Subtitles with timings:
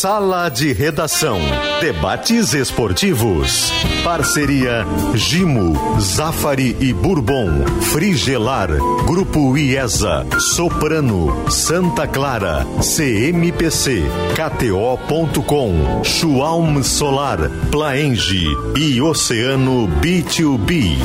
[0.00, 1.38] Sala de Redação.
[1.78, 3.70] Debates esportivos.
[4.02, 7.66] Parceria Gimo, Zafari e Bourbon.
[7.92, 8.70] Frigelar.
[9.04, 10.26] Grupo IESA.
[10.56, 11.50] Soprano.
[11.50, 12.64] Santa Clara.
[12.80, 14.02] CMPC.
[14.34, 16.02] KTO.com.
[16.02, 17.50] Schwalm Solar.
[17.70, 18.46] Plaenge.
[18.78, 20.96] E Oceano B2B.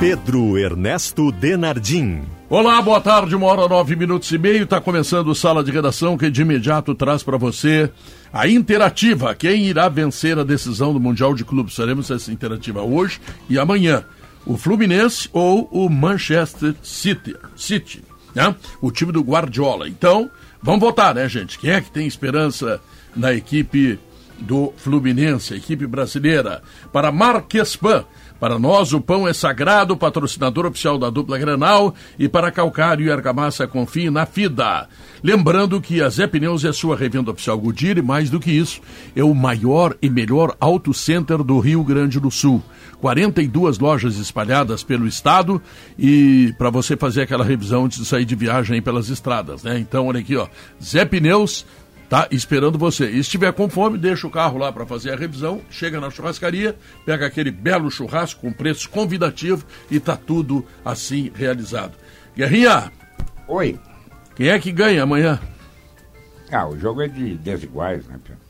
[0.00, 2.35] Pedro Ernesto Denardim.
[2.48, 4.62] Olá, boa tarde, uma hora nove minutos e meio.
[4.62, 7.90] Está começando Sala de Redação, que de imediato traz para você
[8.32, 9.34] a interativa.
[9.34, 11.74] Quem irá vencer a decisão do Mundial de Clubes?
[11.74, 14.04] Faremos essa interativa hoje e amanhã.
[14.46, 18.54] O Fluminense ou o Manchester City, City né?
[18.80, 19.88] o time do Guardiola.
[19.88, 20.30] Então,
[20.62, 21.58] vamos votar, né, gente?
[21.58, 22.80] Quem é que tem esperança
[23.16, 23.98] na equipe
[24.38, 26.62] do Fluminense, a equipe brasileira?
[26.92, 28.04] Para Marquespan
[28.38, 33.10] para nós, o pão é sagrado, patrocinador oficial da dupla Granal, e para Calcário e
[33.10, 34.88] Argamassa, confie na FIDA.
[35.22, 38.80] Lembrando que a Zé Pneus é sua revenda oficial Goodyear e, mais do que isso,
[39.14, 42.62] é o maior e melhor auto center do Rio Grande do Sul.
[43.00, 45.60] 42 lojas espalhadas pelo estado
[45.98, 49.78] e para você fazer aquela revisão antes de sair de viagem pelas estradas, né?
[49.78, 50.46] Então, olha aqui, ó,
[50.82, 51.66] Zé Pneus
[52.08, 53.06] tá esperando você.
[53.06, 56.10] E se estiver com fome, deixa o carro lá para fazer a revisão, chega na
[56.10, 61.94] churrascaria, pega aquele belo churrasco com preço convidativo e tá tudo assim realizado.
[62.36, 62.92] Guerrinha!
[63.48, 63.78] Oi.
[64.34, 65.40] Quem é que ganha amanhã?
[66.50, 68.46] Ah, o jogo é de desiguais, né, Pedro?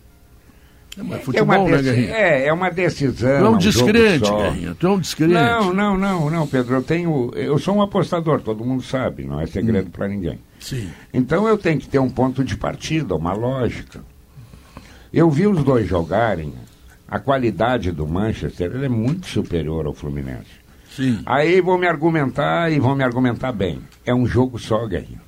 [0.98, 2.14] É, mas futebol, é né, Guerrinha?
[2.14, 3.38] É, é uma decisão.
[3.38, 4.76] Tu é um descrente, Guerrinha.
[4.78, 5.34] Tu é um descrente.
[5.34, 6.76] Não, não, não, não, Pedro.
[6.76, 7.30] Eu tenho.
[7.34, 9.90] Eu sou um apostador, todo mundo sabe, não é segredo hum.
[9.90, 10.38] para ninguém.
[10.66, 10.90] Sim.
[11.14, 14.02] Então eu tenho que ter um ponto de partida, uma lógica.
[15.12, 16.52] Eu vi os dois jogarem,
[17.06, 20.50] a qualidade do Manchester é muito superior ao Fluminense.
[20.90, 21.22] Sim.
[21.24, 23.80] Aí vão me argumentar e vão me argumentar bem.
[24.04, 25.20] É um jogo só, Guerrinho.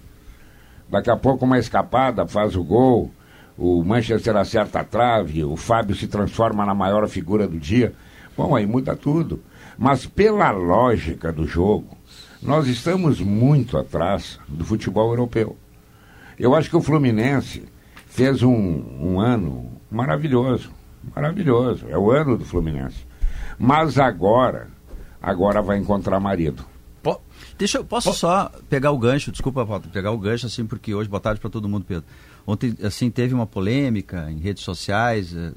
[0.91, 3.13] Daqui a pouco uma escapada faz o gol,
[3.57, 7.93] o Manchester acerta a trave, o Fábio se transforma na maior figura do dia.
[8.37, 9.41] Bom, aí muda tudo.
[9.79, 11.98] Mas pela lógica do jogo,
[12.43, 15.57] nós estamos muito atrás do futebol europeu.
[16.39, 17.65] Eu acho que o Fluminense
[18.07, 20.71] fez um, um ano maravilhoso,
[21.15, 21.87] maravilhoso.
[21.89, 23.07] É o ano do Fluminense.
[23.59, 24.69] Mas agora,
[25.21, 26.65] agora vai encontrar marido.
[27.59, 31.09] Deixa eu, posso só pegar o gancho, desculpa, Walter, pegar o gancho assim, porque hoje,
[31.09, 32.05] boa tarde para todo mundo, Pedro.
[32.47, 35.53] Ontem, assim, teve uma polêmica em redes sociais eh,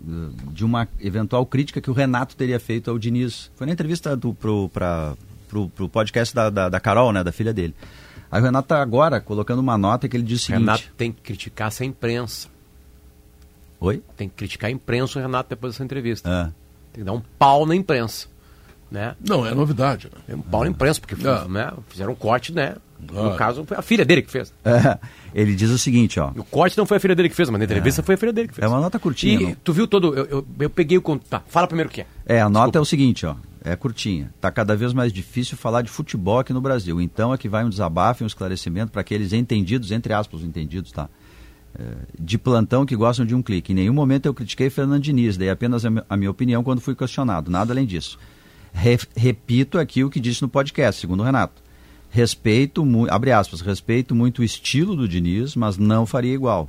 [0.52, 3.52] de uma eventual crítica que o Renato teria feito ao Diniz.
[3.56, 5.16] Foi na entrevista do, para
[5.52, 7.76] pro, pro podcast da, da, da, Carol, né, da filha dele.
[8.32, 10.62] Aí o Renato tá agora colocando uma nota que ele diz o seguinte...
[10.62, 12.48] Renato tem que criticar essa imprensa.
[13.82, 14.02] Oi?
[14.16, 16.30] Tem que criticar a imprensa o Renato depois dessa entrevista.
[16.30, 16.52] Ah.
[16.94, 18.28] Tem que dar um pau na imprensa.
[18.90, 19.16] Né?
[19.26, 20.10] Não, é novidade.
[20.14, 20.22] Né?
[20.30, 21.46] É um pau na imprensa, porque ah.
[21.50, 22.76] né, fizeram um corte, né?
[23.10, 23.24] Ah.
[23.24, 24.54] No caso, foi a filha dele que fez.
[24.64, 24.98] É,
[25.34, 26.30] ele diz o seguinte, ó.
[26.30, 28.04] O corte não foi a filha dele que fez, mas na entrevista é.
[28.04, 28.64] foi a filha dele que fez.
[28.64, 29.42] É uma nota curtinha.
[29.42, 29.56] E não?
[29.64, 30.16] tu viu todo.
[30.16, 31.20] Eu, eu, eu peguei o.
[31.20, 32.06] Tá, fala primeiro o que é.
[32.26, 34.32] É, a nota é o seguinte, ó é curtinha.
[34.36, 37.00] Está cada vez mais difícil falar de futebol aqui no Brasil.
[37.00, 41.08] Então aqui vai um desabafo e um esclarecimento para aqueles entendidos, entre aspas, entendidos, tá?
[41.78, 41.84] É,
[42.20, 43.72] de plantão que gostam de um clique.
[43.72, 47.50] Em nenhum momento eu critiquei Fernando Diniz, dei apenas a, minha opinião quando fui questionado,
[47.50, 48.20] nada além disso.
[48.74, 51.62] Re, repito aqui o que disse no podcast, segundo o Renato.
[52.10, 56.68] Respeito, abre aspas, respeito muito o estilo do Diniz, mas não faria igual.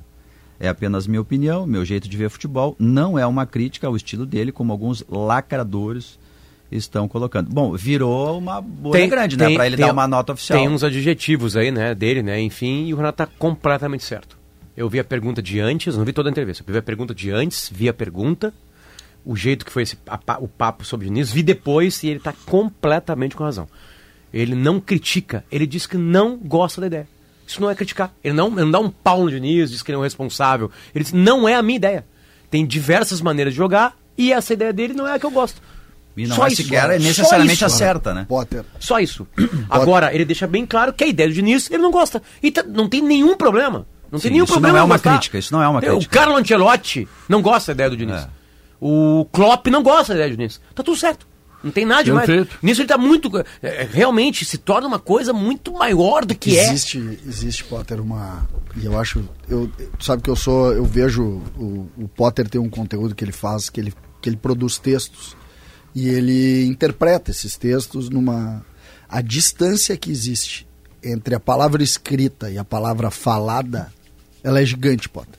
[0.60, 2.76] É apenas minha opinião, meu jeito de ver futebol.
[2.78, 6.16] Não é uma crítica ao estilo dele, como alguns lacradores
[6.72, 7.50] estão colocando.
[7.50, 9.54] Bom, virou uma boa grande, né?
[9.54, 10.58] Para ele tem, dar uma nota oficial.
[10.58, 12.40] Tem uns adjetivos aí, né, dele, né?
[12.40, 14.38] Enfim, e o Renato tá completamente certo.
[14.76, 17.14] Eu vi a pergunta de antes, não vi toda a entrevista, eu vi a pergunta
[17.14, 18.54] de antes, vi a pergunta,
[19.24, 22.16] o jeito que foi esse, a, o papo sobre o Diniz, vi depois e ele
[22.16, 23.68] está completamente com razão.
[24.32, 27.08] Ele não critica, ele diz que não gosta da ideia.
[27.46, 28.14] Isso não é criticar.
[28.24, 30.70] Ele não, ele não dá um pau no Diniz, diz que ele é um responsável.
[30.94, 32.06] Ele diz, não é a minha ideia.
[32.50, 35.60] Tem diversas maneiras de jogar e essa ideia dele não é a que eu gosto.
[36.16, 38.26] E não Só é isso, sequer é necessariamente isso, acerta, né?
[38.28, 38.64] Potter.
[38.78, 39.26] Só isso.
[39.70, 42.22] Agora, ele deixa bem claro que a ideia do Diniz ele não gosta.
[42.42, 43.86] E tá, não tem nenhum problema.
[44.10, 44.78] Não Sim, tem nenhum isso problema.
[44.78, 46.04] Não é uma crítica, isso não é uma crítica.
[46.04, 48.22] O Carlo Ancelotti não gosta da ideia do Diniz.
[48.22, 48.28] É.
[48.78, 50.60] O Klopp não gosta da ideia do Diniz.
[50.74, 51.26] Tá tudo certo.
[51.62, 52.26] Não tem nada demais.
[52.26, 52.58] Perfeito.
[52.60, 53.30] Nisso ele tá muito.
[53.62, 57.28] É, realmente se torna uma coisa muito maior do que existe, é.
[57.28, 58.46] Existe, Potter, uma.
[58.76, 59.24] E eu acho.
[59.48, 60.72] Eu, tu sabe que eu sou.
[60.72, 61.22] Eu vejo.
[61.56, 65.36] O, o Potter tem um conteúdo que ele faz, que ele, que ele produz textos
[65.94, 68.64] e ele interpreta esses textos numa
[69.08, 70.66] a distância que existe
[71.02, 73.92] entre a palavra escrita e a palavra falada,
[74.42, 75.38] ela é gigante, Potter.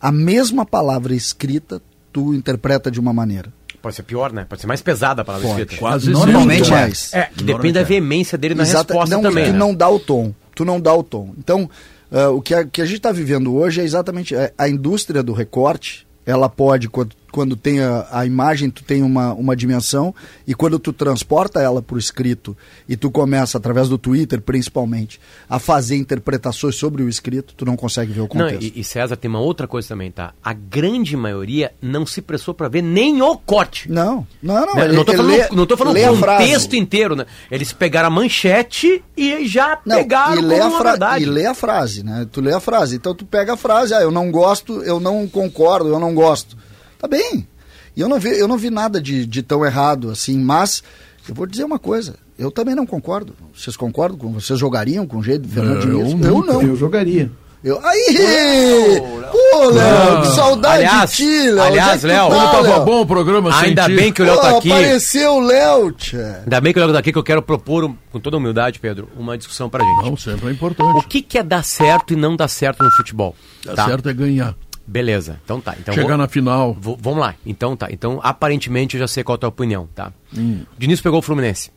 [0.00, 1.82] A mesma palavra escrita
[2.12, 3.52] tu interpreta de uma maneira.
[3.82, 4.46] Pode ser pior, né?
[4.48, 5.60] Pode ser mais pesada a palavra Pode.
[5.62, 5.80] escrita.
[5.80, 6.74] Quase Normalmente é.
[6.74, 7.12] mais.
[7.12, 9.44] É, que depende da veemência dele na Exata- resposta não, também.
[9.46, 9.58] Tu né?
[9.58, 10.34] não dá o tom.
[10.54, 11.34] Tu não dá o tom.
[11.36, 11.68] Então,
[12.10, 15.22] ah, o que a, que a gente está vivendo hoje é exatamente a, a indústria
[15.22, 16.06] do recorte.
[16.24, 20.14] Ela pode, quando, quando tem a, a imagem, tu tem uma, uma dimensão,
[20.46, 22.56] e quando tu transporta ela para o escrito
[22.88, 25.20] e tu começa, através do Twitter principalmente,
[25.50, 28.62] a fazer interpretações sobre o escrito, tu não consegue ver o Não, contexto.
[28.62, 30.32] e, e César tem uma outra coisa também, tá?
[30.44, 33.90] A grande maioria não se pressou pra ver nem o corte.
[33.90, 34.74] Não, não, não.
[34.76, 34.84] Né?
[34.84, 37.26] ele- não tô ele falando, lê- não tô falando o contexto inteiro, né?
[37.50, 41.24] Eles pegaram a manchete e já Não, pegaram e lê, a verdade.
[41.24, 42.28] e lê a frase, né?
[42.30, 42.94] Tu lê a frase.
[42.94, 46.56] Então tu pega a frase, ah, eu não gosto, eu não concordo, eu não gosto.
[47.04, 47.46] Tá bem.
[47.94, 50.82] E eu não vi, eu não vi nada de, de tão errado assim, mas
[51.28, 53.34] eu vou dizer uma coisa, eu também não concordo.
[53.54, 56.14] Vocês concordam com vocês jogariam com o jeito do Fernando Eu Diniz?
[56.14, 56.26] nunca.
[56.28, 56.62] Eu não.
[56.62, 57.30] Eu jogaria.
[57.62, 59.00] Eu, aí!
[59.30, 61.62] Pô, Léo, que saudade Aliás- de ti, Léo.
[61.64, 62.84] aliás, é Léo, tá, Como tava Léo?
[62.84, 64.70] bom o programa Ainda bem que o Léo Pô, tá aqui.
[64.72, 66.16] apareceu o Léo, tchê.
[66.44, 69.08] Ainda bem que o Léo tá aqui que eu quero propor, com toda humildade, Pedro,
[69.16, 70.04] uma discussão pra gente.
[70.10, 71.06] Não, sempre é O importante.
[71.08, 73.34] que, que é dar certo e não dar certo no futebol?
[73.64, 73.86] Tá Tá?
[73.86, 74.54] certo é ganhar.
[74.86, 75.74] Beleza, então tá.
[75.78, 76.74] Então Chegar vou- na final.
[76.74, 77.88] vou- vamos lá, então tá.
[77.90, 80.12] Então, aparentemente, eu já sei qual é a tua opinião, tá?
[80.36, 80.60] Hum.
[80.78, 81.70] Diniz pegou o Fluminense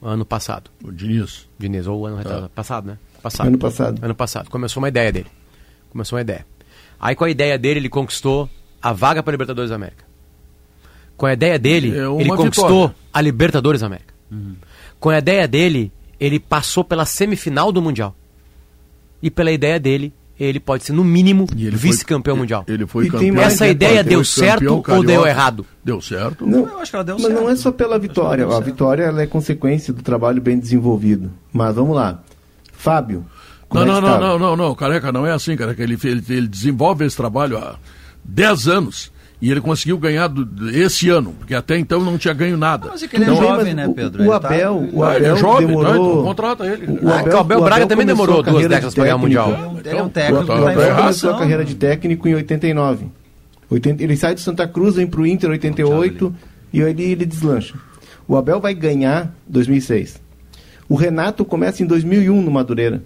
[0.00, 0.70] ano passado.
[0.82, 1.48] O Diniz.
[1.58, 2.48] Diniz, ou ano retrasado.
[2.50, 2.98] Passado, né?
[3.22, 3.46] Passado.
[3.48, 4.04] Ano passado.
[4.04, 4.50] Ano passado.
[4.50, 5.26] Começou uma ideia dele.
[5.90, 6.46] Começou uma ideia.
[7.00, 8.48] Aí, com a ideia dele, ele conquistou
[8.80, 10.04] a vaga para Libertadores da América.
[11.16, 12.94] Com a ideia dele, É ele conquistou vitória.
[13.12, 14.14] a Libertadores da América.
[15.00, 15.90] Com a ideia dele,
[16.20, 18.14] ele passou pela semifinal do Mundial.
[19.22, 22.64] E pela ideia dele, ele pode ser, no mínimo, vice-campeão mundial.
[22.66, 23.40] Ele foi E campeão.
[23.40, 25.06] Essa ideia deu certo ou carioca.
[25.06, 25.64] deu errado?
[25.84, 26.46] Deu certo.
[26.46, 27.40] Não, Eu acho que ela deu mas certo.
[27.40, 28.46] não é só pela vitória.
[28.46, 31.30] A vitória ela é consequência do trabalho bem desenvolvido.
[31.52, 32.22] Mas vamos lá.
[32.72, 33.24] Fábio.
[33.72, 34.20] Não, é não, não, tá?
[34.20, 35.82] não, não, não, careca, não é assim, careca.
[35.82, 37.76] Ele, ele, ele desenvolve esse trabalho há
[38.24, 39.12] 10 anos
[39.46, 42.88] e ele conseguiu ganhar do- esse ano, porque até então não tinha ganho nada.
[42.90, 44.22] Mas é que ele é Tudo bem, jovem, mas né, o- Pedro?
[44.22, 45.90] O, Ele tá- Abel, o Ah, ele é Abel jovem, demorou...
[45.92, 45.96] tá?
[45.98, 46.86] Então contrata ele.
[46.86, 49.18] O Ah, o Abel Braga também demorou duas décadas de pra ganhar o.
[49.18, 49.50] Mundial.
[49.84, 52.34] Ele é um O técnico que Tá Abel tá começou a carreira de técnico em
[52.34, 53.06] 89.
[53.70, 56.34] 80 ele sai do Santa Cruz, vem pro Inter em 88
[56.72, 57.74] e aí ele, ele deslancha.
[58.26, 60.22] O Abel vai ganhar 2006.
[60.88, 63.02] O Renato começa em 2001 no Madureira.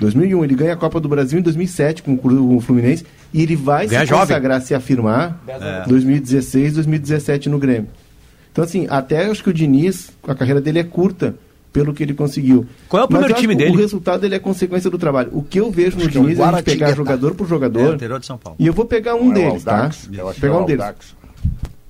[0.00, 3.04] 2001, ele ganha a Copa do Brasil em 2007 com o Cru- com o Fluminense
[3.32, 4.26] e ele vai Ganha se jovem.
[4.26, 5.84] consagrar, se afirmar É.
[5.88, 7.88] 2016, 2017 no Grêmio.
[8.50, 11.34] Então assim, até acho que o Diniz, a carreira dele é curta
[11.72, 12.66] pelo que ele conseguiu.
[12.88, 13.70] Qual é o primeiro acho time dele?
[13.70, 15.30] O resultado ele é consequência do trabalho.
[15.32, 17.48] O que eu vejo no que é Diniz é a gente pegar jogador por É,
[17.48, 17.94] jogador.
[17.94, 18.56] interior de São Paulo.
[18.60, 19.76] E eu vou pegar um Não é deles, tá?
[19.76, 20.08] Aldax?
[20.12, 20.84] Eu acho pegar é um deles.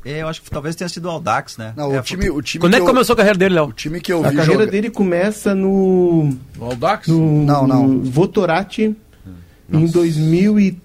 [0.05, 1.73] É, eu acho que talvez tenha sido o Aldax, né?
[1.77, 3.67] Não, É, o time, o time Quando é que eu- começou a carreira dele, Léo?
[3.67, 7.09] O time que eu A vi carreira jogar- dele começa no, O Aldax?
[7.09, 7.87] no, Não, não.
[7.89, 8.97] no Votorati
[9.73, 10.77] em 2003,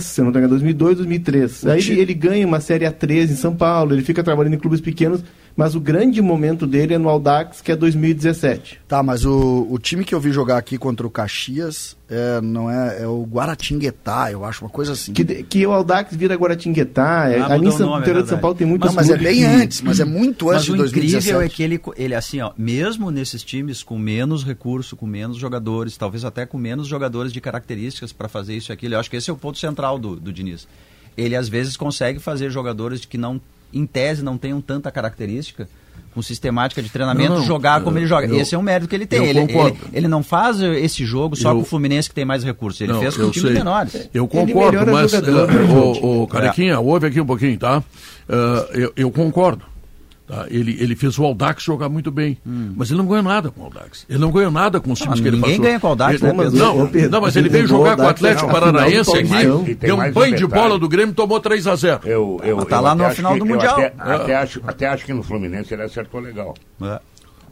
[0.00, 1.62] se eu não me engano, 2002, 2003.
[1.62, 4.58] O Aí ele, ele ganha uma Série A3 em São Paulo, ele fica trabalhando em
[4.58, 5.22] clubes pequenos,
[5.56, 8.80] mas o grande momento dele é no Aldax, que é 2017.
[8.86, 12.70] Tá, mas o, o time que eu vi jogar aqui contra o Caxias é, não
[12.70, 15.12] é, é o Guaratinguetá, eu acho, uma coisa assim.
[15.12, 18.22] Que, que o Aldax vira Guaratinguetá, é, Ah, ali em o São nome, é interior
[18.22, 18.38] de São.
[18.38, 20.72] Paulo tem muitos Não, mas é bem que- antes, mas é muito antes Mas de
[20.72, 21.24] o 2017.
[21.26, 25.36] incrível é que ele, ele, assim, ó, mesmo nesses times com menos recurso, com menos
[25.38, 29.10] jogadores, talvez até com menos jogadores de características para fazer isso e aquilo, eu acho
[29.10, 30.68] que esse é o ponto central do, do Diniz.
[31.16, 33.40] Ele às vezes consegue fazer jogadores que não,
[33.72, 35.68] em tese, não tenham tanta característica,
[36.14, 38.26] com sistemática de treinamento, Não, não, jogar como eu- ele joga.
[38.26, 39.22] eu- esse é um mérito que ele tem.
[39.26, 42.42] Ele, ele, ele não faz esse jogo só Eu- com o Fluminense que tem mais
[42.42, 42.80] recursos.
[42.80, 44.08] Ele Não, fez com eu times menores.
[44.14, 45.50] Eu concordo, mas jogador,
[46.02, 47.84] o, o Carequinha, ouve aqui um pouquinho, tá?
[48.28, 49.62] Ah, eu, eu concordo.
[50.26, 50.44] Tá?
[50.50, 53.64] Ele, ele fez o Aldax jogar muito bem, mas ele não ganhou nada com o
[53.66, 54.04] Aldax.
[54.08, 55.20] Ele não ganhou nada com os times Hum.
[55.20, 55.64] Ah, que ele ninguém passou.
[55.64, 56.58] ganha com o Aldax, Ele- né, Pedro?
[56.58, 59.94] Não, Pedro, não, mas ele ele veio jogar com o Atlético Paranaense aqui, tem deu
[59.94, 62.56] um mais um banho de bola do Grêmio e tomou 3 a 0 Eu, eu,
[62.56, 63.74] Mas tá eu lá no final que- do Mundial.
[63.78, 66.54] Até, até acho, até acho que no Fluminense ele acertou legal.
[66.82, 66.98] É.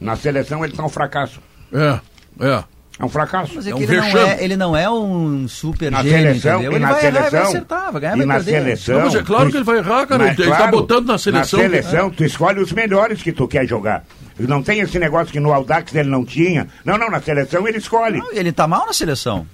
[0.01, 1.39] Na seleção ele tá um fracasso.
[1.71, 1.99] É,
[2.41, 2.63] é.
[2.97, 3.51] É um fracasso.
[3.55, 6.17] Mas é É que um ele, não é, ele não é um super Na gênio,
[6.19, 6.71] seleção, entendeu?
[6.71, 8.51] e Ele na vai errar, vai seleção, acertar, vai ganhar, e vai na perder.
[8.51, 8.95] seleção.
[8.95, 10.27] Não, mas é claro que ele vai errar, cara.
[10.27, 11.59] Ele tá claro, botando na seleção.
[11.59, 14.05] Na seleção, tu escolhe os melhores que tu quer jogar.
[14.39, 16.67] Não tem esse negócio que no Aldax ele não tinha.
[16.85, 18.19] Não, não, na seleção ele escolhe.
[18.19, 19.45] Não, ele tá mal na seleção.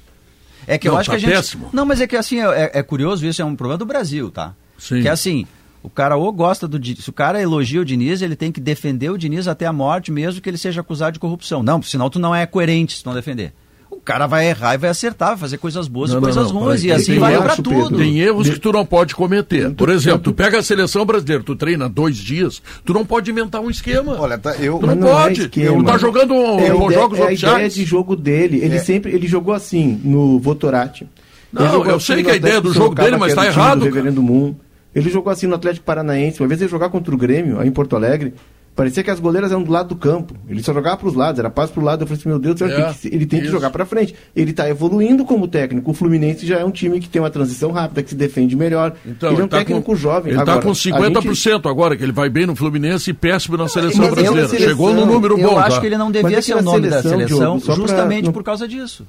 [0.67, 1.35] É que eu Não, acho tá que a gente.
[1.35, 1.69] péssimo.
[1.73, 4.53] Não, mas é que assim, é, é curioso isso, é um problema do Brasil, tá?
[4.77, 5.01] Sim.
[5.01, 5.47] Que é assim,
[5.83, 7.03] o cara ou gosta do Diniz.
[7.03, 10.11] Se o cara elogia o Diniz, ele tem que defender o Diniz até a morte,
[10.11, 11.63] mesmo que ele seja acusado de corrupção.
[11.63, 13.53] Não, senão tu não é coerente se tu não defender.
[13.89, 16.51] O cara vai errar e vai acertar, vai fazer coisas boas Não, e não, coisas
[16.51, 16.81] não, ruins.
[16.81, 17.63] peraí, E assim erro, pra Pedro.
[17.83, 17.97] tudo.
[17.97, 19.69] Tem erros que tu não pode cometer.
[19.73, 23.59] Por exemplo, tu- pega a seleção brasileira, tu treina dois dias, tu não pode inventar
[23.61, 24.15] um esquema.
[24.19, 24.79] Olha, tá, eu...
[24.79, 25.41] Tu não não é pode.
[25.41, 25.77] esquema.
[25.77, 28.59] Tu tá jogando um- É ideia- jogos é a ideia de jogo dele.
[28.63, 28.79] Ele É.
[28.79, 31.05] sempre ele jogou assim no Votorati.
[31.51, 33.85] Não, eu assim sei no que a ideia do jogo dele, mas tá errado, Do.
[33.85, 34.55] Reverendo Moon.
[34.93, 37.71] Ele jogou assim no Atlético Paranaense, uma vez ele jogar contra o Grêmio, aí em
[37.71, 38.33] Porto Alegre,
[38.75, 40.33] parecia que as goleiras eram do lado do campo.
[40.49, 42.01] Ele só jogava para os lados, era passe para o lado.
[42.03, 43.51] Eu falei assim, meu Deus, do céu, É, tem que- ele tem que isso.
[43.55, 44.13] jogar para frente.
[44.35, 45.91] Ele está evoluindo como técnico.
[45.91, 48.93] O Fluminense já é um time que tem uma transição rápida, que se defende melhor.
[49.05, 50.31] Então, ele é um tá técnico com, jovem.
[50.33, 53.55] Ele está Agora, com a 50% agora, que ele vai bem no Fluminense e péssimo
[53.55, 54.47] na seleção mas é brasileira.
[54.49, 55.79] seleção- Chegou no número eu bom, acho tá?
[55.81, 58.25] que ele não devia é que ser o nome da seleção, seleção Diogo, pra- justamente
[58.25, 59.05] não- por causa disso.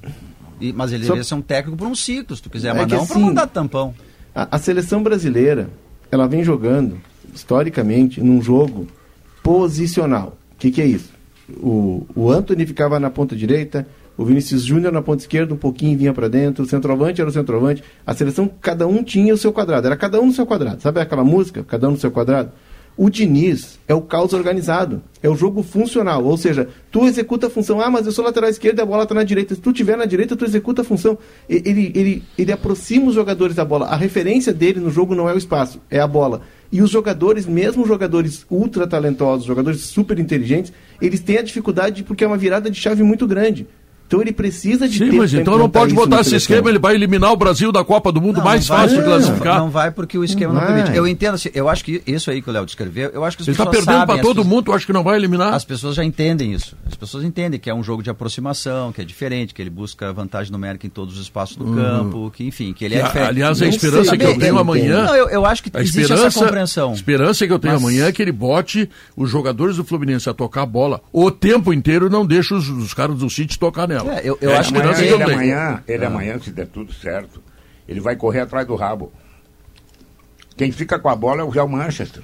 [0.61, 2.73] E- mas ele Só- devia ser um técnico por um ciclo, se tu quiser, É
[2.73, 3.93] mas que não para assim- mandar tampão.
[4.35, 5.69] A, a seleção brasileira,
[6.11, 6.97] ela vem jogando,
[7.33, 8.87] historicamente, num jogo
[9.41, 10.37] posicional.
[10.53, 11.11] O que, que é isso?
[11.57, 13.85] O, o Anthony ficava na ponta direita,
[14.17, 17.33] o Vinícius Júnior na ponta esquerda, um pouquinho vinha para dentro, o centroavante era o
[17.33, 17.83] centroavante.
[18.05, 20.81] A seleção, cada um tinha o seu quadrado, era cada um no seu quadrado.
[20.81, 21.63] Sabe aquela música?
[21.63, 22.51] Cada um no seu quadrado?
[22.95, 27.49] O Diniz é o caos organizado, é o jogo funcional, ou seja, tu executa a
[27.49, 29.55] função, ah, mas eu sou lateral esquerdo e a bola está na direita.
[29.55, 31.17] Se tu tiver na direita, tu executa a função.
[31.49, 33.87] Ele, ele, ele aproxima os jogadores da bola.
[33.87, 36.41] A referência dele no jogo não é o espaço, é a bola.
[36.71, 40.71] E os jogadores, mesmo jogadores ultra talentosos, jogadores super inteligentes,
[41.01, 43.67] eles têm a dificuldade porque é uma virada de chave muito grande.
[44.13, 46.37] Então ele precisa de Sim, tempo mas então não pode botar esse seleção.
[46.55, 49.01] esquema, ele vai eliminar o Brasil da Copa do Mundo Não, mais não vai, fácil
[49.01, 49.59] de classificar.
[49.59, 50.95] Não vai porque o esquema não, Não permite.
[50.95, 53.41] Eu entendo, assim, eu acho que isso aí que o Léo descreveu, eu acho que
[53.43, 55.53] as Ele está pessoas perdendo para todo pessoas- mundo, eu acho que não vai eliminar.
[55.53, 56.75] As pessoas já entendem isso.
[56.85, 60.13] As pessoas entendem que é um jogo de aproximação, que é diferente, que ele busca
[60.13, 63.29] vantagem numérica em todos os espaços do campo, que enfim, que ele é Que, diferente.
[63.29, 65.05] aliás, a esperança sei, que eu tenho amanhã.
[65.05, 66.93] Não, eu, eu acho que A existe esperança, essa compreensão.
[66.93, 70.33] esperança que eu tenho Mas- amanhã é que ele bote os jogadores do Fluminense a
[70.33, 73.87] tocar a bola o tempo inteiro e não deixe os, os caras do City tocar
[73.87, 74.02] nela.
[74.11, 75.33] É, eu- eu acho que esperança Amanhã, que ele tenho.
[75.37, 77.41] amanhã, ele amanhã, se der tudo certo,
[77.87, 79.11] ele vai correr atrás do rabo.
[80.55, 82.23] Quem fica com a bola é o Real Manchester.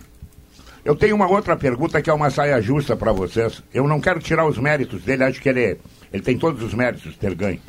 [0.86, 3.62] Eu tenho uma outra pergunta que é uma saia justa para vocês.
[3.74, 5.78] Eu não quero tirar os méritos dele, acho que ele,
[6.12, 7.60] ele tem todos os méritos de ter ganho.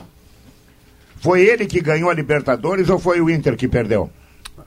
[1.17, 4.11] Foi ele que ganhou a Libertadores ou foi o Inter que perdeu?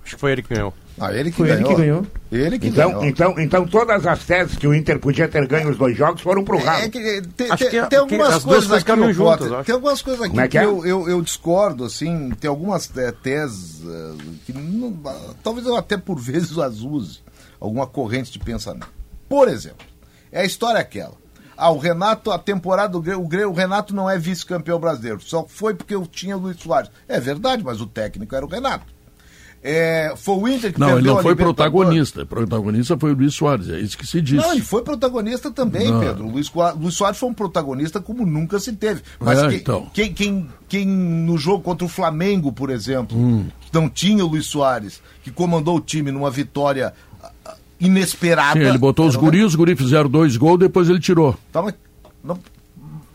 [0.04, 0.74] Acho que foi ele que ganhou.
[1.00, 1.76] Ah, ele que Foi ele ganhou.
[1.76, 2.08] que ganhou.
[2.32, 3.06] Ele que Então, ganhou.
[3.06, 6.44] então, então todas as teses que o Inter podia ter ganho os dois jogos foram
[6.44, 6.60] pro.
[6.60, 7.00] É que
[7.50, 9.66] Acho tem- que é- tem algumas coisas aqui, caminham ô, juntas, Potter.
[9.66, 10.66] Tem algumas coisas aqui é que que é?
[10.66, 14.12] eu, eu, eu discordo, assim, tem algumas é, teses é,
[14.46, 14.96] que não-
[15.44, 17.22] talvez eu até por vezes as use,
[17.60, 18.88] alguma corrente de pensamento.
[19.28, 19.86] Por exemplo,
[20.32, 21.16] é a história aquela.
[21.58, 25.22] Ah, o Renato, a temporada do Grêmio, o, Grêmio, o Renato não é vice-campeão brasileiro,
[25.22, 26.92] só foi porque eu tinha o Luiz Soares.
[27.08, 28.93] É verdade, mas o técnico era o Renato.
[29.66, 32.26] É, foi o Inter que Não, ele não foi protagonista.
[32.26, 34.36] Protagonista foi o Luiz Soares, é isso que se diz.
[34.44, 36.02] Não, ele foi protagonista também, Não.
[36.02, 36.26] Pedro.
[36.26, 39.02] O Luiz, Luiz Soares foi um protagonista como nunca se teve.
[39.22, 39.90] Mas É, quem, então.
[39.94, 43.46] quem, quem, quem no jogo contra o Flamengo, por exemplo, Hum.
[43.62, 46.94] que não tinha o Luiz Soares, que comandou o time numa vitória
[47.24, 48.60] ah, ah, inesperada.
[48.60, 51.38] Sim, ele botou os guris, os guris fizeram dois gols, depois ele tirou.
[51.54, 51.74] Tá, mas,
[52.22, 52.38] não,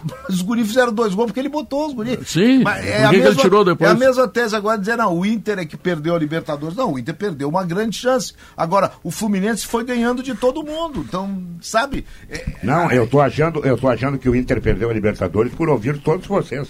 [0.04, 2.18] mas os guris fizeram dois gols porque ele botou os guris.
[2.26, 3.90] Sim, Mas por que que ele tirou depois?
[3.90, 6.76] É a mesma tese agora dizer, não, o Inter é que perdeu a Libertadores.
[6.76, 8.32] Não, o Inter perdeu uma grande chance.
[8.56, 11.04] Agora, o Fluminense foi ganhando de todo mundo.
[11.06, 12.04] Então, sabe?
[12.30, 15.68] é- Não, eu tô achando, eu tô achando que o Inter perdeu a Libertadores por
[15.68, 16.68] ouvir todos vocês.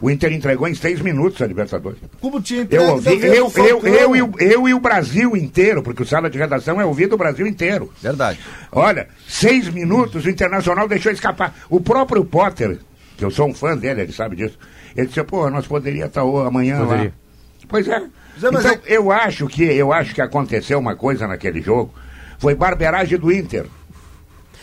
[0.00, 1.98] O Inter entregou em seis minutos a Libertadores.
[2.20, 5.82] Como tinha entregue Eu ouvi, eu, eu, eu, e o, eu e o Brasil inteiro,
[5.82, 7.92] porque o sala de redação é ouvido o Brasil inteiro.
[8.02, 8.38] Verdade.
[8.72, 11.54] Olha, seis minutos o Internacional deixou escapar.
[11.70, 12.78] O próprio Potter,
[13.16, 14.58] que eu sou um fã dele, ele sabe disso,
[14.96, 16.86] ele disse, pô, nós poderíamos estar ho- amanhã lá.
[16.86, 17.12] Poderia.
[17.68, 18.00] Pois é.
[18.38, 21.92] Zé, mas então, é- eu acho que eu acho que aconteceu uma coisa naquele jogo.
[22.38, 23.64] Foi barberagem do Inter.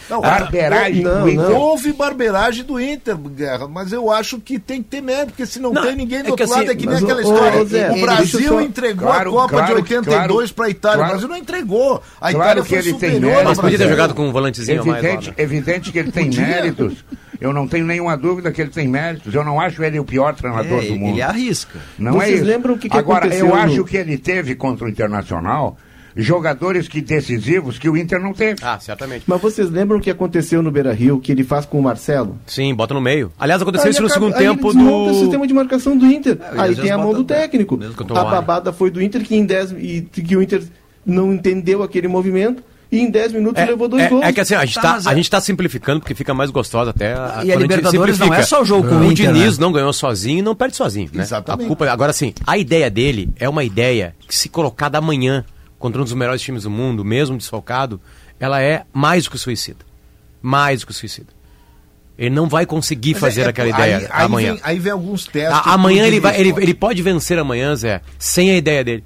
[0.10, 1.50] Não, barberagem não, do Inter.
[1.50, 1.55] não.
[1.55, 5.60] Houve barberagem do Inter, Guerra, mas eu acho que tem que ter mérito, porque se
[5.60, 7.60] não, Não, tem ninguém do é outro que lado, assim, é que nem aquela história.
[7.62, 10.69] ô, Zé, o Brasil só- entregou Claro, a Copa claro de que- 82 para a
[10.69, 10.98] Itália.
[10.98, 11.10] claro.
[11.10, 12.03] O Brasil não entregou.
[12.19, 13.43] A Claro Itália que foi ele tem superior.
[13.43, 15.36] Mas podia ter jogado com um volantezinho a mais lá, Evidente, né?
[15.38, 17.05] evidente que ele tem méritos.
[17.41, 19.33] Eu não tenho nenhuma dúvida que ele tem méritos.
[19.33, 21.10] Eu não acho ele o pior treinador É, do mundo.
[21.13, 21.77] ele arrisca.
[22.00, 22.45] Não é Vocês isso.
[22.48, 25.77] lembram o que que Agora, aconteceu eu no- acho que ele teve contra o Internacional
[26.15, 28.60] jogadores que decisivos que o Inter não teve.
[28.63, 29.24] Ah, certamente.
[29.27, 32.38] Mas vocês lembram o que aconteceu no Beira Rio, que ele faz com o Marcelo?
[32.46, 33.32] Sim, bota no meio.
[33.39, 35.20] Aliás, aconteceu Aí isso no acaba- segundo aí ele tempo desmonta o do.
[35.20, 36.38] sistema de marcação do Inter.
[36.53, 37.79] É, e aí tem a mão do técnico,
[38.12, 40.63] A babada foi do Inter que em 10 e que o Inter
[41.05, 44.24] não entendeu aquele movimento e em 10 minutos É, levou dois é- gols.
[44.24, 46.51] é que assim, a gente, Tá, tá, a é- gente tá simplificando porque fica mais
[46.51, 47.12] gostosa até.
[47.12, 49.58] E a quando gente Libertadores não é só o jogo com o O Inter, Diniz
[49.58, 49.65] né?
[49.65, 51.24] não ganhou sozinho e não perde sozinho, né?
[51.24, 51.65] Exatamente.
[51.65, 55.43] A culpa, agora sim, a ideia dele é uma ideia que se colocada amanhã
[55.84, 58.00] contra um dos melhores times do mundo, mesmo desfalcado,
[58.40, 59.86] ela é mais do que suicida.
[60.42, 61.28] Mais do que suicida.
[62.18, 64.54] Ele não vai conseguir Mas fazer é- é- aquela aí- ideia aí amanhã.
[64.54, 65.52] Vem, aí vem alguns testes.
[65.54, 66.66] A- amanhã ele, vai, ele, pode.
[66.66, 69.04] ele pode vencer amanhã, Zé, sem a ideia dele.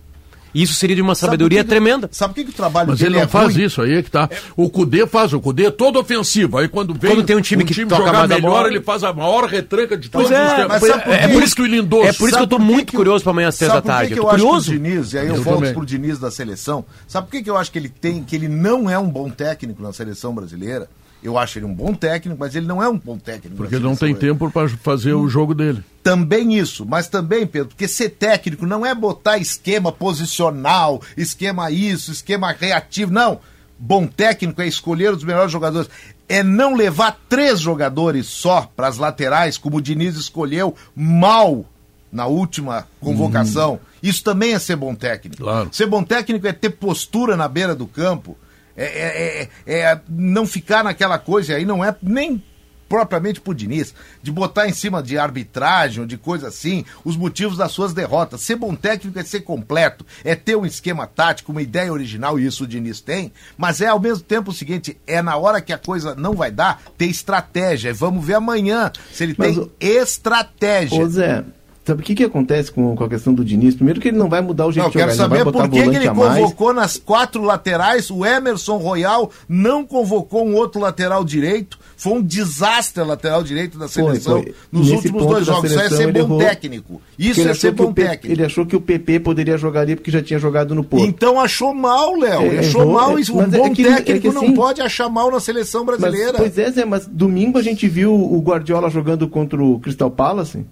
[0.62, 2.10] Isso seria de uma Sabe sabedoria por que que- tremenda.
[2.12, 3.66] Sabe por que, que o trabalho Mas dele ele não é faz ruim?
[3.66, 4.30] isso, aí é que tá.
[4.56, 6.58] O Cudê faz, o Cudê é todo ofensivo.
[6.58, 9.14] Aí quando vem Quando tem um time que toca jogar melhor, bola- ele faz a
[9.14, 10.68] maior retranca de todos os é, tempos.
[10.68, 12.04] mas sabe por é, por isso que o Lindoso.
[12.08, 13.76] É por isso que eu tô Sabe muito que curioso pra amanhã às três da
[13.78, 14.14] Sabe tarde.
[14.14, 14.72] que Eu tô acho que o curioso.
[14.72, 15.74] Diniz, e aí eu, Eu volto também.
[15.74, 18.48] pro Diniz da seleção, sabe por que, que eu acho que ele tem, que ele
[18.48, 20.90] não é um bom técnico na seleção brasileira?
[21.22, 23.58] Eu acho ele um bom técnico, mas ele não é um bom técnico.
[23.58, 25.84] Porque não tem tempo para fazer o jogo dele.
[26.04, 32.12] Também isso, mas também, Pedro, porque ser técnico não é botar esquema posicional, esquema isso,
[32.12, 33.40] esquema reativo, não.
[33.80, 35.90] Bom técnico é escolher os melhores jogadores.
[36.30, 41.66] É não levar três jogadores só para as laterais, como o Diniz escolheu mal
[42.12, 43.80] na última convocação.
[44.02, 45.44] Isso também é ser bom técnico.
[45.44, 45.70] Claro.
[45.72, 48.38] Ser bom técnico é ter postura na beira do campo,
[48.78, 52.42] é, é- é- é não ficar naquela coisa, aí não é nem
[52.90, 53.94] propriamente por Diniz,
[54.24, 58.40] de botar em cima de arbitragem ou de coisa assim, os motivos das suas derrotas.
[58.40, 62.46] Ser bom técnico é ser completo, é ter um esquema tático, uma ideia original, e
[62.46, 65.74] isso o Diniz tem, mas é ao mesmo tempo o seguinte, é na hora que
[65.74, 67.94] a coisa não vai dar, ter estratégia.
[67.94, 71.04] Vamos ver amanhã se ele Mas tem o- estratégia.
[71.04, 71.44] Ô Zé,
[71.88, 73.74] sabe o que, que acontece com, com a questão do Diniz?
[73.76, 75.80] Primeiro que ele não vai mudar o jeito Não, de jogar, quero saber por que,
[75.80, 81.80] ele convocou nas quatro laterais o Emerson Royal, não convocou um outro lateral direito.
[82.00, 84.54] Foi um desastre a lateral direito da seleção foi.
[84.72, 85.72] nos Nesse últimos dois jogos.
[85.72, 86.38] Isso é seleção, ser ele bom errou.
[86.40, 87.02] técnico.
[87.18, 88.32] Isso é ser bom técnico.
[88.32, 91.04] Ele achou que o PP poderia jogar ali porque já tinha jogado no Porto.
[91.06, 92.54] Então achou mal, Léo.
[92.54, 93.18] É, achou errou, mal.
[93.18, 93.34] é, isso.
[93.34, 95.40] Um mas é bom que ele- é técnico que não assim- pode achar mal na
[95.40, 96.38] seleção Mas, brasileira.
[96.38, 100.66] pois é, Zé, mas domingo a gente viu o Guardiola jogando contra o Crystal Palace.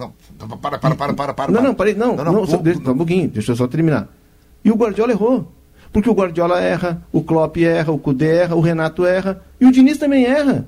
[0.00, 1.52] Não, para, para, para, para, para.
[1.52, 4.08] Não, não, parei, não, Não, não, não, deixa, só um pouquinho, deixa eu só terminar.
[4.64, 5.52] E o Guardiola errou.
[5.92, 9.72] Porque o Guardiola erra, o Klopp erra, o Kudê erra, o Renato erra, e o
[9.72, 10.66] Diniz também erra.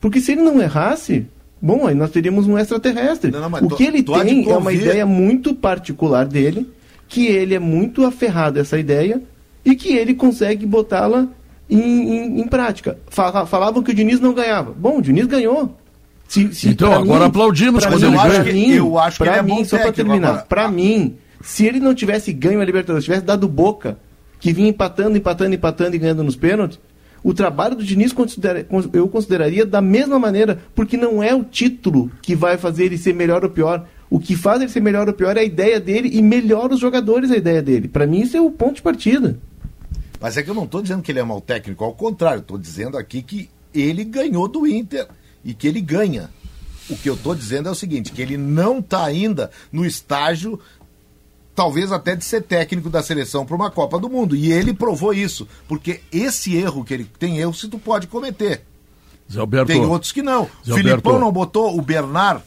[0.00, 1.26] Porque se ele não errasse,
[1.60, 3.30] bom, aí nós teríamos um extraterrestre.
[3.32, 6.70] Não, não, o tu- que ele tem é uma ideia muito particular dele,
[7.08, 9.20] que ele é muito aferrado a essa ideia,
[9.64, 11.26] e que ele consegue botá-la
[11.68, 12.98] em, em- em prática.
[13.08, 14.72] Fala- Falavam que o Diniz não ganhava.
[14.72, 15.76] Bom, o Diniz ganhou.
[16.32, 18.52] Se- se- Então, agora aplaudimos pra quando mim- ele ganha.
[18.54, 19.96] mim- Eu acho que pra ele é mim, bom só pra técnico.
[19.96, 23.98] terminar, Agora, pra a- mim, se ele não tivesse ganho a Libertadores, tivesse dado boca,
[24.40, 26.80] que vinha empatando, empatando, empatando e ganhando nos pênaltis,
[27.22, 31.44] o trabalho do Diniz considera- cons- eu consideraria da mesma maneira, porque não é o
[31.44, 33.86] título que vai fazer ele ser melhor ou pior.
[34.08, 36.80] O que faz ele ser melhor ou pior é a ideia dele e melhora os
[36.80, 37.88] jogadores a ideia dele.
[37.88, 39.38] Pra mim, isso é o ponto de partida.
[40.18, 42.56] Mas é que eu não estou dizendo que ele é mau técnico, ao contrário, estou
[42.56, 45.06] dizendo aqui que ele ganhou do Inter
[45.44, 46.30] e que ele ganha.
[46.90, 50.58] O que eu estou dizendo é o seguinte, que ele não está ainda no estágio,
[51.54, 54.34] talvez até de ser técnico da seleção para uma Copa do Mundo.
[54.34, 58.62] E ele provou isso, porque esse erro que ele tem erro se tu pode cometer.
[59.72, 60.44] Tem outros que não.
[60.66, 62.42] Zé Filipão não botou o Bernard.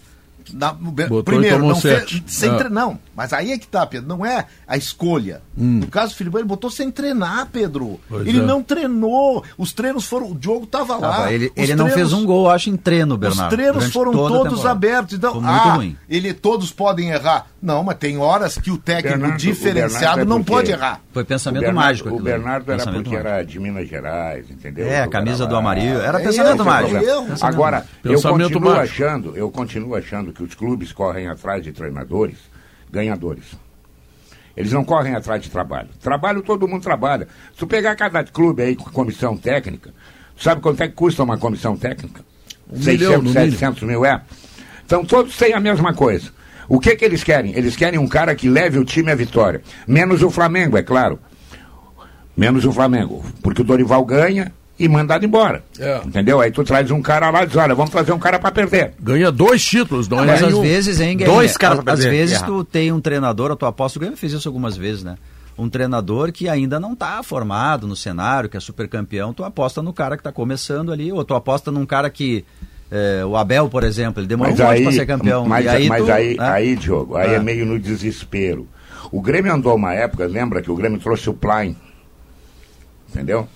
[0.53, 0.73] na-
[1.09, 2.69] Botou primeiro, não fez, sem Ah.
[2.69, 5.41] não, mas aí é que tá, Pedro, não é a escolha.
[5.57, 5.79] Hum.
[5.79, 7.99] No caso do Filipão, ele botou sem treinar, Pedro.
[8.09, 8.41] Pois ele é.
[8.41, 9.43] não treinou.
[9.57, 10.31] Os treinos foram.
[10.31, 11.11] O Diogo tava lá.
[11.17, 13.49] Tava, ele Os ele não treinos- fez um gol, acho, em treino, Os Bernardo.
[13.55, 15.13] treinos durante foram todos abertos.
[15.15, 15.95] Então, ah, ruim.
[16.09, 17.47] ele todos podem errar.
[17.61, 21.01] Não, mas tem horas que o técnico Bernardo- o diferenciado Bernardo é não pode errar.
[21.11, 22.09] Foi pensamento o Bernardo, mágico.
[22.09, 22.19] O.
[22.21, 23.33] Bernardo era Pensamento porque mágico.
[23.33, 24.87] era de Minas Gerais, entendeu?
[24.87, 25.59] É, a camisa do lá.
[25.59, 25.99] amarillo.
[25.99, 26.95] Era É pensamento erro, mágico.
[27.03, 27.27] erro.
[27.41, 29.03] Agora, eu Pensamento continuo mágico.
[29.03, 32.37] achando, eu continuo achando que os clubes correm atrás de treinadores
[32.95, 33.43] ganhadores.
[34.55, 35.89] Eles não correm atrás de trabalho.
[36.01, 37.27] Trabalho todo mundo trabalha.
[37.51, 39.93] Se tu pegar cada clube aí com comissão técnica,
[40.37, 42.21] sabe quanto é que custa uma comissão técnica?
[42.71, 44.21] Um milhão, no 700 mil é?
[44.85, 46.31] Então todos têm a mesma coisa.
[46.67, 47.55] O que que eles querem?
[47.55, 49.61] Eles querem um cara que leve o time à vitória.
[49.85, 51.19] Menos o Flamengo, é claro.
[52.35, 53.23] Menos o Flamengo.
[53.43, 55.63] Porque o Dorival ganha e mandado embora.
[55.79, 56.01] É.
[56.05, 56.41] Entendeu?
[56.41, 58.93] Aí tu traz um cara lá e diz, olha, vamos trazer um cara para perder.
[58.99, 60.61] Ganha dois títulos, não é Mas às nenhum.
[60.61, 61.35] vezes, hein, Guerrinha?
[61.37, 62.45] Dois caras pra Às vezes Erra.
[62.45, 65.15] tu tem um treinador, a tua aposta, o Grêmio fez isso algumas vezes, né?
[65.57, 69.81] Um treinador que ainda não está formado no cenário, que é super campeão, tu aposta
[69.81, 72.43] no cara que está começando ali, ou tu aposta num cara que.
[72.91, 75.45] eh, o Abel, por exemplo, ele demorou Mas um monte aí, para ser campeão.
[75.47, 76.49] mas, e aí, mas tu, aí, né?
[76.49, 77.35] aí, Diogo, aí É.
[77.35, 78.67] é meio no desespero.
[79.09, 81.77] O Grêmio andou uma época, lembra que o Grêmio trouxe o Plain,
[83.09, 83.47] entendeu?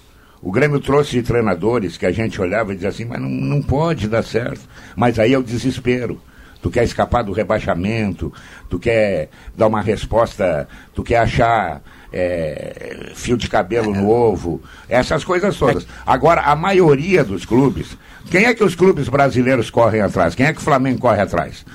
[0.42, 4.08] O Grêmio trouxe treinadores que a gente olhava e dizia assim, mas não, não pode
[4.08, 4.62] dar certo.
[4.96, 6.22] Mas aí é o desespero.
[6.62, 8.34] Tu quer escapar do rebaixamento,
[8.70, 15.24] tu quer dar uma resposta, tu quer achar é, fio de cabelo no ovo, essas
[15.24, 15.88] coisas todas.
[16.06, 17.98] Agora, a maioria dos clubes,
[18.30, 20.36] quem é que os clubes brasileiros correm atrás?
[20.36, 21.66] Quem é que o Flamengo corre atrás?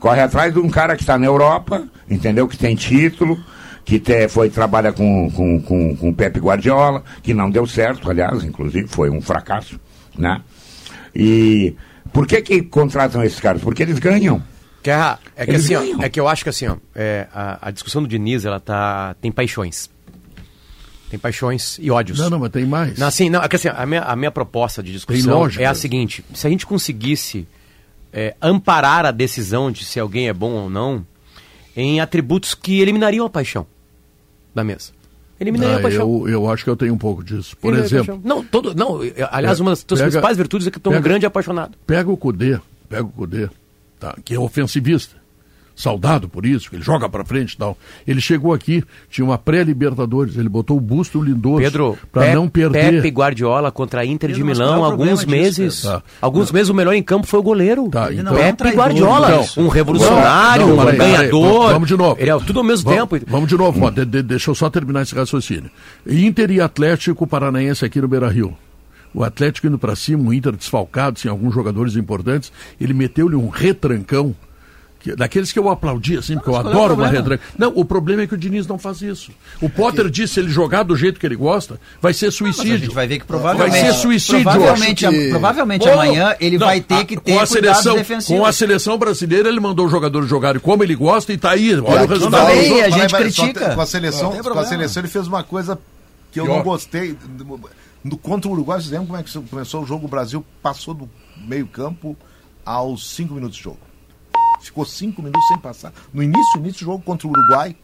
[0.00, 2.48] Corre atrás de um cara que está na Europa, entendeu?
[2.48, 3.38] Que tem título,
[3.86, 8.10] que te, foi trabalha com, com, com, com o Pepe Guardiola, que não deu certo,
[8.10, 9.78] aliás, inclusive, foi um fracasso,
[10.18, 10.42] né?
[11.14, 11.72] E
[12.12, 13.62] por que que contratam esses caras?
[13.62, 14.42] Porque eles ganham.
[14.82, 17.68] Guerra, é que Eles assim, ó, é que eu acho que assim, ó, é, a,
[17.68, 19.88] a discussão do Diniz, ela tá tem paixões.
[21.08, 22.18] Tem paixões e ódios.
[22.18, 22.98] Não, não, mas tem mais.
[22.98, 25.74] Não, assim, não, é que assim, a minha, a minha proposta de discussão é a
[25.74, 27.46] seguinte: se a gente conseguisse
[28.12, 31.06] é, amparar a decisão de se alguém é bom ou não
[31.76, 33.64] em atributos que eliminariam a paixão
[34.56, 34.90] da mesa.
[35.38, 36.00] Eliminariam Ah, a paixão.
[36.26, 37.54] eu, eu acho que eu tenho um pouco disso.
[37.58, 38.20] Por Eliminariam a exemplo.
[38.24, 40.98] Não, todo, não, aliás, É, uma das tuas pega- principais virtudes é que tu é
[40.98, 41.76] um grande apaixonado.
[41.86, 43.48] pega o Cudê, pega o Cudê,
[44.00, 45.14] tá, que é ofensivista.
[45.78, 47.76] Saudado por isso, que ele joga pra frente e tal.
[48.08, 52.48] Ele chegou aqui, tinha uma pré-Libertadores, ele botou o busto Lindoso Pedro, pra Pe- não
[52.48, 52.94] perder.
[52.94, 55.82] Pepe Guardiola contra a Inter de Pedro, mas Milão, alguns meses.
[55.82, 56.02] Tá.
[56.18, 57.90] Alguns meses o melhor em campo foi o goleiro.
[57.90, 59.64] Tá, então- não é um Pepe Guardiola, então.
[59.64, 61.72] um revolucionário, Não, não, um ganhador.
[61.72, 62.16] Vamos de novo.
[62.18, 63.26] Ele é tudo ao mesmo Vamos- tempo.
[63.30, 65.70] Vamos de novo, ó, de- de- deixa eu só terminar esse raciocínio.
[66.06, 68.56] Inter e Atlético Paranaense aqui no Beira Rio.
[69.12, 73.48] O Atlético indo pra cima, o Inter desfalcado, sem alguns jogadores importantes, ele meteu-lhe um
[73.48, 74.34] retrancão.
[75.10, 77.12] Que- daqueles que eu aplaudi, assim, porque eu é o adoro uma problema?
[77.12, 77.42] retranca.
[77.56, 79.30] Não, o problema é que o Diniz não faz isso.
[79.60, 82.74] O Potter disse, se ele jogar do jeito que ele gosta, vai ser Mas suicídio.
[82.74, 86.58] a gente vai ver que provavelmente, Vai ser suicídio, provavelmente, que- provavelmente Pô, amanhã ele
[86.58, 88.40] não, vai ter a- que com ter a cuidados seleção, defensivos.
[88.40, 91.72] Com a seleção brasileira, ele mandou os jogadores jogarem como ele gosta e tá aí.
[91.78, 92.46] Olha o resultado.
[92.46, 93.74] também, a gente critica.
[93.74, 95.78] Com a seleção, com a seleção ele fez uma coisa
[96.32, 96.56] que eu Pior.
[96.56, 97.16] não gostei.
[98.04, 100.06] No, contra o Uruguai, vocês lembram como é que começou o jogo?
[100.06, 101.08] O Brasil passou do
[101.46, 102.16] meio campo
[102.64, 103.78] aos cinco minutos de jogo.
[104.60, 105.92] Ficou cinco minutos sem passar.
[106.12, 107.76] No início, início do jogo contra o Uruguai.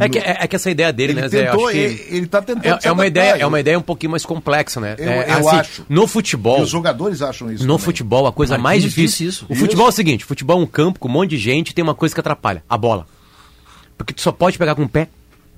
[0.00, 1.48] É que, é, é que essa ideia dele, ele né, Zé?
[1.48, 3.82] eu tentou, que ele, ele tá tentando é, é uma ideia, é uma ideia um
[3.82, 4.94] pouquinho mais complexa, né?
[4.96, 5.86] Eu- É, eu assim, acho.
[5.88, 7.64] No E futebol, os jogadores acham isso.
[7.66, 7.84] no também.
[7.84, 9.28] futebol, a coisa mais difícil.
[9.28, 9.46] isso.
[9.48, 11.82] O futebol é o seguinte: futebol é um campo com um monte de gente tem
[11.82, 13.06] uma coisa que atrapalha: a bola.
[13.96, 15.08] Porque tu só pode pegar com o pé,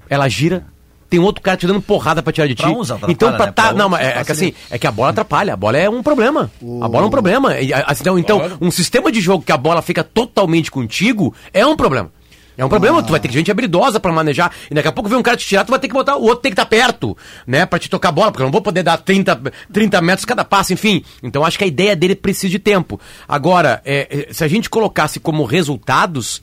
[0.09, 0.65] ela gira.
[1.11, 2.63] Tem outro cara te dando porrada pra tirar de ti.
[2.63, 3.53] Pra uns então, pra né?
[3.53, 5.55] tá, Pra não, mas é, é que assim, é que a bola atrapalha.
[5.55, 6.51] A bola é um problema.
[6.81, 7.51] A bola é um problema.
[7.87, 11.77] Assim, então, então, um sistema de jogo que a bola fica totalmente contigo é um
[11.77, 12.13] problema.
[12.61, 14.53] É um problema, tu vai ter que gente habilidosa pra manejar.
[14.71, 16.17] E daqui a pouco vem um cara te tirar, tu vai ter que botar.
[16.17, 17.65] O outro tem que estar perto, né?
[17.65, 19.41] Pra te tocar a bola, porque eu não vou poder dar 30,
[19.73, 21.03] 30 metros cada passo, enfim.
[21.23, 23.01] Então acho que a ideia dele precisa de tempo.
[23.27, 26.43] Agora, é, é, se a gente colocasse como resultados,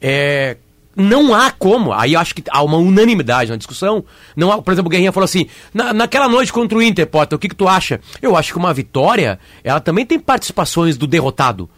[0.00, 0.56] é,
[0.96, 1.92] não há como.
[1.92, 4.04] Aí eu acho que há uma unanimidade na discussão.
[4.36, 7.36] Não há, por exemplo, o Guerrinha falou assim: "Na- naquela noite contra o Inter, Potter,
[7.36, 8.00] o que, que tu acha?
[8.22, 11.68] Eu acho que uma vitória, ela também tem participações do derrotado.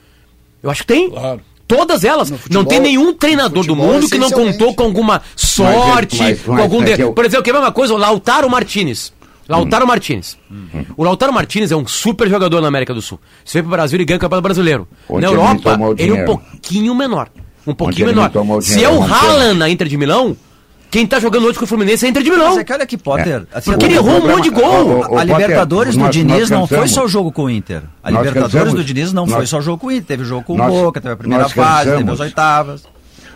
[0.62, 1.10] Eu acho que tem.
[1.10, 1.40] Claro.
[1.68, 2.30] Todas elas.
[2.30, 6.40] futebol- não tem nenhum treinador do futebol, mundo que não contou com alguma sorte, mas-
[6.42, 6.82] com mas algum.
[6.82, 9.12] é de- que eu- Por exemplo, que é a mesma coisa, o Lautaro Martinez.
[9.48, 10.36] Lautaro Martinez.
[10.96, 13.18] O Lautaro Martinez é um super jogador na América do Sul.
[13.44, 14.88] Se vem pro Brasil, ele ganha o Campeonato Brasileiro.
[15.08, 17.28] Ontem na Europa, ele é um pouquinho menor.
[17.66, 18.30] Um pouquinho menor.
[18.62, 20.36] Se é o Haaland na Inter de Milão,
[20.90, 22.48] quem tá jogando hoje com o Fluminense é a Inter de Milão.
[22.50, 23.46] Mas é que olha aqui, Potter.
[23.52, 24.64] assim, Porque o- ele errou um monte de gol.
[24.64, 27.44] o- o- A Potter, Libertadores do nós- Diniz nós não foi só o jogo com
[27.44, 27.82] o Inter.
[28.02, 28.74] A Nós Libertadores cansamos.
[28.74, 30.04] do Diniz não foi só o jogo com o Inter.
[30.06, 32.84] Teve o jogo com o Boca, teve a primeira fase, teve as oitavas.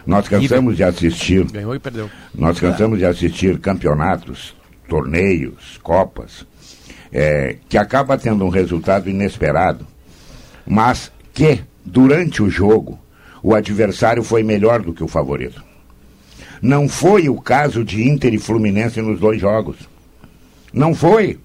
[0.07, 2.09] Nós cansamos de assistir Ganhou e perdeu.
[2.35, 4.55] Nós cansamos de assistir campeonatos,
[4.88, 6.47] torneios, copas,
[7.12, 9.87] é, que acaba tendo um resultado inesperado,
[10.66, 12.99] mas que, durante o jogo,
[13.42, 15.62] o adversário foi melhor do que o favorito.
[16.61, 19.76] Não foi o caso de Inter e Fluminense nos dois jogos.
[20.72, 21.38] Não foi.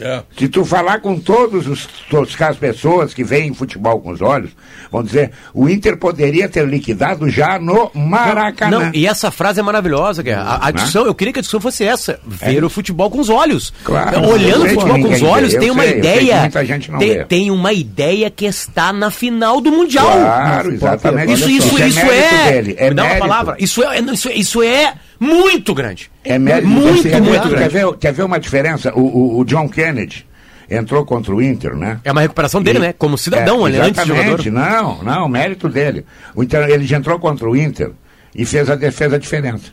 [0.00, 0.22] É.
[0.38, 4.50] Se tu falar com todos os, todas as pessoas que veem futebol com os olhos,
[4.90, 8.86] vão dizer, o Inter poderia ter liquidado já no Maracanã.
[8.86, 10.42] Não, e essa frase é maravilhosa, Guerra.
[10.42, 13.28] A, a discussão, eu queria que a discussão fosse essa: ver o futebol com os
[13.28, 13.72] olhos.
[13.80, 14.28] É Claro.
[14.28, 16.40] Olhando o futebol com os olhos, tem uma sei, ideia.
[16.40, 17.24] muita gente não tem, vê.
[17.24, 20.06] tem uma ideia que está na final do Mundial.
[20.06, 21.32] Claro, exatamente.
[21.32, 22.52] Isso, isso, isso, é é.
[22.52, 23.56] dele, é me dá uma palavra.
[23.58, 26.10] Isso é, isso, é- isso é muito grande.
[26.24, 27.68] É mérito muito, quer, muito ver, quer, grande.
[27.74, 28.92] ver, quer ver uma diferença?
[28.94, 30.26] O, o- o John Kennedy
[30.70, 32.00] entrou contra o Inter, né?
[32.04, 32.92] É uma recuperação dele, E- né?
[32.92, 34.40] Como cidadão, É, ele antes de jogador.
[34.40, 34.50] exatamente.
[34.50, 36.04] Não, não, mérito dele.
[36.34, 37.92] O Inter, ele já entrou contra o Inter
[38.34, 39.70] e fez a defesa a diferença.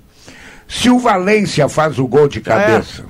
[0.68, 3.04] Se o Valência faz o gol de cabeça.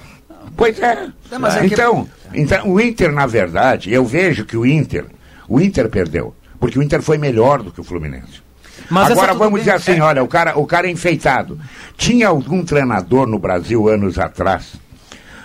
[0.56, 1.08] Pois é.
[1.32, 5.06] É, mas é que- então, então, o Inter, na verdade, eu vejo que o Inter,
[5.48, 6.34] o Inter perdeu.
[6.60, 8.42] Porque o Inter foi melhor do que o Fluminense.
[8.90, 9.60] Mas Agora vamos bem.
[9.62, 10.02] dizer assim, É.
[10.02, 11.60] olha, o cara, o cara é enfeitado.
[11.98, 14.74] Tinha algum treinador no Brasil anos atrás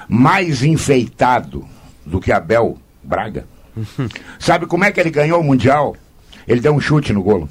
[0.09, 1.66] mais enfeitado
[2.05, 3.46] do que Abel Braga?
[4.38, 5.94] Sabe como é que ele ganhou o Mundial?
[6.46, 7.48] Ele deu um chute no golo.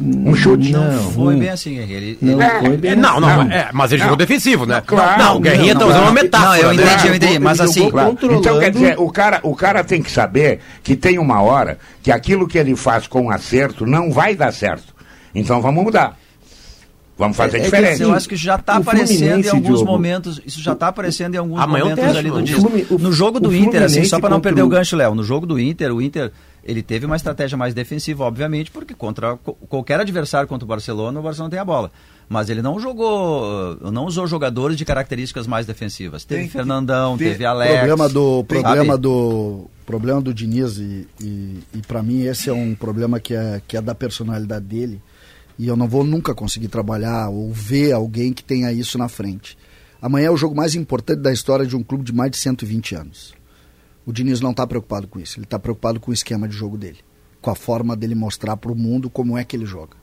[0.00, 0.70] Um chute.
[0.72, 1.38] Não, foi Hum.
[1.38, 1.76] bem assim.
[1.78, 3.52] Ele, Não ele- foi bem É, não, não, Não.
[3.52, 4.06] é, mas ele Não.
[4.10, 4.82] jogou defensivo, né?
[4.86, 5.22] Claro.
[5.22, 6.22] Não, o Guerrinha Não, tá não, usando uma não.
[6.22, 6.48] metáfora.
[6.50, 6.82] Não, eu né?
[6.84, 8.18] entendi, eu entendi, mas assim, Claro.
[8.22, 12.10] Então, quer dizer, o cara, o cara tem que saber que tem uma hora que
[12.12, 14.94] aquilo que ele faz com acerto não vai dar certo.
[15.34, 16.16] Então vamos mudar.
[17.16, 18.02] Vamos fazer É- é que diferente.
[18.02, 19.84] eu acho que já está aparecendo em alguns Diogo.
[19.86, 20.40] momentos.
[20.46, 23.12] Isso já está aparecendo em alguns Amanhã é um momentos teste, ali do o- no
[23.12, 25.16] jogo do Inter, assim, só para não perder o o- gancho, Léo.
[25.16, 26.30] No jogo do Inter, o Inter
[26.68, 31.18] Ele teve uma estratégia mais defensiva, obviamente, porque contra co- qualquer adversário contra o Barcelona,
[31.18, 31.90] o Barcelona tem a bola.
[32.28, 36.24] Mas ele não jogou, não usou jogadores de características mais defensivas.
[36.24, 37.72] Teve Tem Fernandão, ter- teve Alex.
[37.74, 38.46] problema do sabe?
[38.62, 43.34] problema do problema do Diniz e, e, e para mim esse é um problema que
[43.34, 45.00] é que é da personalidade dele
[45.58, 49.56] e eu não vou nunca conseguir trabalhar ou ver alguém que tenha isso na frente.
[50.02, 52.94] Amanhã é o jogo mais importante da história de um clube de mais de 120
[52.94, 53.32] anos.
[54.08, 56.78] O Diniz não está preocupado com isso, ele está preocupado com o esquema de jogo
[56.78, 56.98] dele,
[57.42, 59.96] com a forma dele mostrar para o mundo como é que ele joga.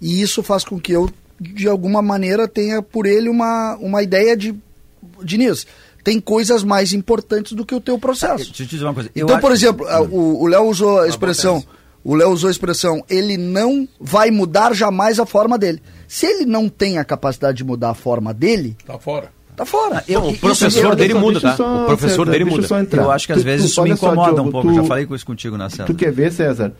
[0.00, 1.08] E isso faz com que eu,
[1.40, 4.54] de alguma maneira, tenha por ele uma, uma ideia de.
[5.22, 5.66] Diniz,
[6.02, 8.46] tem coisas mais importantes do que o teu processo.
[8.46, 9.08] Deixa eu te dizer uma coisa.
[9.14, 9.86] eu Então, acho- por exemplo,
[10.42, 11.62] o Léo usou a expressão.
[12.04, 15.80] O Léo usou a expressão, ele não vai mudar jamais a forma dele.
[16.06, 19.30] Se ele não tem a capacidade de mudar a forma dele, Tá fora.
[19.58, 20.02] Tá fora.
[20.08, 21.56] Eu- o isso- professor dele só, muda, tá?
[21.56, 22.66] só, o professor César, dele muda.
[22.66, 22.78] só.
[22.80, 24.68] Eu acho que às Tu- vezes tu- isso me só, incomoda um pouco.
[24.68, 25.84] tu- Já falei com isso contigo na César.
[25.84, 26.72] Tu quer ver, César?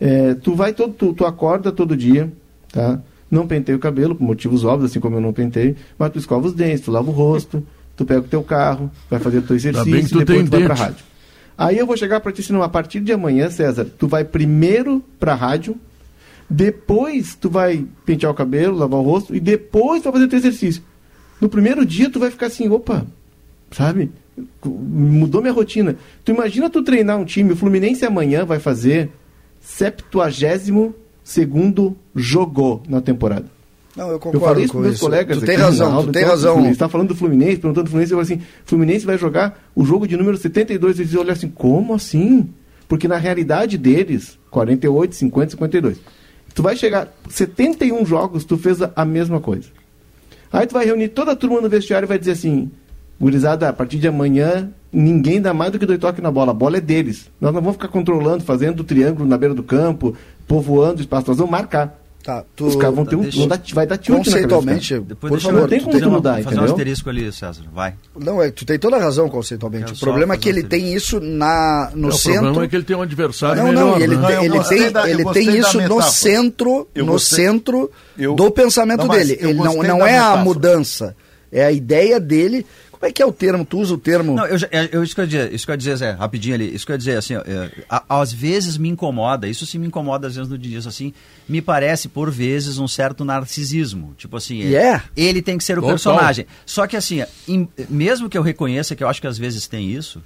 [0.00, 2.32] É, tu vai todo, tu, tu acorda todo dia,
[2.72, 2.98] tá?
[3.30, 6.46] Não penteia o cabelo, por motivos óbvios, assim como eu não pentei, mas tu escova
[6.46, 7.62] os dentes, tu lava o rosto,
[7.96, 10.50] tu pega o teu carro, vai fazer o teu exercício que tu e depois tu
[10.50, 10.80] vai pra dente.
[10.82, 11.04] rádio.
[11.58, 15.04] Aí eu vou chegar pra ti ensinar, a partir de amanhã, César, tu vai primeiro
[15.18, 15.76] pra rádio,
[16.48, 20.28] depois tu vai pentear o cabelo, lavar o rosto, e depois tu vai fazer o
[20.28, 20.82] teu exercício.
[21.40, 23.06] No primeiro dia tu vai ficar assim, opa,
[23.70, 24.10] sabe?
[24.64, 25.96] Mudou minha rotina.
[26.24, 29.10] Tu imagina tu treinar um time, o Fluminense amanhã vai fazer
[29.60, 33.46] 72 segundo jogo na temporada.
[33.96, 35.04] Não, eu Eu concordo falei isso com meus isso.
[35.04, 36.52] colegas tu tem aqui na razão, aula, tu tem razão.
[36.54, 39.84] Fluminense tá falando do Fluminense, perguntando do Fluminense, eu falei assim, Fluminense vai jogar o
[39.84, 42.48] jogo de número 72, eles olham assim, como assim?
[42.88, 46.00] Porque na realidade deles, 48, 50, 52.
[46.54, 49.68] Tu vai chegar 71 jogos, tu fez a mesma coisa.
[50.52, 52.70] Aí tu vai reunir toda a turma no vestiário e vai dizer assim,
[53.20, 56.54] gurizada, a partir de amanhã ninguém dá mais do que dois toques na bola, a
[56.54, 57.30] bola é deles.
[57.40, 60.16] Nós não vamos ficar controlando, fazendo triângulo na beira do campo,
[60.48, 61.99] povoando o espaço, nós vamos marcar.
[62.22, 64.98] Tá, tu, Os caras vão ter um, deixa- dar, vai dar tilt conceitualmente.
[65.00, 66.64] Depois por favor, não tem como tu mudar, fazer um entendeu?
[66.64, 67.62] asterisco ali, César.
[67.72, 67.94] Vai.
[68.14, 69.94] Não, é, tu tem toda a razão conceitualmente.
[69.94, 72.40] O problema é que ele um tem isso na, no o centro.
[72.42, 73.84] problema é que ele tem um adversário Não, melhor.
[73.86, 74.34] não, ele, né?
[74.36, 78.50] Não, ele tem, da- ele tem isso no centro, Eu no gostei- centro eu- do
[78.50, 79.38] pensamento Não, dele.
[79.40, 81.16] Ele não, não é a mudança,
[81.50, 82.66] é a ideia dele.
[83.00, 83.64] Como é que é o termo?
[83.64, 84.34] Tu usa o termo?
[84.36, 86.54] Não, eu, é, eu, isso que eu ia dizer, isso que eu dizer, Zé, rapidinho
[86.54, 89.64] ali, isso que eu ia dizer, assim, ó, é, a- às vezes me incomoda, isso
[89.64, 91.14] sim me incomoda às vezes no Diniz, assim,
[91.48, 95.02] me parece por vezes um certo narcisismo, tipo assim, E é?
[95.16, 95.90] ele tem que ser o Total.
[95.96, 96.46] personagem.
[96.66, 99.90] Só que assim, em- mesmo que eu reconheça que eu acho que às vezes tem
[99.90, 100.22] isso,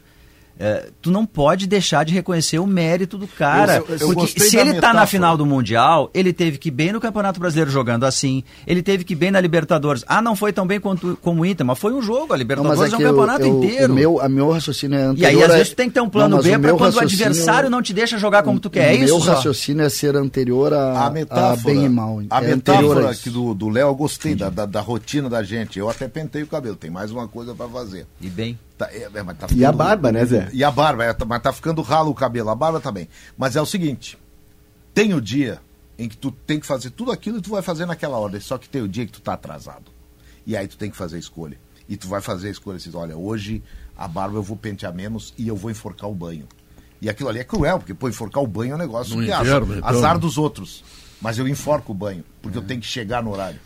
[0.58, 3.76] é, tu não pode deixar de reconhecer o mérito do cara.
[3.76, 6.72] Eu- eu- eu porque se ele tá na final do Mundial, ele teve que ir
[6.72, 10.04] bem no Campeonato Brasileiro jogando assim, ele teve que ir bem na Libertadores.
[10.06, 12.36] Ah, não foi tão bem quanto, como o Inter, mas foi um jogo, a Não,
[12.36, 13.92] Libertadores mas é é um campeonato eu- inteiro.
[13.92, 15.28] O meu, a meu raciocínio é E anterior.
[15.28, 16.76] aí, às a- vezes, tu tem que ter um plano Não, B o pra meu
[16.76, 18.92] quando o raciocínio- adversário não te deixa jogar como tu quer.
[18.92, 19.34] É o meu isso só.
[19.34, 22.20] raciocínio é ser anterior a, A metáfora, a bem e mal.
[22.30, 23.20] a é metáfora a isso.
[23.20, 25.78] aqui do do Léo, eu gostei da, da, da rotina da gente.
[25.78, 28.06] Eu até pentei o cabelo, tem mais uma coisa pra fazer.
[28.20, 28.58] E bem.
[28.76, 30.50] Tá, é, é, mas tá E a ficando- barba, né, Zé?
[30.52, 33.08] E a barba, é, tá- mas tá ficando ralo o cabelo, a barba também.
[33.38, 34.18] Mas é o seguinte:
[34.92, 35.60] tem o dia
[35.98, 38.58] em que tu tem que fazer tudo aquilo e tu vai fazer naquela ordem, só
[38.58, 39.92] que tem o dia que tu tá atrasado.
[40.46, 41.56] E aí tu tem que fazer a escolha.
[41.88, 43.62] E tu vai fazer a escolha assim, olha, hoje
[43.96, 46.48] a barba eu vou pentear menos e eu vou enforcar o banho.
[47.00, 49.28] E aquilo ali é cruel, porque pô, enforcar o banho é um negócio No que
[49.30, 50.20] inverno, azar, então, azar né?
[50.20, 50.82] dos outros.
[51.20, 53.60] Mas eu enforco o banho, porque eu tenho que chegar no horário.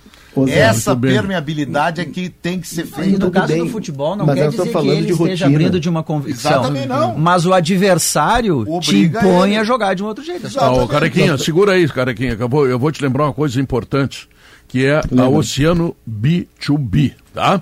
[0.47, 1.13] Zé, Essa bem.
[1.15, 3.19] permeabilidade é que tem que ser E feita.
[3.25, 5.47] no caso bem, do futebol, não mas quer dizer que ele de esteja rotina.
[5.47, 6.51] abrindo de uma convicção.
[6.53, 7.17] Exatamente, não.
[7.19, 9.59] Mas o adversário te Obriga impõe ele.
[9.59, 10.47] a jogar de um outro jeito.
[10.59, 13.61] Ah, ô, Carequinha, segura aí, Carequinha, que eu vou, eu vou te lembrar uma coisa
[13.61, 14.29] importante,
[14.69, 15.29] que é a Lembra.
[15.31, 17.61] Oceano B2B, tá?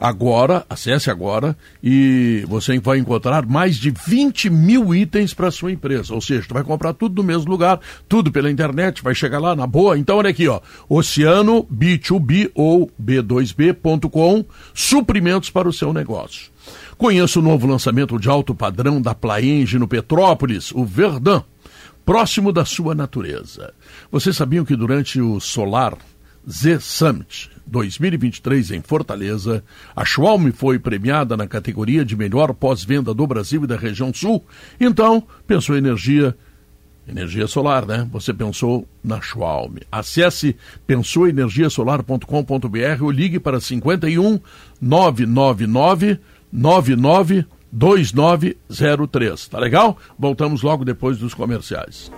[0.00, 6.14] Agora, acesse agora e você vai encontrar mais de 20 mil itens para sua empresa.
[6.14, 9.56] Ou seja, tu vai comprar tudo no mesmo lugar, tudo pela internet, vai chegar lá
[9.56, 9.98] na boa.
[9.98, 16.50] Então, olha aqui, ó, Oceano B2B ou B2B.com, suprimentos para o seu negócio.
[16.96, 21.42] Conheça o novo lançamento de alto padrão da Plaenge no Petrópolis, o Verdun
[22.04, 23.74] próximo da sua natureza.
[24.10, 25.94] Vocês sabiam que durante o Solar
[26.48, 29.62] Z Summit 2023 em Fortaleza,
[29.94, 34.44] a Schwalm foi premiada na categoria de melhor pós-venda do Brasil e da região sul?
[34.80, 36.34] Então, pensou energia
[37.08, 38.06] Energia solar, né?
[38.12, 39.76] Você pensou na Schwalm.
[39.90, 40.54] Acesse
[40.86, 44.38] pensouenergiasolar.com.br ou ligue para 51
[44.78, 46.18] 999
[46.52, 49.48] 99 2903.
[49.48, 49.96] Tá legal?
[50.18, 52.12] Voltamos logo depois dos comerciais.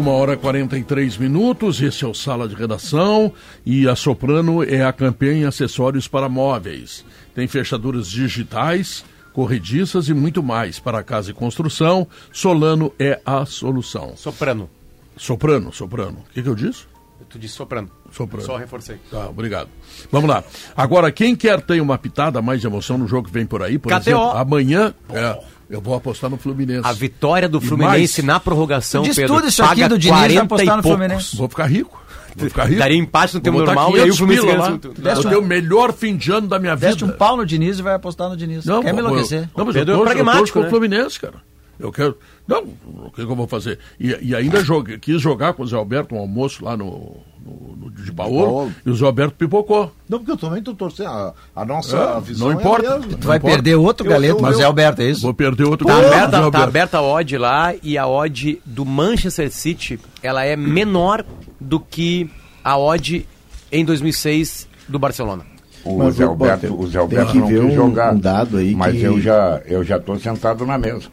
[0.00, 3.30] Uma hora e 43 minutos, esse é o Sala de Redação
[3.66, 7.04] e a Soprano é a campeã em acessórios para móveis.
[7.34, 12.08] Tem fechaduras digitais, corrediças e muito mais para casa e construção.
[12.32, 14.16] Solano é a solução.
[14.16, 14.70] Soprano.
[15.18, 16.24] Soprano, soprano.
[16.30, 16.86] O que, que eu disse?
[17.28, 17.90] Tu disse soprano.
[18.10, 18.46] Soprano.
[18.46, 18.96] Só reforcei.
[19.10, 19.68] Tá, obrigado.
[20.10, 20.42] Vamos lá.
[20.74, 23.78] Agora, quem quer ter uma pitada mais de emoção no jogo que vem por aí,
[23.78, 24.00] por KTO.
[24.00, 25.38] exemplo, amanhã, é,
[25.70, 26.86] eu vou apostar no Fluminense.
[26.86, 30.18] A vitória do Fluminense mais, na prorrogação, Diz Pedro, tudo isso aqui paga do Diniz,
[30.18, 30.82] vai 40 apostar e no.
[30.82, 31.36] Fluminense.
[31.36, 32.02] Vou ficar rico.
[32.36, 32.78] Vou ficar rico.
[32.78, 34.78] Daria empate no tempo normal e aí o 500 Fluminense ganha lá.
[34.78, 35.00] tudo.
[35.00, 36.88] Vou ter o melhor fim de ano da minha vida.
[36.88, 38.64] Deste um pau no Diniz e vai apostar no Diniz.
[38.64, 39.42] Não, Quer me enlouquecer?
[39.42, 40.68] Eu, não, mas Pedro eu é torço, eu pragmático, torço pro né?
[40.70, 41.34] Fluminense, cara.
[41.78, 42.18] Eu quero.
[42.46, 43.78] Não, o que, que eu vou fazer?
[43.98, 47.76] E, e ainda joguei, quis jogar com o Zé Alberto um almoço lá no, no,
[47.76, 48.72] no de Paolo, Paolo.
[48.86, 49.92] e o Zé Alberto pipocou.
[50.08, 51.08] Não, porque eu também tô torcendo.
[51.08, 52.86] A, a nossa É, visão não importa.
[52.86, 53.16] é a mesma.
[53.18, 53.54] Tu vai importa.
[53.56, 55.22] perder outro Eu- galeto, eu- mas eu- é Alberto, é isso?
[55.22, 56.64] Vou perder outro Tá Zé aberta, tá Alberto.
[56.68, 61.24] aberta a odd lá e a odd do Manchester City ela é menor
[61.60, 62.30] do que
[62.64, 63.26] a odd
[63.72, 65.44] em 2006 do Barcelona.
[65.84, 68.12] O Mas Zé Alberto, Potter, o Zé tem Alberto que não quis um- jogar.
[68.14, 71.08] um dado aí mas que- eu já eu já tô sentado na mesa.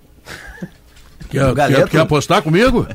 [1.30, 2.88] Quer, O Galeto- quer, quer apostar comigo?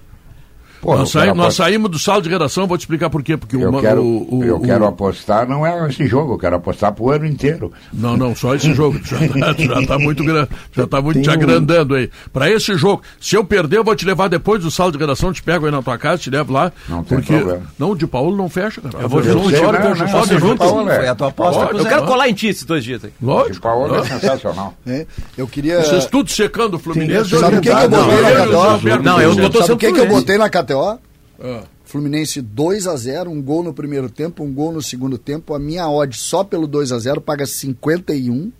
[0.82, 3.36] Pô, eu nós, saí- nós saímos do sala de redação, vou te explicar por quê.
[3.36, 6.38] Porque eu o, quero, o, o, eu o- quero apostar, não é esse jogo, eu
[6.38, 7.72] quero apostar pro ano inteiro.
[7.92, 8.98] Não, não, só esse jogo.
[8.98, 11.94] Tu Já, tá- tu já tá muito grande, já tá muito Tem te um- agrandando
[11.94, 12.10] aí.
[12.32, 15.32] Pra esse jogo, se eu perder, eu vou te levar depois do sala de redação,
[15.32, 16.72] te pego aí na tua casa, te levo lá.
[16.88, 17.62] Não tem porque problema.
[17.78, 19.04] não, o de Paulo não fecha, cara.
[19.04, 20.58] Eu vou de sei, hora, não, não, só não, de não, junto.
[20.58, 20.96] Paulo, é.
[20.96, 23.12] Foi a tua aposta o Eu quero colar em ti esses dois dias aí.
[23.22, 23.60] O Lógico.
[23.60, 24.18] Paulo é lógico.
[24.18, 24.74] sensacional.
[24.84, 25.06] É,
[25.38, 25.80] Eu queria.
[25.80, 27.38] Vocês tudo secando o Fluminense.
[27.38, 29.02] Sabe o que, eu Não, botei na eu KTO?
[29.04, 30.98] Não, eu tô o que, eu botei na KTO?
[31.40, 31.64] Ah.
[31.84, 35.54] Fluminense 2 a 0 um gol no primeiro tempo, um gol no segundo tempo.
[35.54, 38.50] A minha odd só pelo 2 a 0 paga 51.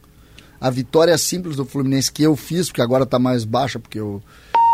[0.61, 4.22] A vitória simples do Fluminense que eu fiz, porque agora tá mais baixa, porque eu,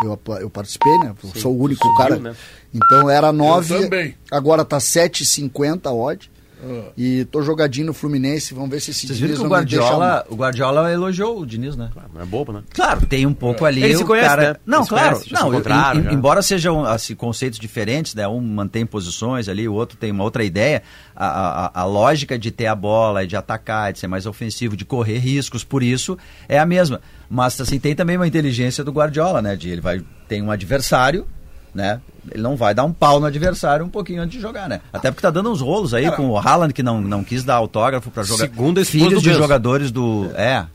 [0.03, 1.15] eu, eu participei, né?
[1.23, 2.17] Eu sou o único subiu, cara.
[2.17, 2.35] né?
[2.73, 4.15] Então era 9, também.
[4.29, 6.29] agora tá 7,50 a odd.
[6.61, 6.91] Ah.
[6.97, 10.35] E tô jogadinho no Fluminense, vamos ver se esse Vocês viram que o Guardiola, o
[10.35, 11.89] Guardiola elogiou o Diniz, né?
[12.13, 12.63] Não é bobo, né?
[12.73, 13.83] Claro, tem um pouco ali.
[13.83, 14.53] Ele se conhece, cara...
[14.53, 14.55] né?
[14.65, 15.09] Não, Ele se claro.
[15.11, 16.13] conhece, já se não, em- já.
[16.13, 18.27] embora sejam assim, conceitos diferentes, né?
[18.27, 20.83] Um mantém posições ali, o outro tem uma outra ideia.
[21.15, 24.85] A, a, a lógica de ter a bola, de atacar, de ser mais ofensivo, de
[24.85, 26.17] correr riscos, por isso
[26.47, 27.01] é a mesma.
[27.29, 29.55] Mas assim, tem também uma inteligência do Guardiola, né?
[29.55, 31.25] De ele vai tem um adversário,
[31.73, 32.01] né?
[32.31, 34.81] Ele não vai dar um pau no adversário um pouquinho antes de jogar, né?
[34.93, 37.55] Até porque tá dando uns rolos aí com o Haaland que não, não quis dar
[37.55, 38.43] autógrafo para jogar.
[38.43, 39.41] Segundo esposa filhos de Benzo.
[39.41, 40.65] jogadores do, é,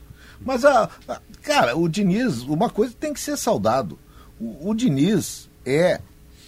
[0.44, 3.98] Mas, a, a- cara, o Diniz, uma coisa tem que ser saudado.
[4.40, 6.00] O, o Diniz é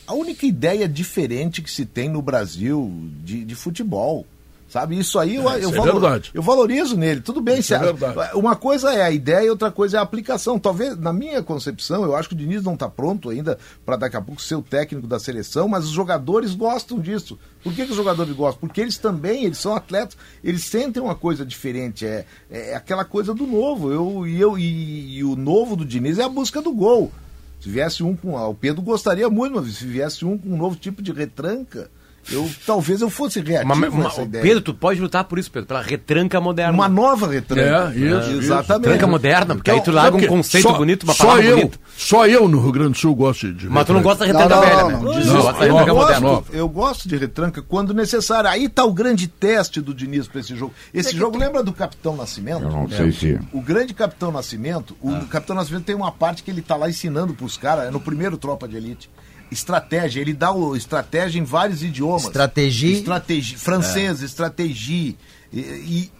[0.06, 2.90] a única ideia diferente que se tem no Brasil
[3.24, 4.26] de, de futebol.
[4.68, 7.20] Sabe, isso aí eu, É, eu, é eu valorizo nele.
[7.20, 8.30] Tudo bem, Isso é se- verdade.
[8.34, 10.58] uma coisa é a ideia e outra coisa é a aplicação.
[10.58, 14.16] Talvez, na minha concepção, eu acho que o Diniz não está pronto ainda para daqui
[14.16, 17.38] a pouco ser o técnico da seleção, mas os jogadores gostam disso.
[17.62, 18.58] Por que, que os jogadores gostam?
[18.60, 23.32] Porque eles também, eles são atletas, eles sentem uma coisa diferente, é, é aquela coisa
[23.32, 23.92] do novo.
[23.92, 27.12] Eu, e, eu, e, e o novo do Diniz é a busca do gol.
[27.60, 28.34] Se viesse um com.
[28.36, 31.88] O Pedro gostaria muito, mas se viesse um com um novo tipo de retranca,
[32.30, 34.42] eu talvez eu fosse reativo Uma- a uma- essa ideia.
[34.42, 36.72] Pedro, tu pode lutar por isso, Pedro, pela retranca moderna.
[36.72, 37.92] Uma nova retranca.
[37.94, 38.38] É, isso, isso.
[38.44, 38.84] Exatamente.
[38.86, 41.44] Retranca moderna, porque aí tu Então, larga um que conceito só- bonito, uma só palavra
[41.46, 41.78] eu, bonita.
[41.96, 43.68] Só eu no Rio Grande do Sul gosto de.
[43.68, 44.96] Mas tu não gosta da retranca não, velha, não, né?
[44.96, 45.02] não,
[45.42, 46.42] gosta Eu retranca gosto, moderna.
[46.52, 48.50] eu gosto de retranca quando necessário.
[48.50, 50.74] Aí tá o grande teste do Diniz para esse jogo.
[50.92, 52.62] Esse jogo lembra do Capitão Nascimento?
[52.64, 53.38] Eu não sei se.
[53.52, 57.34] O grande Capitão Nascimento, o Capitão Nascimento tem uma parte que ele tá lá ensinando
[57.34, 59.08] pros caras, é no primeiro Tropa de Elite.
[59.50, 62.24] Estratégia, ele dá o estratégia em vários idiomas.
[62.24, 62.90] Estratégia.
[62.92, 65.14] Estratégia, francês, estratégia.
[65.52, 66.10] E, e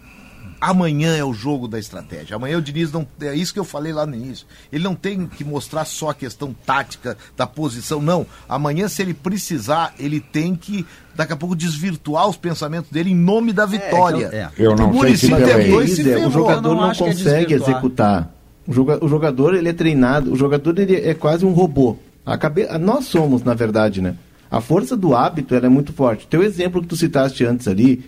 [0.59, 2.35] amanhã é o jogo da estratégia.
[2.35, 3.07] Amanhã o Diniz não.
[3.21, 4.45] É isso que eu falei lá no início.
[4.71, 8.25] Ele não tem que mostrar só a questão tática da posição, não.
[8.47, 10.85] Amanhã, se ele precisar, ele tem que,
[11.15, 14.29] daqui a pouco, desvirtuar os pensamentos dele em nome da vitória.
[14.33, 14.49] é.
[14.57, 15.85] Eu não o sei Muricy se Mas pela é que tentou aí.
[15.85, 18.33] e se isso, é, o jogador Eu não não, é consegue executar.
[18.67, 21.97] O jogador ele é treinado, o jogador ele é quase um robô.
[22.27, 22.67] A cabe...
[22.77, 24.15] Nós somos, na verdade, né?
[24.51, 26.27] A força do hábito ela é muito forte.
[26.27, 28.03] Teu exemplo que tu citaste antes ali,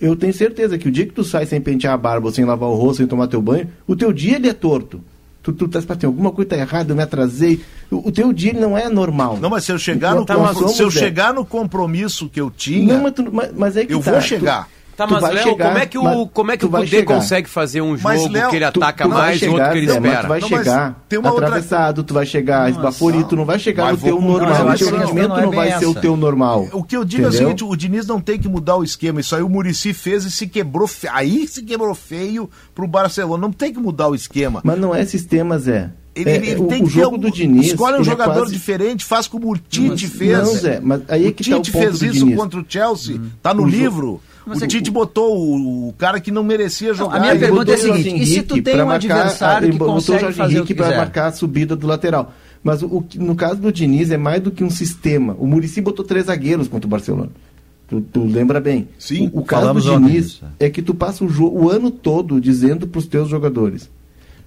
[0.00, 2.68] eu tenho certeza que o dia que tu sai sem pentear a barba, sem lavar
[2.68, 5.00] o rosto, sem tomar teu banho, o teu dia ele é torto.
[5.42, 7.60] Tu, tu tá, tem alguma coisa tá errada, eu me atrasei.
[7.90, 9.38] O, o teu dia ele não é normal.
[9.40, 10.34] Não, mas se eu chegar, no, Tá,
[10.68, 13.94] se eu chegar no compromisso que eu tinha, Não, mas, tu- mas- mas é que
[13.94, 14.68] eu tá, vou tu- chegar.
[14.98, 16.70] Tá, tu mas vai Léo, chegar, como é que o, como é que tu o
[16.72, 17.14] Cudê chegar.
[17.14, 19.56] consegue fazer um jogo Mas, Léo, que ele Tu- ataca tu vai mais e outro
[19.58, 20.22] chegar, que ele Zé, mas espera?
[20.24, 23.58] Tu vai Não, chegar tem uma outra- atravessado, tu vai chegar esbaforido, tu não vai
[23.60, 24.66] chegar Mas no teu normal.
[24.68, 26.68] O teu não, rendimento não não, é vai ser o teu normal.
[26.72, 29.20] O que eu digo é o seguinte, o Diniz não tem que mudar o esquema.
[29.20, 30.88] Isso aí o Murici fez e se quebrou.
[30.88, 33.40] fe- Aí se quebrou feio pro Barcelona.
[33.40, 34.60] Não tem que mudar o esquema.
[34.64, 35.90] Mas não é sistema, Zé.
[36.16, 38.34] Ele, É, ele o- tem o jogo um- do Diniz, Escolhe um ele é jogador
[38.40, 40.38] quase- diferente, faz como o Tite Mas- fez.
[40.38, 42.36] não, Zé, mas aí é o que tá o Tite ponto fez do isso Diniz.
[42.36, 43.20] contra o Chelsea.
[43.40, 44.20] Tá no O jo- livro.
[44.48, 47.16] Mas o é- Tite botou o, o cara que não merecia jogar.
[47.16, 48.94] a minha Ele pergunta botou é a o seguinte, e se tu tem um marcar-
[49.16, 51.86] adversário que botou consegue o Jorge fazer o Henrique que para marcar a subida do
[51.86, 52.32] lateral.
[52.62, 55.36] Mas o, no caso do Diniz é mais do que um sistema.
[55.38, 57.30] O Murici botou três zagueiros contra o Barcelona.
[57.88, 58.88] Tu, tu lembra bem?
[58.98, 61.28] Sim, O, o caso do Diniz é que tu passa o,
[61.64, 63.88] o ano todo dizendo para os teus jogadores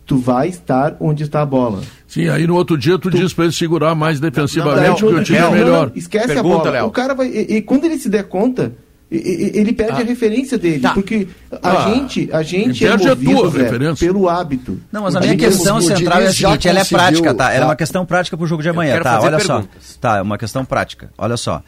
[0.03, 1.79] tu vai estar onde está a bola.
[2.05, 5.11] Sim, aí no outro dia tu, diz pra ele segurar mais defensivamente, Não, que o
[5.11, 5.87] não, time é não, melhor.
[5.87, 6.69] não, esquece Pergunta, a bola.
[6.71, 6.85] Léo.
[6.87, 7.27] O cara vai.
[7.29, 8.73] E, e quando ele se der conta,
[9.11, 10.79] ele perde a referência dele.
[10.79, 10.93] Tá.
[10.93, 11.27] Porque
[11.61, 14.07] a Ah, gente, a gente perde a movido, tua Zé, referência.
[14.07, 14.79] pelo hábito.
[14.91, 17.51] Não, mas a O minha questão o central é a seguinte, ela é prática, tá?
[17.51, 19.19] Ela é uma questão prática pro jogo de amanhã, tá?
[19.19, 19.55] Olha só.
[19.59, 19.97] perguntas.
[19.99, 21.11] Tá, é uma questão prática.
[21.17, 21.61] Olha só.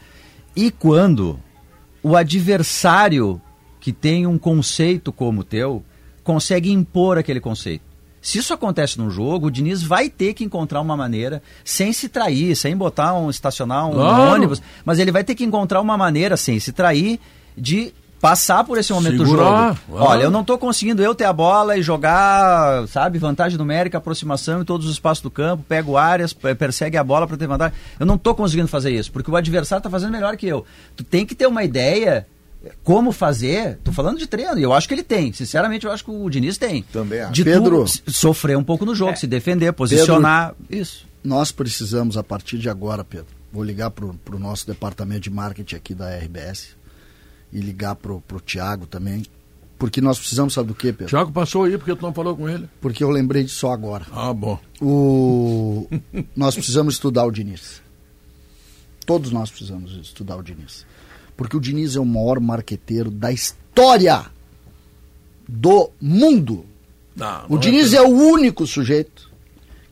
[0.56, 1.38] E quando
[2.02, 3.40] o adversário
[3.80, 5.82] que tem um conceito como o teu
[6.22, 7.84] consegue impor aquele conceito?
[8.24, 12.08] Se isso acontece num jogo, o Diniz vai ter que encontrar uma maneira, sem se
[12.08, 14.32] trair, sem botar um, estacionar um Claro.
[14.32, 17.20] ônibus, mas ele vai ter que encontrar uma maneira, sem se trair,
[17.54, 19.80] de passar por esse momento do Segurar, jogo.
[19.90, 20.06] claro.
[20.10, 24.62] Olha, eu não tô conseguindo eu ter a bola e jogar, sabe, vantagem numérica, aproximação
[24.62, 27.76] em todos os espaços do campo, pego áreas, pe- persegue a bola para ter vantagem.
[28.00, 30.64] Eu não tô conseguindo fazer isso, porque o adversário tá fazendo melhor que eu.
[30.96, 32.26] Tu tem que ter uma ideia
[32.82, 33.78] como fazer.
[33.84, 35.32] Tô falando de treino, e eu acho que ele tem.
[35.32, 36.82] Sinceramente, eu acho que o Diniz tem.
[36.92, 37.32] Também acho.
[37.32, 41.06] De Pedro- sofrer um pouco no jogo, se defender, posicionar, isso.
[41.22, 45.76] Nós precisamos, a partir de agora, Pedro, vou ligar para o nosso departamento de marketing
[45.76, 46.76] aqui da RBS
[47.52, 49.24] e ligar para o Tiago também,
[49.78, 51.06] porque nós precisamos, sabe do que, Pedro?
[51.06, 52.68] Tiago passou aí porque tu não falou com ele.
[52.80, 54.04] Porque eu lembrei disso só agora.
[54.12, 54.58] Ah, bom.
[54.80, 55.88] O...
[56.36, 57.82] nós precisamos estudar o Diniz.
[59.06, 60.86] Todos nós precisamos estudar o Diniz.
[61.36, 64.26] Porque o Diniz é o maior marqueteiro da história
[65.48, 66.64] do mundo.
[67.14, 69.30] Não, O não Diniz é o único sujeito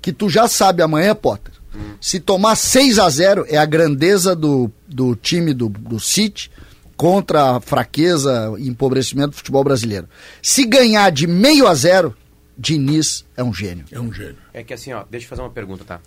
[0.01, 1.53] que tu já sabe amanhã, Potter.
[2.01, 6.51] Se tomar 6 a 0 é a grandeza do, do time do, do City
[6.97, 10.09] contra a fraqueza e empobrecimento do futebol brasileiro.
[10.43, 12.15] Se ganhar de meio a zero,
[12.59, 13.87] Diniz é um gênio.
[13.91, 14.37] É um gênio.
[14.53, 16.01] É que assim, ó, deixa eu fazer uma pergunta, tá?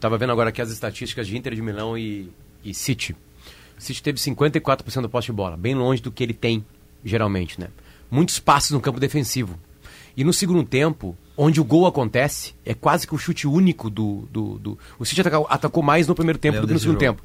[0.00, 2.32] Tava vendo agora aqui as estatísticas de Inter de Milão e,
[2.64, 3.14] e City.
[3.78, 6.64] O City teve 54% do posse de bola, bem longe do que ele tem,
[7.04, 7.68] geralmente, né?
[8.10, 9.58] Muitos passes no campo defensivo.
[10.16, 14.28] E no segundo tempo, onde o gol acontece, é quase que o chute único do.
[14.30, 14.78] do, do...
[14.98, 17.16] O City atacou, atacou mais no primeiro tempo do que no segundo jogo.
[17.16, 17.22] tempo.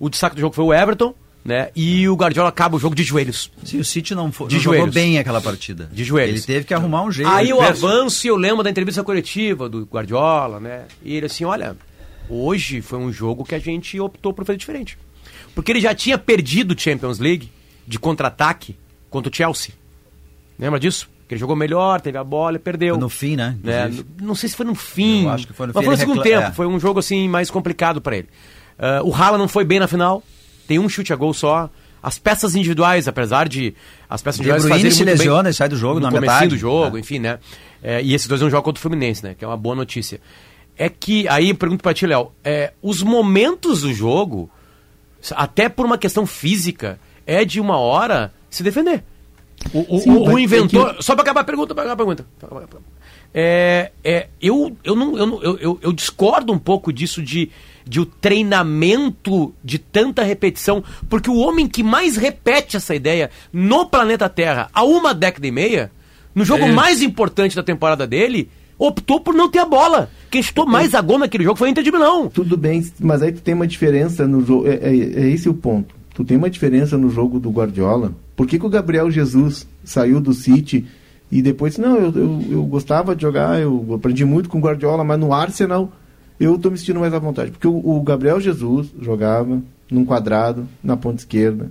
[0.00, 1.14] O destaque do jogo foi o Everton,
[1.44, 1.70] né?
[1.76, 3.52] E o Guardiola acaba o jogo de joelhos.
[3.62, 4.94] Se o City não, for, De não jogou joelhos.
[4.94, 5.90] bem aquela partida.
[5.92, 6.36] De joelhos.
[6.36, 7.30] Ele teve que arrumar um jeito.
[7.30, 7.86] Aí o Verso.
[7.86, 10.86] avanço, e eu lembro da entrevista coletiva do Guardiola, né?
[11.02, 11.76] E ele assim, olha,
[12.30, 14.96] hoje foi um jogo que a gente optou por fazer diferente.
[15.54, 17.50] Porque ele já tinha perdido o Champions League
[17.86, 18.76] de contra-ataque
[19.10, 19.74] contra o Chelsea.
[20.58, 21.08] Lembra disso?
[21.28, 22.96] Que ele jogou melhor, teve a bola e perdeu.
[22.98, 23.56] No fim, né?
[23.62, 24.06] Inclusive.
[24.20, 25.24] Não sei se foi no fim.
[25.24, 26.52] Eu acho que foi no Mas fim, foi no segundo recla- tempo.
[26.52, 26.54] é.
[26.54, 28.28] Foi um jogo assim mais complicado para ele.
[28.78, 30.22] Ah, o Haaland não foi bem na final.
[30.66, 31.70] Tem um chute a gol só.
[32.02, 33.74] As peças individuais, apesar de
[34.10, 36.48] as peças De individuais Bruyne fazerem se lesiona e sai do jogo no na metade.
[36.48, 37.00] do jogo, É.
[37.00, 37.38] enfim, né?
[37.82, 39.34] É, e esses dois não jogam contra o Fluminense, né?
[39.38, 40.20] Que é uma boa notícia.
[40.76, 44.50] É que, aí eu pergunto pra ti, Léo, é, os momentos do jogo,
[45.36, 49.02] até por uma questão física, é de uma hora se defender.
[49.72, 50.96] O, o- Sim, o- o é inventor.
[51.00, 52.26] Só pra acabar a pergunta, pra acabar a pergunta.
[52.38, 52.90] Pra acabar a pergunta.
[53.32, 57.50] É, é, eu, eu, não, eu, não- eu, eu, eu discordo um pouco disso de,
[57.84, 63.86] de o treinamento de tanta repetição, porque o homem que mais repete essa ideia no
[63.86, 65.90] planeta Terra há uma década e meia,
[66.34, 66.72] no jogo É.
[66.72, 68.48] mais importante da temporada dele,
[68.78, 70.10] optou por não ter a bola.
[70.30, 72.28] Quem chutou mais a gol naquele jogo foi o Inter de Milão.
[72.28, 74.66] Tudo bem, mas aí tu tem uma diferença no jogo.
[74.66, 75.94] É, é, é esse o ponto.
[76.14, 78.12] Tu tem uma diferença no jogo do Guardiola.
[78.36, 80.86] Por que, que o Gabriel Jesus saiu do City
[81.30, 85.02] e depois, não, eu, eu, eu gostava de jogar, eu aprendi muito com o Guardiola,
[85.02, 85.90] mas no Arsenal
[86.38, 87.50] eu tô me sentindo mais à vontade.
[87.50, 91.70] Porque o, o Gabriel Jesus jogava num quadrado, na ponta esquerda.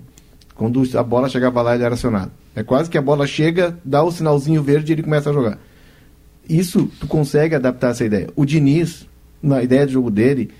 [0.55, 2.31] Quando a bola chegava lá, ele era acionado.
[2.55, 5.57] É quase que a bola chega, dá o sinalzinho verde e ele começa a jogar
[6.49, 8.29] isso tu consegue adaptar essa ideia.
[8.35, 9.07] O Diniz,
[9.41, 10.51] na ideia de jogo dele,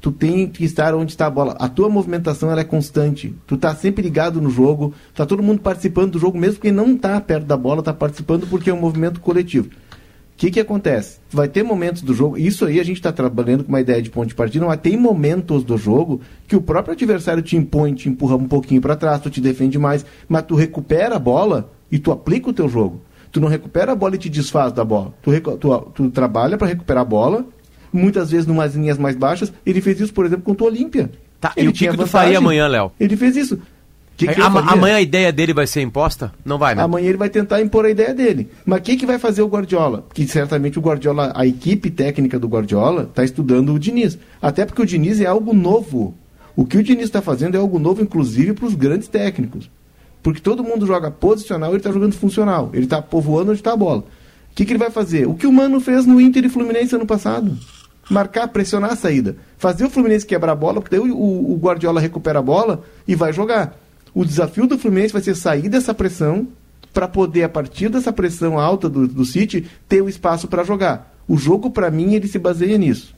[0.00, 1.56] tu tem que estar onde está a bola.
[1.58, 3.34] A tua movimentação ela é constante.
[3.46, 6.96] Tu tá sempre ligado no jogo, tá todo mundo participando do jogo, mesmo quem não
[6.96, 9.68] tá perto da bola, tá participando porque é um movimento coletivo.
[9.68, 11.20] O que que acontece?
[11.30, 14.10] Vai ter momentos do jogo, isso aí a gente está trabalhando com uma ideia de
[14.10, 18.08] ponto de partida, mas tem momentos do jogo que o próprio adversário te impõe, te
[18.08, 21.98] empurra um pouquinho para trás, tu te defende mais, mas tu recupera a bola e
[21.98, 23.00] tu aplica o teu jogo.
[23.34, 25.12] Tu não recupera a bola e te desfaz da bola.
[25.20, 27.44] Tu, tu, tu trabalha para recuperar a bola,
[27.92, 29.52] muitas vezes numas linhas mais baixas.
[29.66, 31.10] Ele fez isso, por exemplo, contra o Olímpia.
[31.40, 32.92] Tá, ele e o que tinha que tu faria amanhã, Léo?
[32.98, 33.58] Ele fez isso.
[34.16, 36.32] Que que amanhã a ideia dele vai ser imposta?
[36.44, 36.82] Não vai, né?
[36.84, 38.48] Amanhã ele vai tentar impor a ideia dele.
[38.64, 40.06] Mas o que, que vai fazer o Guardiola?
[40.14, 44.16] Que certamente o Guardiola, a equipe técnica do Guardiola, está estudando o Diniz.
[44.40, 46.14] Até porque o Diniz é algo novo.
[46.54, 49.68] O que o Diniz está fazendo é algo novo, inclusive, para os grandes técnicos.
[50.24, 52.70] Porque todo mundo joga posicional, ele está jogando funcional.
[52.72, 54.00] Ele está povoando onde está a bola.
[54.00, 55.28] O que, que ele vai fazer?
[55.28, 57.56] O que o Mano fez no Inter e Fluminense ano passado.
[58.10, 59.36] Marcar, pressionar a saída.
[59.58, 63.14] Fazer o Fluminense quebrar a bola, porque daí o, o- Guardiola recupera a bola e
[63.14, 63.78] vai jogar.
[64.14, 66.48] O desafio do Fluminense vai ser sair dessa pressão
[66.92, 71.14] para poder, a partir dessa pressão alta do, do City, ter o espaço para jogar.
[71.28, 73.14] O jogo, para mim, ele se baseia nisso.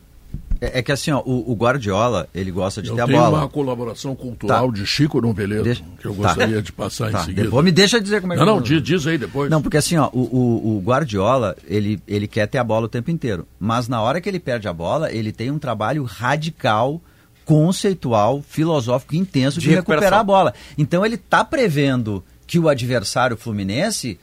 [0.61, 3.19] É, é que assim, ó, o, o Guardiola, ele gosta de Eu ter a tenho
[3.21, 3.39] bola.
[3.41, 4.75] uma colaboração cultural Tá.
[4.79, 6.23] de Chico Noveleto, Deixa- que eu tá.
[6.23, 7.43] gostaria de passar Tá, em seguida.
[7.45, 9.51] depois me deixa dizer como é que Não, eu não, diz, diz aí depois.
[9.51, 12.89] Não, porque assim, ó, o, o, o Guardiola, ele, ele quer ter a bola o
[12.89, 13.47] tempo inteiro.
[13.61, 17.01] Mas na hora que ele perde a bola, ele tem um trabalho radical,
[17.45, 20.53] conceitual, filosófico intenso de, De recuperar a bola.
[20.77, 24.19] Então ele está prevendo que o adversário Fluminense,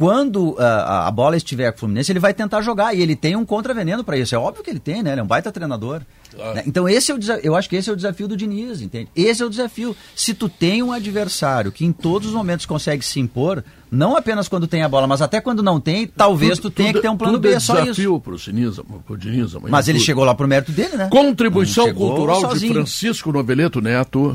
[0.00, 2.94] quando ah, a, a bola estiver com o Fluminense, ele vai tentar jogar.
[2.94, 4.34] E ele tem um contraveneno para isso.
[4.34, 5.12] É óbvio que ele tem, né?
[5.12, 6.00] Ele é um baita treinador.
[6.54, 6.62] Né?
[6.66, 9.10] Então esse é o eu acho que esse é o desafio do Diniz, entende?
[9.14, 9.94] Esse é o desafio.
[10.16, 14.48] Se tu tem um adversário que em todos os momentos consegue se impor, não apenas
[14.48, 17.16] quando tem a bola, mas até quando não tem, talvez tu, tenha que ter um
[17.16, 17.82] plano B, é só isso.
[17.82, 20.06] desafio pro Siniza, pro Diniz amanhã, Mas ele tudo.
[20.06, 21.08] chegou lá pro mérito dele, né?
[21.10, 22.68] Contribuição cultural de.
[22.68, 24.34] Francisco Noveleto Neto,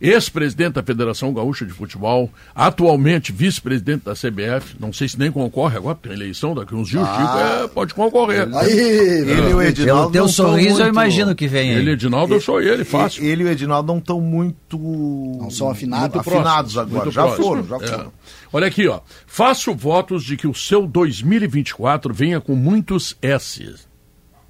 [0.00, 5.76] ex-presidente da Federação Gaúcha de Futebol, atualmente vice-presidente da CBF, não sei se nem concorre
[5.76, 8.48] agora, tem eleição daqui uns dias, o Chico é, pode concorrer.
[8.56, 11.70] Aí, Ele e o Pelo Edinaldo teu não tão sorriso, eu muito- imagino que vem
[11.70, 11.76] aí.
[11.76, 13.22] Ele, Edinaldo, eu sou ele, fácil.
[13.24, 14.78] Ele e o Edinaldo não estão muito.
[14.78, 16.14] Não são afinados.
[16.14, 17.04] muito afinados agora.
[17.04, 17.44] Muito já próximo.
[17.46, 17.88] foram, já É.
[17.88, 18.12] foram.
[18.52, 19.00] Olha aqui, ó.
[19.26, 23.86] Faço votos de que o seu 2024 venha com muitos S's.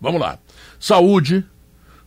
[0.00, 0.38] Vamos lá.
[0.78, 1.44] Saúde,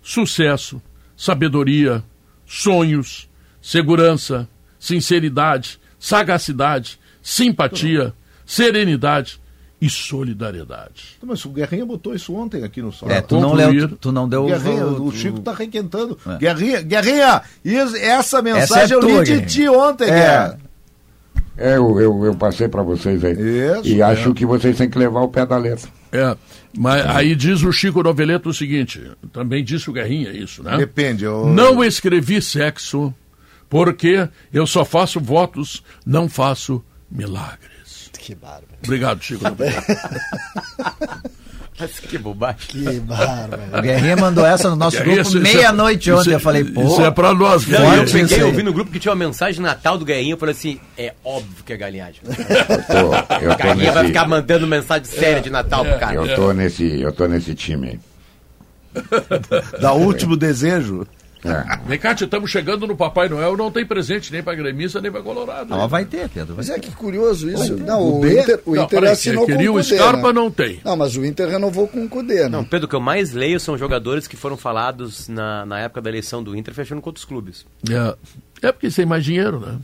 [0.01, 0.81] sucesso,
[1.15, 2.03] sabedoria,
[2.45, 3.29] sonhos,
[3.63, 4.47] segurança,
[4.77, 8.13] sinceridade, sagacidade, simpatia,
[8.45, 9.41] serenidade
[9.81, 11.17] e solidariedade.
[11.23, 13.09] Mas o Guerrinha botou isso ontem aqui no sol.
[13.09, 13.79] É, tu não, concluir.
[13.79, 16.17] leu, tu, não deu Guerrinha, o, o Chico tá requentando.
[16.27, 16.37] É.
[16.37, 19.47] Guerrinha, Guerrinha, isso- essa mensagem Essa é eu li tua, de Guerrinha.
[19.47, 20.07] ti ontem, É.
[20.07, 20.59] Guerra.
[21.55, 23.33] É, eu, eu, eu passei para vocês aí.
[23.33, 24.03] Isso, e é.
[24.03, 25.87] acho que vocês têm que levar o pé da letra.
[26.11, 26.35] É,
[26.77, 29.01] mas aí diz o Chico Noveleto o seguinte,
[29.31, 30.77] também disse o Guerrinha isso, né?
[30.77, 31.23] Depende.
[31.25, 31.45] Eu...
[31.47, 33.13] Não escrevi sexo
[33.73, 38.11] porque eu só faço votos, não faço milagres.
[38.19, 38.67] Que bárbaro.
[38.83, 39.43] Obrigado, Chico.
[39.43, 39.81] Noveleto.
[42.07, 42.59] que bobagem.
[42.67, 43.63] Que bárbaro.
[43.75, 46.29] O Guerrinha mandou essa no nosso Guerrinha, grupo é- meia-noite isso ontem.
[46.29, 46.83] é- eu falei, pô.
[46.83, 47.65] Isso é pra nós.
[47.65, 50.35] Não, eu peguei, eu vi no grupo que tinha uma mensagem de Natal do Guerrinha,
[50.35, 52.21] eu falei assim, é óbvio que é galinhagem.
[52.29, 56.13] Eu tô, O Guerrinha vai nesse, ficar mandando mensagem séria de Natal pro cara.
[56.13, 57.99] eu tô nesse, eu tô nesse time aí.
[59.81, 61.07] Dá último desejo.
[61.45, 61.79] É.
[61.85, 65.21] Vem cá, estamos chegando no Papai Noel, não tem presente nem pra gremista, nem pra
[65.21, 65.69] Colorado.
[65.69, 66.55] Não, mas vai ter, Pedro.
[66.55, 66.81] Vai Mas é ter.
[66.81, 67.75] que curioso isso.
[67.77, 68.27] Não, O o?
[68.27, 70.33] Inter, o Não, Inter peraí, assinou com queria o o Cudê, Scarpa, né?
[70.33, 70.79] não tem.
[70.83, 72.49] Não, mas o Inter renovou com o Cudê, né?
[72.49, 76.01] Não, Pedro, o que eu mais leio são jogadores que foram falados na, na época
[76.01, 77.65] da eleição do Inter fechando com outros clubes.
[77.89, 78.15] É,
[78.67, 79.77] é porque tem mais dinheiro, né?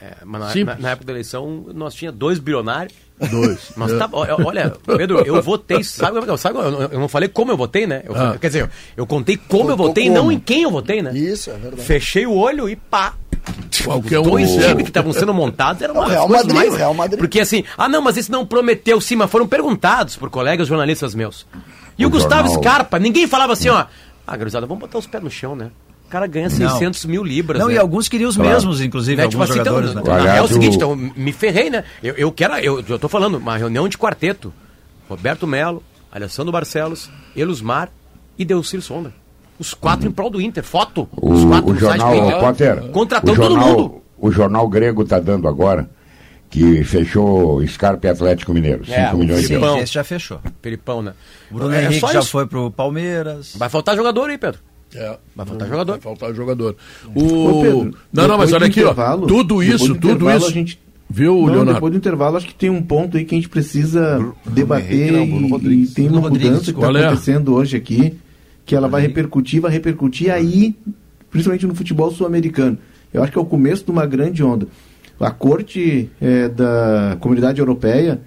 [0.00, 2.94] É, mas na, na- na época da eleição nós tinha dois bilionários.
[3.30, 3.72] Dois.
[3.78, 3.96] Mas É.
[3.98, 8.02] tá, olha, Pedro, eu votei, sabe, sabe eu, eu não falei como eu votei, né?
[8.04, 8.36] Eu, Ah.
[8.38, 10.18] Quer dizer, eu contei como eu Contou votei e como.
[10.22, 11.16] não em quem eu votei, né?
[11.16, 11.80] Isso, é verdade.
[11.82, 13.14] Fechei o olho e pá.
[13.84, 16.74] Qualquer um Dois times que estavam sendo montados eram uma o Real Madrid, mais...
[16.76, 17.18] Real Madrid.
[17.18, 21.14] Porque assim, ah não, mas esse não prometeu sim, mas foram perguntados por colegas jornalistas
[21.14, 21.46] meus.
[21.96, 23.86] E o, O Gustavo jornal- Scarpa, ninguém falava assim, ó,
[24.26, 25.70] ah, garizada, vamos botar os pés no chão, né?
[26.06, 27.60] O cara ganha 600 mil libras.
[27.60, 27.74] Não, né?
[27.74, 28.50] e alguns queriam os Claro.
[28.52, 29.24] mesmos, inclusive, Né?
[29.24, 30.36] alguns Tipo assim, então, jogadores, né?
[30.38, 31.82] é o seguinte, o- então, me ferrei, né?
[32.02, 34.52] Eu, eu quero, eu, eu tô falando, uma reunião de quarteto.
[35.08, 35.82] Roberto Melo,
[36.12, 37.90] Alessandro Barcelos, Elusmar
[38.38, 39.12] e Delcir Sonda.
[39.58, 40.62] Os quatro em prol do Inter.
[40.62, 41.08] Foto.
[41.20, 42.40] os O, quatro o site jornal, do Inter.
[42.40, 44.02] Potter, Contratando o todo jornal, mundo.
[44.18, 45.88] O jornal grego tá dando agora
[46.50, 48.84] que fechou Scarpa e Atlético Mineiro.
[48.84, 49.82] 5 É, milhões de euros.
[49.82, 50.40] Esse já fechou.
[50.62, 51.12] Felipão, né?
[51.50, 52.30] O Bruno É Henrique só já isso.
[52.30, 53.54] foi pro Palmeiras.
[53.56, 54.60] Vai faltar jogador aí, Pedro.
[54.94, 55.16] É.
[55.34, 55.92] Vai faltar jogador.
[55.92, 56.76] Vai faltar jogador.
[57.14, 57.20] O...
[57.24, 58.94] Ô, Pedro, não, não, mas olha aqui, ó.
[59.26, 60.46] Tudo isso, do tudo isso.
[60.46, 60.78] a gente-
[61.08, 61.74] Viu, Não, Leonardo?
[61.74, 65.12] depois do intervalo, acho que tem um ponto aí que a gente precisa debater Henrique,
[65.12, 65.90] não, Bruno e- Rodrigues.
[65.92, 67.04] e tem Bruno uma Rodrigues, mudança que está é?
[67.06, 68.14] acontecendo hoje aqui,
[68.64, 70.74] que ela vai repercutir, vai repercutir aí,
[71.30, 72.76] principalmente no futebol sul-americano.
[73.14, 74.66] Eu acho que é o começo de uma grande onda.
[75.20, 78.20] A corte eh, da comunidade europeia,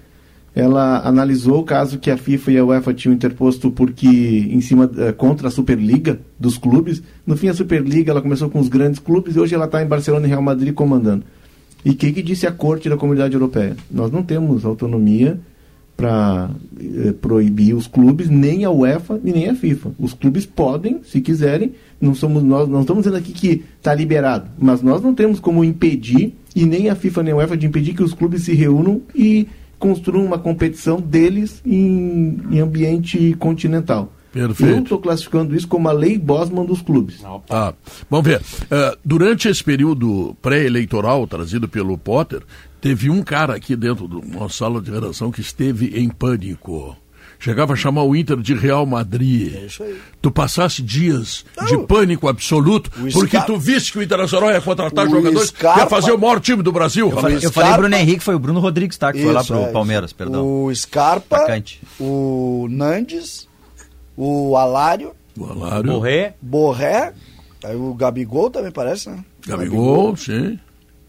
[0.54, 4.90] ela analisou o caso que a FIFA e a UEFA tinham interposto porque em cima
[4.98, 7.02] eh, contra a Superliga dos clubes.
[7.24, 9.86] No fim a Superliga ela começou com os grandes clubes e hoje ela está em
[9.86, 11.24] Barcelona e Real Madrid comandando.
[11.84, 13.76] E o que, que disse a corte da comunidade europeia?
[13.90, 15.38] Nós não temos autonomia
[15.96, 19.92] para eh, proibir os clubes, nem a UEFA e nem a FIFA.
[19.98, 24.50] Os clubes podem, se quiserem, não somos nós, não estamos dizendo aqui que está liberado,
[24.58, 27.94] mas nós não temos como impedir e nem a FIFA nem a UEFA de impedir
[27.94, 29.46] que os clubes se reúnam e
[29.80, 34.12] construam uma competição deles em, em ambiente continental.
[34.32, 34.72] Perfeito.
[34.72, 37.20] Eu estou classificando isso como a lei Bosman dos clubes.
[37.48, 37.74] Ah,
[38.08, 38.40] vamos ver.
[38.70, 42.42] Eh, durante esse período pré-eleitoral trazido pelo Potter,
[42.80, 46.96] teve um cara aqui dentro da nossa sala de redação que esteve em pânico.
[47.42, 49.54] Chegava a chamar o Inter de Real Madrid.
[49.56, 49.98] É isso aí.
[50.20, 54.60] Tu passasse dias de pânico absoluto, O porque Scar- tu visse que o Internacional ia
[54.60, 57.08] contratar O jogadores, Scarpa- ia fazer o maior time do Brasil.
[57.10, 59.10] Eu falei, eu Scarpa- falei Bruno Henrique, foi o Bruno Rodrigues, tá?
[59.10, 59.72] Que foi lá Isso, pro é.
[59.72, 60.44] Palmeiras, perdão.
[60.66, 61.80] O Scarpa, Atacante.
[61.98, 63.48] o Nandes,
[64.16, 66.34] o Alário, O Alário, Morrer.
[66.42, 67.14] Borré,
[67.64, 69.24] aí o Gabigol também parece, né?
[69.46, 70.58] Gabigol, sim.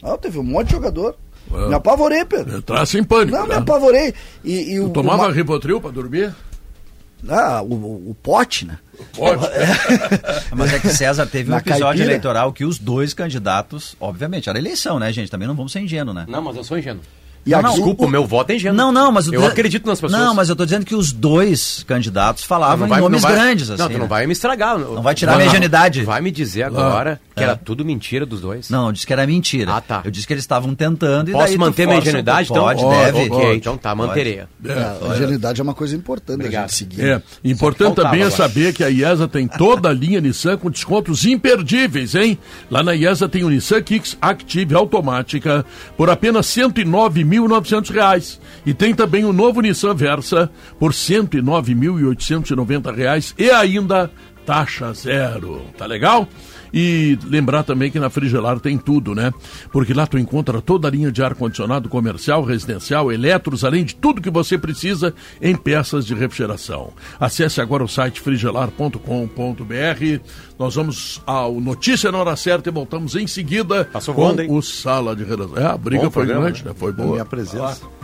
[0.02, 1.16] Não, teve um monte de jogador.
[1.54, 1.68] É.
[1.68, 2.58] Me apavorei, Pedro.
[2.58, 3.36] Entrasse em pânico.
[3.38, 3.56] Não, me né?
[3.58, 4.14] apavorei.
[4.44, 6.34] E, e o, Tu tomava o, Ma- Rivotril pra dormir?
[7.30, 8.78] ah, o, o, o pote, né?
[9.16, 9.42] Pode.
[10.56, 12.06] Mas é que César teve um Na episódio caipira.
[12.06, 15.30] eleitoral que os dois candidatos, obviamente, era eleição, né, gente?
[15.30, 16.26] Também não vamos ser ingênuos, né?
[16.28, 17.02] Não, mas eu sou ingênuo.
[17.46, 18.78] E Não, aqui, não, Desculpa, o meu voto é ingênuo.
[18.78, 20.22] Não, não, mas o Eu acredito nas pessoas.
[20.22, 23.30] Não, mas eu tô dizendo que os dois candidatos falavam Não vai- em nomes não
[23.30, 23.82] vai- grandes, assim.
[23.82, 24.08] Não, tu não né?
[24.08, 24.78] vai me estragar.
[24.78, 26.04] Não vai tirar a minha ingenuidade.
[26.04, 28.70] Vai me dizer agora que era tudo mentira dos dois.
[28.70, 29.74] Não, eu disse que era mentira.
[29.76, 30.02] Ah, tá.
[30.06, 32.64] Eu disse que eles estavam tentando e Posso manter minha ingenuidade, então?
[32.64, 33.30] Pode, Pode, deve.
[33.30, 33.58] pode.
[33.58, 34.42] então tá, manterei.
[34.42, 36.66] a ingenuidade é uma coisa importante Obrigado.
[36.66, 37.02] a gente seguir.
[37.04, 41.26] É, importante também é saber que a IESA tem toda a linha Nissan com descontos
[41.26, 42.38] imperdíveis, hein?
[42.70, 45.66] Lá na IESA tem o Nissan Kicks Active automática
[45.98, 46.84] por apenas R$
[47.32, 48.40] 109.900 reais.
[48.66, 54.12] E tem também o novo Nissan Versa por 109.890 reais e ainda
[54.46, 55.62] taxa zero.
[55.78, 56.28] Tá legal?
[56.74, 59.32] E lembrar também que na Frigelar tem tudo, né?
[59.72, 64.22] Porque lá tu encontra toda a linha de ar-condicionado comercial, residencial, eletros, além de tudo
[64.22, 66.94] que você precisa em peças de refrigeração.
[67.20, 69.00] Acesse agora o site frigelar.com.br.
[70.58, 74.62] Nós vamos ao Notícia na Hora Certa e voltamos em seguida Passou com voando, o
[74.62, 75.58] Sala de Redação.
[75.58, 76.74] É, a briga Bom foi programa, grande, né?
[76.76, 77.12] Foi boa.
[77.12, 78.01] minha presença.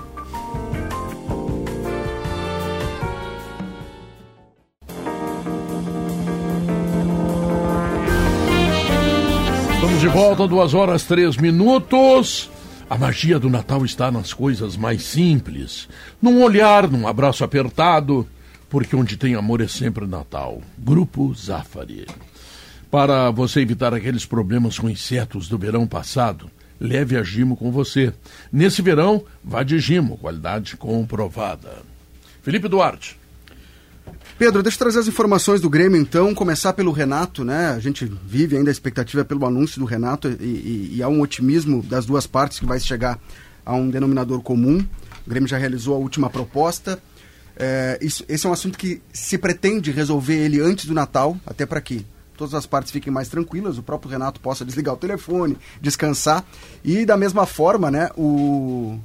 [9.98, 12.52] Estamos de volta, duas horas, três minutos.
[12.88, 15.90] A magia do Natal está nas coisas mais simples.
[16.22, 18.28] Num olhar, num abraço apertado,
[18.70, 20.62] porque onde tem amor é sempre Natal.
[20.78, 22.06] Grupo Zafari.
[22.92, 26.48] Para você evitar aqueles problemas com insetos do verão passado,
[26.80, 28.14] leve a Gimo com você.
[28.52, 31.72] Nesse verão, vá de Gimo, qualidade comprovada.
[32.44, 33.18] Felipe Duarte.
[34.38, 36.34] Pedro, deixa eu trazer as informações do Grêmio, então.
[36.36, 37.70] Começar pelo Renato, né?
[37.70, 41.22] A gente vive ainda a expectativa pelo anúncio do Renato e, e- e há um
[41.22, 43.20] otimismo das duas partes que vai chegar
[43.66, 44.78] a um denominador comum.
[45.26, 47.02] O Grêmio já realizou a última proposta.
[47.56, 51.66] É, isso- esse é um assunto que se pretende resolver ele antes do Natal, até
[51.66, 52.06] para que
[52.38, 56.46] todas as partes fiquem mais tranquilas, o próprio Renato possa desligar o telefone, descansar.
[56.84, 59.00] E da mesma forma, né, o,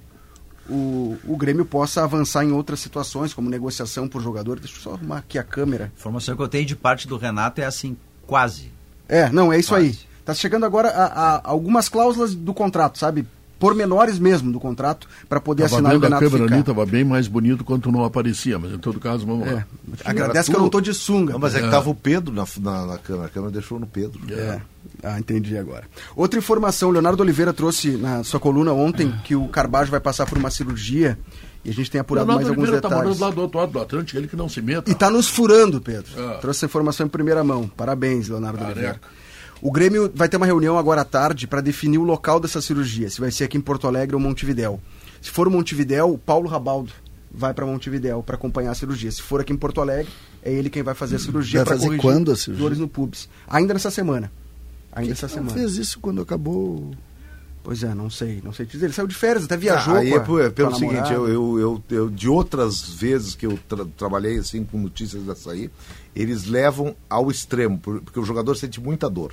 [0.68, 4.58] o, o Grêmio possa avançar em outras situações, como negociação por jogador.
[4.60, 5.84] Deixa eu só arrumar aqui a câmera.
[5.94, 7.96] A informação que eu tenho de parte do Renato é assim,
[8.26, 8.70] quase.
[9.08, 9.90] É, não, é isso aí.
[9.90, 10.06] Quase.
[10.24, 11.04] Tá chegando agora a,
[11.36, 13.26] a- algumas cláusulas do contrato, sabe?
[13.62, 16.54] Pormenores mesmo do contrato, para poder Tava assinar o vendo a Renato câmera ficar.
[16.54, 19.64] ali, estava bem mais bonito quando não aparecia, mas em todo caso, vamos É, lá.
[20.04, 21.34] agradece que eu não tô de sunga.
[21.34, 21.70] Não, mas é que É.
[21.70, 23.26] tava o Pedro na, na, na câmera.
[23.26, 24.18] A câmera deixou no Pedro.
[24.32, 24.60] É.
[25.00, 25.84] Ah, entendi agora.
[26.16, 30.26] Outra informação, o Leonardo Oliveira trouxe na sua coluna ontem que o Carbajo vai passar
[30.26, 31.16] por uma cirurgia
[31.64, 33.18] e a gente tem apurado Leonardo mais alguns Oliveira tá detalhes.
[33.20, 34.90] morando lá do outro lado do Atlântico, ele que não se meta.
[34.90, 36.10] E tá nos furando, Pedro.
[36.18, 36.38] Ah.
[36.40, 37.68] Trouxe essa informação em primeira mão.
[37.76, 38.72] Parabéns, Leonardo Careca.
[38.80, 39.00] Oliveira.
[39.62, 43.08] O Grêmio vai ter uma reunião agora à tarde para definir o local dessa cirurgia,
[43.08, 44.80] se vai ser aqui em Porto Alegre ou Montevidéu.
[45.20, 46.92] Se for Montevidéu, o Paulo Rabaldo
[47.30, 49.10] vai para Montevidéu para acompanhar a cirurgia.
[49.12, 50.10] Se for aqui em Porto Alegre,
[50.42, 52.62] é ele quem vai fazer a cirurgia Vai para fazer corrigir quando a cirurgia?
[52.64, 53.28] dores no pubis.
[53.48, 54.32] Ainda nessa semana.
[54.90, 55.52] Ainda essa Não semana.
[55.54, 56.90] fez isso quando acabou.
[57.62, 58.86] Pois é, não sei, não sei te dizer.
[58.86, 59.94] Ele saiu de férias, até viajou.
[59.94, 63.46] Ah, aí é, a- é pelo seguinte, eu, eu, eu, eu- de outras vezes que
[63.46, 65.70] eu tra- trabalhei assim com notícias dessa aí,
[66.16, 69.32] eles levam ao extremo, por- porque o jogador sente muita dor.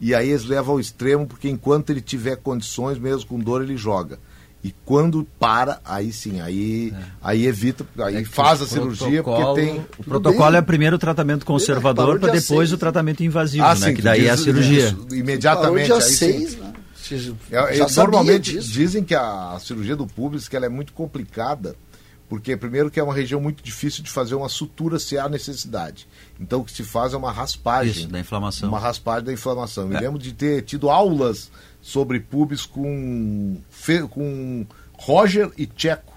[0.00, 3.76] E aí eles levam ao extremo porque enquanto ele tiver condições, mesmo com dor, ele
[3.76, 4.18] joga.
[4.64, 6.92] E quando para, aí sim, aí,
[7.22, 9.86] aí evita, aí É faz a cirurgia porque tem.
[9.96, 12.72] O protocolo é primeiro o tratamento conservador para depois seis.
[12.72, 13.86] o tratamento invasivo, Ah, né?
[13.88, 14.88] sim, Que daí é a diz- cirurgia.
[14.88, 15.86] isso, imediatamente.
[15.86, 16.16] Dia aí sim.
[16.16, 16.72] 6, né?
[17.52, 18.68] É, já é, normalmente disso.
[18.72, 21.76] dizem que a, a cirurgia do público que ela é muito complicada,
[22.28, 26.06] porque primeiro que é uma região muito difícil de fazer uma sutura se há necessidade.
[26.40, 27.92] Então o que se faz é uma raspagem.
[27.92, 28.68] Isso, da inflamação.
[28.68, 29.86] Uma raspagem da inflamação.
[29.88, 30.00] Me É.
[30.00, 31.50] lembro de ter tido aulas
[31.80, 33.56] sobre pubis com,
[34.10, 34.66] com
[34.98, 36.14] Roger e Checo.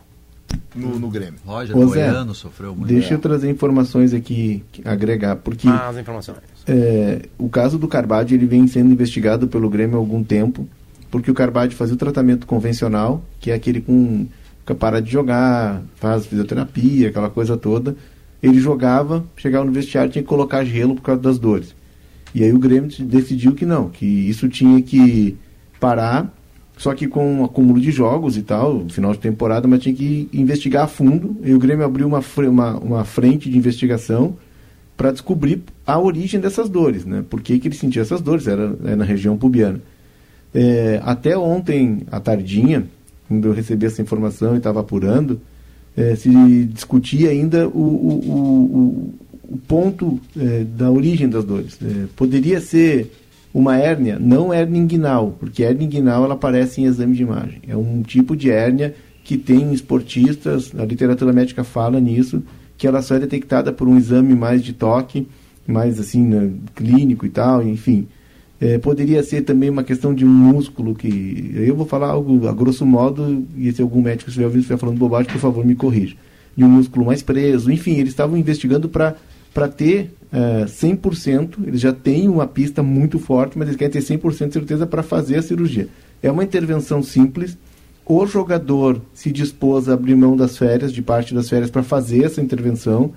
[0.75, 1.39] no, no Grêmio.
[1.45, 2.87] Roger Ô, Zé, Goiano sofreu muito.
[2.87, 6.37] Deixa eu trazer informações aqui, que- agregar, porque Ah, as informações.
[6.65, 10.67] é, o caso do Carbade ele vem sendo investigado pelo Grêmio há algum tempo,
[11.11, 14.25] porque o Carbade fazia o tratamento convencional, que é aquele com
[14.75, 17.95] para de jogar, faz fisioterapia, aquela coisa toda.
[18.41, 21.75] Ele jogava, chegava no vestiário tinha que colocar gelo por causa das dores.
[22.33, 25.35] E aí o Grêmio decidiu que não, que isso tinha que
[25.79, 26.33] parar,
[26.77, 30.29] só que com um acúmulo de jogos e tal, final de temporada, mas tinha que
[30.31, 31.35] investigar a fundo.
[31.43, 34.37] E o Grêmio abriu uma, uma, uma frente de investigação
[34.95, 37.23] para descobrir a origem dessas dores, né?
[37.29, 38.47] Por que, que ele sentia essas dores?
[38.47, 39.81] Era, era na região pubiana.
[40.53, 42.85] É, até ontem, à tardinha,
[43.29, 45.39] quando eu recebi essa informação e estava apurando,
[45.95, 46.29] é, se
[46.65, 49.13] discutia ainda o, o, o,
[49.53, 51.77] o- ponto é, da origem das dores.
[51.81, 53.11] É, poderia ser
[53.53, 57.61] uma hérnia, não hérnia inguinal, porque hérnia inguinal ela aparece em exame de imagem.
[57.67, 62.43] É um tipo de hérnia que tem esportistas, a literatura médica fala nisso,
[62.77, 65.27] que ela só é detectada por um exame mais de toque,
[65.67, 68.07] mais assim, né, clínico e tal, enfim.
[68.61, 71.51] É, poderia ser também uma questão de um músculo que.
[71.55, 74.97] Eu vou falar algo a grosso modo, e se algum médico estiver ouvindo estiver falando
[74.97, 76.15] bobagem, por favor, me corrija.
[76.57, 77.71] De um músculo mais preso.
[77.71, 81.67] Enfim, eles estavam investigando para ter é, 100%.
[81.67, 85.03] Eles já têm uma pista muito forte, mas eles querem ter 100% de certeza para
[85.03, 85.87] fazer a cirurgia.
[86.21, 87.57] É uma intervenção simples.
[88.05, 92.25] O jogador se dispôs a abrir mão das férias, de parte das férias, para fazer
[92.25, 93.13] essa intervenção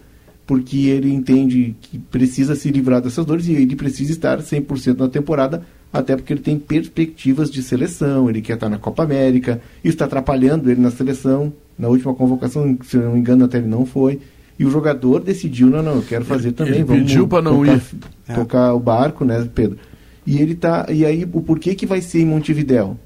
[0.47, 5.09] porque ele entende que precisa se livrar dessas dores e ele precisa estar 100% na
[5.09, 5.63] temporada,
[5.93, 10.07] até porque ele tem perspectivas de seleção, ele quer estar na Copa América, isso está
[10.07, 11.53] atrapalhando ele na seleção.
[11.79, 14.21] Na última convocação, se eu não me engano, até ele não foi.
[14.59, 16.75] E o jogador decidiu, não, não, eu quero fazer também.
[16.75, 18.35] ele vamos pediu pra não tocar, ir.
[18.35, 19.79] Tocar o barco, né, Pedro?
[20.27, 20.87] E ele tá.
[20.91, 22.97] E aí, o porquê que vai ser em Montevidéu?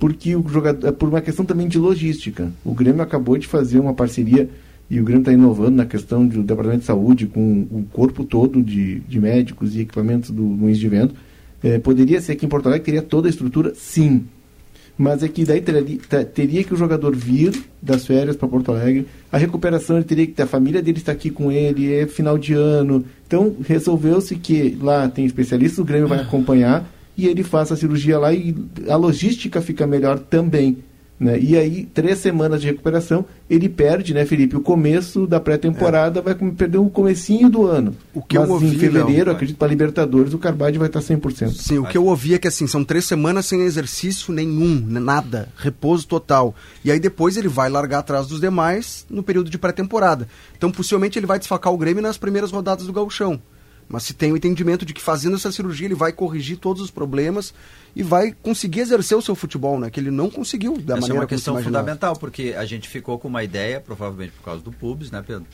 [0.00, 2.50] porque o jogador, é por uma questão também de logística.
[2.64, 4.48] O Grêmio acabou de fazer uma parceria
[4.90, 8.60] e o Grêmio está inovando na questão do Departamento de Saúde com o corpo todo
[8.62, 11.14] de, de médicos e equipamentos do Luiz de Vento.
[11.62, 14.24] É, poderia ser que em Porto Alegre teria toda a estrutura, sim.
[14.98, 18.72] Mas é que daí teria, te- teria que o jogador vir das férias para Porto
[18.72, 19.06] Alegre.
[19.30, 22.36] A recuperação ele teria que ter, a família dele está aqui com ele, é final
[22.36, 23.04] de ano.
[23.26, 28.18] Então resolveu-se que lá tem especialistas, o Grêmio vai acompanhar e ele faça a cirurgia
[28.18, 28.54] lá e
[28.88, 30.78] a logística fica melhor também.
[31.20, 31.38] Né?
[31.38, 34.56] E aí, três semanas de recuperação, ele perde, né, Felipe?
[34.56, 37.94] O começo da pré-temporada vai com- perder o comecinho do ano.
[38.14, 41.02] O que eu Mas ouvi, em fevereiro, Léo, acredito, para Libertadores, o Carbade vai estar
[41.02, 41.52] 100%.
[41.60, 44.98] Sim, o que eu ouvi é que assim, são três semanas sem exercício nenhum, n-
[44.98, 46.54] nada, repouso total.
[46.82, 50.26] E aí depois ele vai largar atrás dos demais no período de pré-temporada.
[50.56, 53.38] Então possivelmente ele vai desfacar o Grêmio nas primeiras rodadas do gauchão.
[53.92, 56.90] Mas se tem o entendimento de que fazendo essa cirurgia ele vai corrigir todos os
[56.92, 57.52] problemas
[57.94, 59.90] e vai conseguir exercer o seu futebol, né?
[59.90, 62.64] Que ele não conseguiu da Essa é maneira uma como se questão fundamental, porque a
[62.64, 65.46] gente ficou com uma ideia, provavelmente por causa do Pubs, né, Pedro?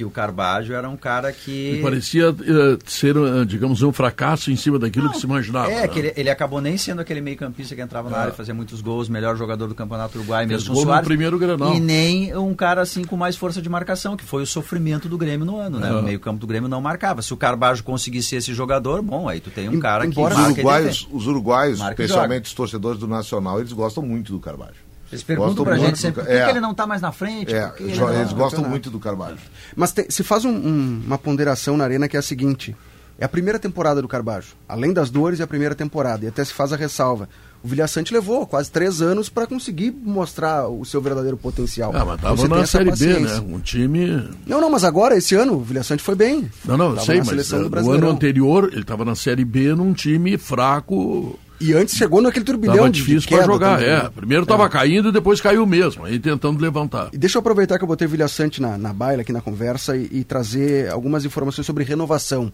[0.00, 1.72] Que o Carbajo era um cara que.
[1.76, 5.70] Me parecia eh, ser, eh, digamos, um fracasso em cima daquilo Não, que se imaginava.
[5.70, 5.88] É, né?
[5.88, 8.20] que ele, ele acabou nem sendo aquele meio-campista que entrava na É.
[8.20, 11.06] área, fazia muitos gols, melhor jogador do Campeonato Uruguai, Fez mesmo gol o no Soares.
[11.06, 11.74] primeiro Grenal.
[11.74, 15.18] E nem um cara assim com mais força de marcação, que foi o sofrimento do
[15.18, 15.90] Grêmio no ano, né?
[15.90, 15.92] É.
[15.92, 17.20] O meio-campo do Grêmio não marcava.
[17.20, 20.12] Se o Carbajo conseguisse ser esse jogador, bom, aí tu tem um Em- cara que
[20.12, 24.32] embora- Os marca uruguaios, os uruguaios Marca especialmente os torcedores do Nacional, eles gostam muito
[24.32, 24.72] do Carvalho.
[25.12, 26.44] Eles perguntam Gostam pra muito gente sempre, por é.
[26.44, 27.52] que ele não tá mais na frente?
[27.54, 28.68] É, ele eles gostam campeonato.
[28.70, 29.38] muito do Carvalho.
[29.74, 32.76] Mas tem- se faz um- um- uma ponderação na arena que é a seguinte:
[33.18, 34.54] é a primeira temporada do Carbajo.
[34.68, 36.24] Além das dores, é a primeira temporada.
[36.24, 37.28] E até se faz a ressalva.
[37.62, 41.92] O Vilhaçante levou quase três anos para conseguir mostrar o seu verdadeiro potencial.
[41.94, 43.38] Ah, mas tava você na Série B, né?
[43.40, 44.30] Um time.
[44.46, 46.50] Não, não, mas agora, esse ano, o Vilhaçante foi bem.
[46.64, 48.08] Não, não, eu Tava sei, na mas seleção eh, Brasileirão.
[48.08, 51.38] ano anterior ele estava na Série B num time fraco.
[51.60, 53.76] E antes chegou naquele turbilhão Tava difícil para jogar.
[53.76, 54.10] também, É, né?
[54.14, 57.10] primeiro estava caindo e depois caiu mesmo, aí tentando levantar.
[57.12, 59.42] E deixa eu aproveitar que eu botei o Vilha Sante na, na baila aqui na
[59.42, 62.50] conversa e, e trazer algumas informações sobre renovação.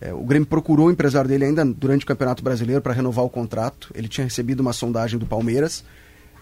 [0.00, 3.30] É, o Grêmio procurou o empresário dele ainda durante o Campeonato Brasileiro para renovar o
[3.30, 3.90] contrato.
[3.94, 5.84] Ele tinha recebido uma sondagem do Palmeiras.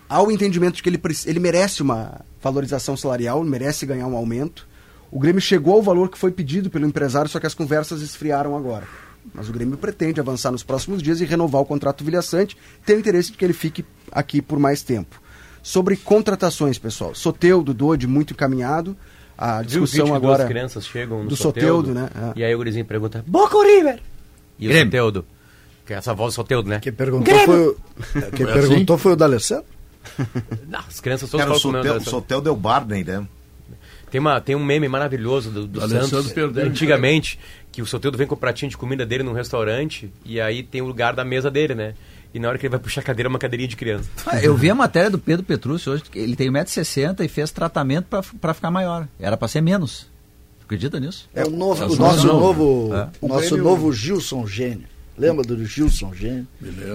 [0.08, 4.66] Há o entendimento de que ele, ele merece uma valorização salarial, merece ganhar um aumento.
[5.10, 8.56] O Grêmio chegou ao valor que foi pedido pelo empresário, só que as conversas esfriaram
[8.56, 8.86] agora.
[9.32, 12.56] Mas o Grêmio pretende avançar nos próximos dias e renovar o contrato do Vilha Sante.
[12.84, 15.20] Tem o interesse de que ele fique aqui por mais tempo.
[15.62, 17.14] Sobre contratações, pessoal.
[17.14, 18.96] Soteudo, Dodi, muito encaminhado.
[19.36, 20.46] A Viu o discussão que agora.
[20.46, 22.32] crianças chegam no do Soteudo, Soteldo, né?
[22.36, 22.38] É.
[22.40, 24.00] E aí o gurizinho pergunta, Boca ou River?
[24.58, 24.82] E Grêmio.
[24.82, 25.26] o Soteudo,
[25.84, 26.78] que é essa voz do Soteudo, né?
[26.80, 27.76] Quem perguntou foi, o-
[28.36, 29.64] quem Foi perguntou foi o D'Alessandro?
[30.68, 32.04] Não, as crianças todas Cara, o o Sotel, o Deus.
[32.04, 33.26] Sotel deu Barney, né?
[34.14, 37.36] Tem, uma, tem um meme maravilhoso do, do O Santos, perdeu, antigamente,
[37.72, 40.80] que o Soteldo vem com o pratinho de comida dele num restaurante e aí tem
[40.80, 41.94] o lugar da mesa dele, né?
[42.32, 44.08] E na hora que ele vai puxar a cadeira, é uma cadeirinha de criança.
[44.24, 48.06] Ah, Eu vi a matéria do Pedro Petrucci hoje, ele tem 1,60m e fez tratamento
[48.40, 49.08] para ficar maior.
[49.18, 50.06] Era para ser menos.
[50.64, 51.28] Acredita nisso?
[51.34, 52.38] É o, novo, É o só nosso não.
[52.38, 53.08] novo, É.
[53.20, 54.86] o nosso novo Gilson Gênio.
[55.16, 56.46] Lembra do Gilson Gênio?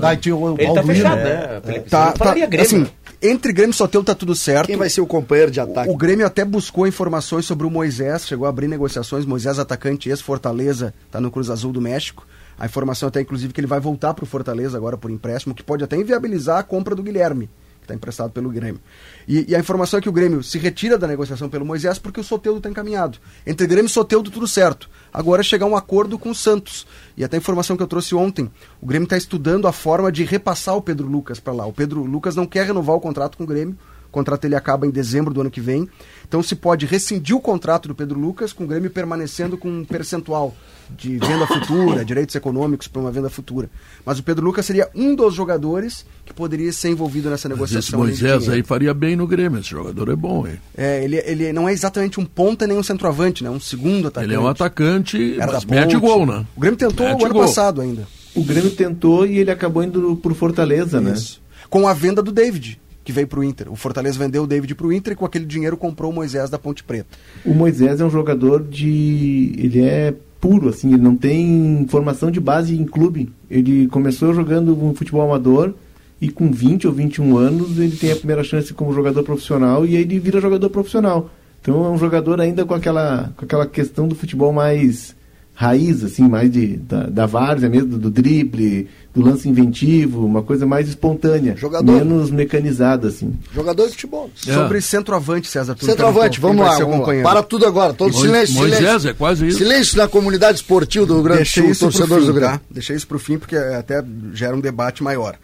[0.01, 0.93] Daí tinha o Ele tá Balduino.
[0.93, 1.23] fechado, É.
[1.23, 1.89] né, Felipe?
[1.89, 2.87] Tá, tá, Grêmio, assim, né?
[3.21, 4.67] entre Grêmio e Soteldo tá tudo certo.
[4.67, 5.89] Quem vai ser o companheiro de ataque?
[5.89, 9.25] O Grêmio até buscou informações sobre o Moisés, chegou a abrir negociações.
[9.25, 12.27] Moisés, atacante ex-Fortaleza, está no Cruz Azul do México.
[12.59, 15.63] A informação até, inclusive, que ele vai voltar para o Fortaleza agora por empréstimo, que
[15.63, 17.47] pode até inviabilizar a compra do Guilherme,
[17.79, 18.81] que está emprestado pelo Grêmio.
[19.25, 22.19] E, e a informação é que o Grêmio se retira da negociação pelo Moisés porque
[22.19, 23.17] o Soteudo está encaminhado.
[23.47, 24.89] Entre Grêmio e Soteudo, tudo certo.
[25.13, 26.85] Agora é chegar a um acordo com o Santos.
[27.19, 28.49] E até a informação que eu trouxe ontem,
[28.79, 31.65] o Grêmio está estudando a forma de repassar o Pedro Lucas para lá.
[31.65, 33.77] O Pedro Lucas não quer renovar o contrato com o Grêmio.
[34.09, 35.87] O contrato ele acaba em dezembro do ano que vem.
[36.27, 39.85] Então se pode rescindir o contrato do Pedro Lucas com o Grêmio permanecendo com um
[39.85, 40.55] percentual
[40.97, 43.69] de venda futura, direitos econômicos para uma venda futura.
[44.03, 47.79] Mas o Pedro Lucas seria um dos jogadores que poderia ser envolvido nessa negociação.
[47.79, 49.59] esse Moisés aí faria bem no Grêmio.
[49.59, 50.59] Esse jogador é bom, hein?
[50.75, 53.49] É, ele, ele não é exatamente um ponta nem um centroavante, né?
[53.51, 54.31] Um segundo atacante.
[54.31, 56.45] Ele é um atacante, Era mas mete gol, né?
[56.55, 57.43] O Grêmio tentou Mete o ano gol.
[57.43, 58.07] passado ainda.
[58.35, 61.13] O Grêmio tentou e ele acabou indo pro Fortaleza, né?
[61.13, 61.41] Isso.
[61.69, 63.71] Com a venda do David, que veio pro Inter.
[63.71, 66.59] O Fortaleza vendeu o David pro Inter e com aquele dinheiro comprou o Moisés da
[66.59, 67.17] Ponte Preta.
[67.45, 69.53] O Moisés é um jogador de.
[69.57, 73.31] Ele é puro, assim, ele não tem formação de base em clube.
[73.49, 75.73] Ele começou jogando um futebol amador
[76.21, 79.95] e com 20 ou 21 anos ele tem a primeira chance como jogador profissional e
[79.95, 81.29] aí ele vira jogador profissional.
[81.61, 85.15] Então é um jogador ainda com aquela, com aquela questão do futebol mais
[85.61, 90.65] raiz, assim, mais de, da, da várzea mesmo, do drible, do lance inventivo, uma coisa
[90.65, 91.91] mais espontânea, Jogador.
[91.91, 93.33] menos mecanizada, assim.
[93.53, 94.31] Jogador de futebol.
[94.47, 94.53] É.
[94.53, 95.75] Sobre centroavante, César.
[95.75, 97.21] tu Centroavante, vamos lá, o vamos lá.
[97.23, 99.09] Para tudo agora, todo Mo- silêncio, Moisés silêncio.
[99.09, 99.57] é quase isso.
[99.57, 102.33] Silêncio na comunidade esportiva do Rio Grande do Deixei Sul, isso pro torcedores fim, do
[102.39, 102.55] Grêmio.
[102.57, 102.61] tá?
[102.71, 104.01] Deixei isso pro fim porque até
[104.33, 105.35] gera um debate maior.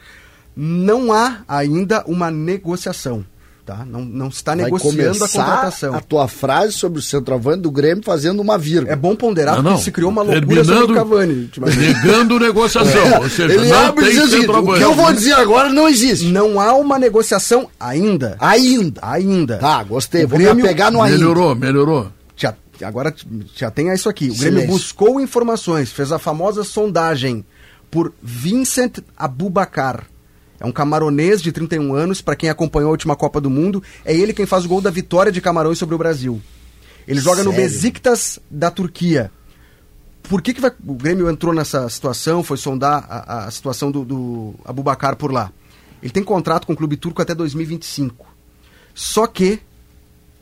[0.56, 3.26] Não há ainda uma negociação,
[3.66, 3.84] tá?
[3.86, 5.96] Não, não se está Vai negociando a contratação.
[5.96, 8.94] a tua frase sobre o centroavante do Grêmio fazendo uma vírgula.
[8.94, 9.82] É bom ponderar Não, porque não.
[9.84, 11.50] se criou uma loucura sobre o Cavani.
[11.78, 13.22] Negando negociação.
[13.22, 14.28] Ou seja, Ele não abre tem o
[14.76, 16.28] que eu vou dizer agora não existe.
[16.28, 18.38] Não há uma negociação ainda.
[18.40, 19.02] Ainda.
[19.04, 19.58] Ainda.
[19.58, 20.26] Tá, gostei.
[20.26, 21.18] O Vou Grêmio- me apegar no ainda.
[21.18, 22.08] Melhorou, melhorou.
[22.38, 22.54] Já,
[22.84, 23.14] agora
[23.56, 24.26] já tem isso aqui.
[24.26, 24.68] O Grêmio Silêncio.
[24.70, 27.44] buscou informações, fez a famosa sondagem
[27.90, 30.04] por Vincent Abubacar.
[30.60, 34.16] É um camaronês de 31 anos, para quem acompanhou a última Copa do Mundo, é
[34.16, 36.42] ele quem faz o gol da vitória de Camarões sobre o Brasil.
[37.08, 37.66] Ele joga no Sério?
[37.66, 39.32] Besiktas da Turquia.
[40.24, 44.04] Por que, que vai- o Grêmio entrou nessa situação, foi sondar a, a situação do,
[44.04, 45.52] do Abubacar por lá?
[46.02, 48.26] Ele tem contrato com o clube turco até 2025.
[48.94, 49.60] Só que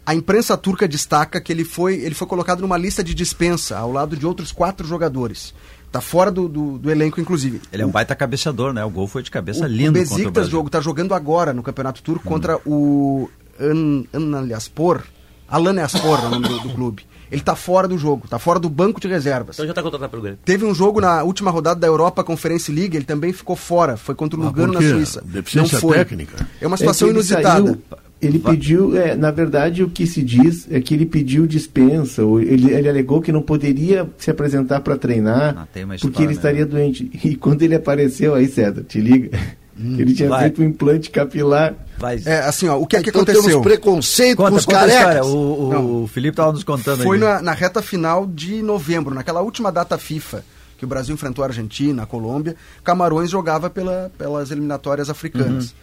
[0.05, 3.91] a imprensa turca destaca que ele foi, ele foi colocado numa lista de dispensa ao
[3.91, 5.53] lado de outros quatro jogadores.
[5.93, 7.61] Tá fora do, do, do elenco, inclusive.
[7.71, 8.83] Ele é um baita cabeceador, né?
[8.83, 12.01] O gol foi de cabeça o, lindo o Besiktas jogo tá jogando agora no Campeonato
[12.01, 13.29] Turco contra o
[13.59, 15.03] An- Antalyaspor.
[15.47, 17.05] Alanyaspor é o nome do, do clube.
[17.31, 19.55] Ele tá fora do jogo, tá fora do banco de reservas.
[19.55, 20.39] Então já tá contratado pelo Grêmio.
[20.43, 23.95] Teve um jogo na última rodada da Europa Conference League, ele também ficou fora.
[23.95, 24.89] Foi contra o Ah, Lugano por na?
[24.89, 25.21] Suíça.
[25.23, 25.97] Deficiência Não foi.
[25.97, 26.47] técnica?
[26.59, 27.61] É uma situação É inusitada.
[27.67, 27.81] saiu-
[28.25, 32.39] ele pediu, é, na verdade, o que se diz é que ele pediu dispensa, ou
[32.41, 35.67] ele, ele alegou que não poderia se apresentar para treinar Ah,
[36.01, 36.71] porque ele estaria mesmo.
[36.71, 37.11] doente.
[37.23, 39.37] E quando ele apareceu aí, César, te liga,
[39.75, 40.41] Hum, ele tinha vai.
[40.41, 41.73] feito um implante capilar.
[41.97, 42.21] Vai.
[42.25, 43.43] É, assim, ó, o que é que então aconteceu?
[43.43, 45.05] temos preconceito com Conta, os conta a história.
[45.07, 45.27] carecas.
[45.27, 47.23] O, o, o Felipe estava nos contando Foi aí.
[47.23, 50.45] na, na reta final de novembro, naquela última data FIFA,
[50.77, 55.71] que o Brasil enfrentou a Argentina, a Colômbia, Camarões jogava pela, pelas eliminatórias africanas.
[55.71, 55.75] Uhum.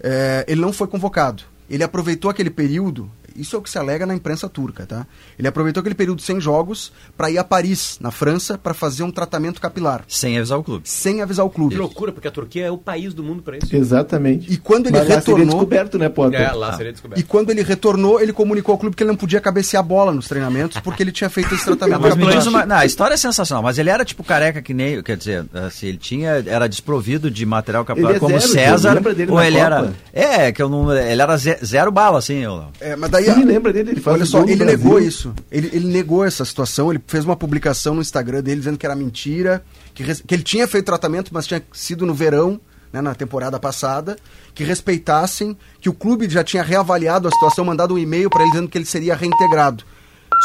[0.00, 1.44] É, ele não foi convocado.
[1.68, 5.06] Ele aproveitou aquele período, isso é o que se alega na imprensa turca, tá?
[5.38, 9.10] Ele aproveitou aquele período sem jogos para ir a Paris, na França, para fazer um
[9.10, 10.88] tratamento capilar, Sem avisar o clube.
[10.88, 11.76] sem avisar o Que clube.
[11.76, 13.74] loucura, porque a Turquia é o país do mundo para isso.
[13.74, 14.52] Exatamente.
[14.52, 16.40] E quando ele Mas lá seria retornou- descoberto, né, Potter?
[16.40, 17.20] É, lá seria descoberto.
[17.20, 20.12] E quando ele retornou, ele comunicou ao clube que ele não podia cabecear a bola
[20.12, 22.38] nos treinamentos, porque ele tinha feito esse tratamento Mas me capilar.
[22.38, 22.66] diz uma.
[22.66, 25.02] Não, a história é sensacional, mas ele era tipo careca que nem.
[25.02, 26.42] Quer dizer, assim, ele tinha.
[26.46, 29.02] Era desprovido de material capilar Ele é como zero, César.
[29.28, 29.66] Ou ele Copa?
[29.66, 29.94] era.
[30.12, 30.92] É, que eu não.
[30.96, 32.38] Ele era ze- zero bala, assim.
[32.38, 33.90] Eu, É, mas daí Quem lembra dele?
[33.92, 34.78] Ele faz Olha só, ele Brasil.
[34.78, 35.34] negou isso.
[35.50, 36.90] Ele, ele negou essa situação.
[36.90, 39.64] Ele fez uma publicação no Instagram dele dizendo que era mentira,
[39.94, 42.60] que, que ele tinha feito tratamento, mas tinha sido no verão,
[42.92, 44.16] né, na temporada passada,
[44.54, 48.50] que respeitassem, que o clube já tinha reavaliado a situação, mandado um e-mail para ele
[48.52, 49.84] dizendo que ele seria reintegrado.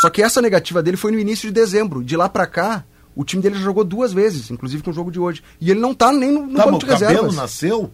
[0.01, 2.03] Só que essa negativa dele foi no início de dezembro.
[2.03, 2.83] De lá pra cá,
[3.15, 5.43] o time dele já jogou duas vezes, inclusive com o jogo de hoje.
[5.59, 7.35] E ele não tá nem no, no Tá, banco de o cabelo reservas.
[7.35, 7.91] nasceu?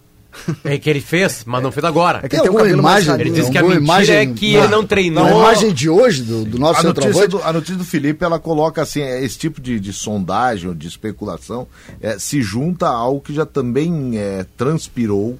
[0.63, 2.19] É que ele fez, mas não fez agora.
[2.19, 3.21] É que Tem alguma mais imagem?
[3.21, 5.23] Ele disse que a mentira imagem- é que ele não treinou.
[5.23, 8.23] Na imagem de hoje do, do nosso A notícia centroavante, do, a notícia do Felipe,
[8.23, 11.67] ela coloca assim, é, esse tipo de, de sondagem ou de especulação
[12.01, 15.39] é, se junta a algo que já também é, transpirou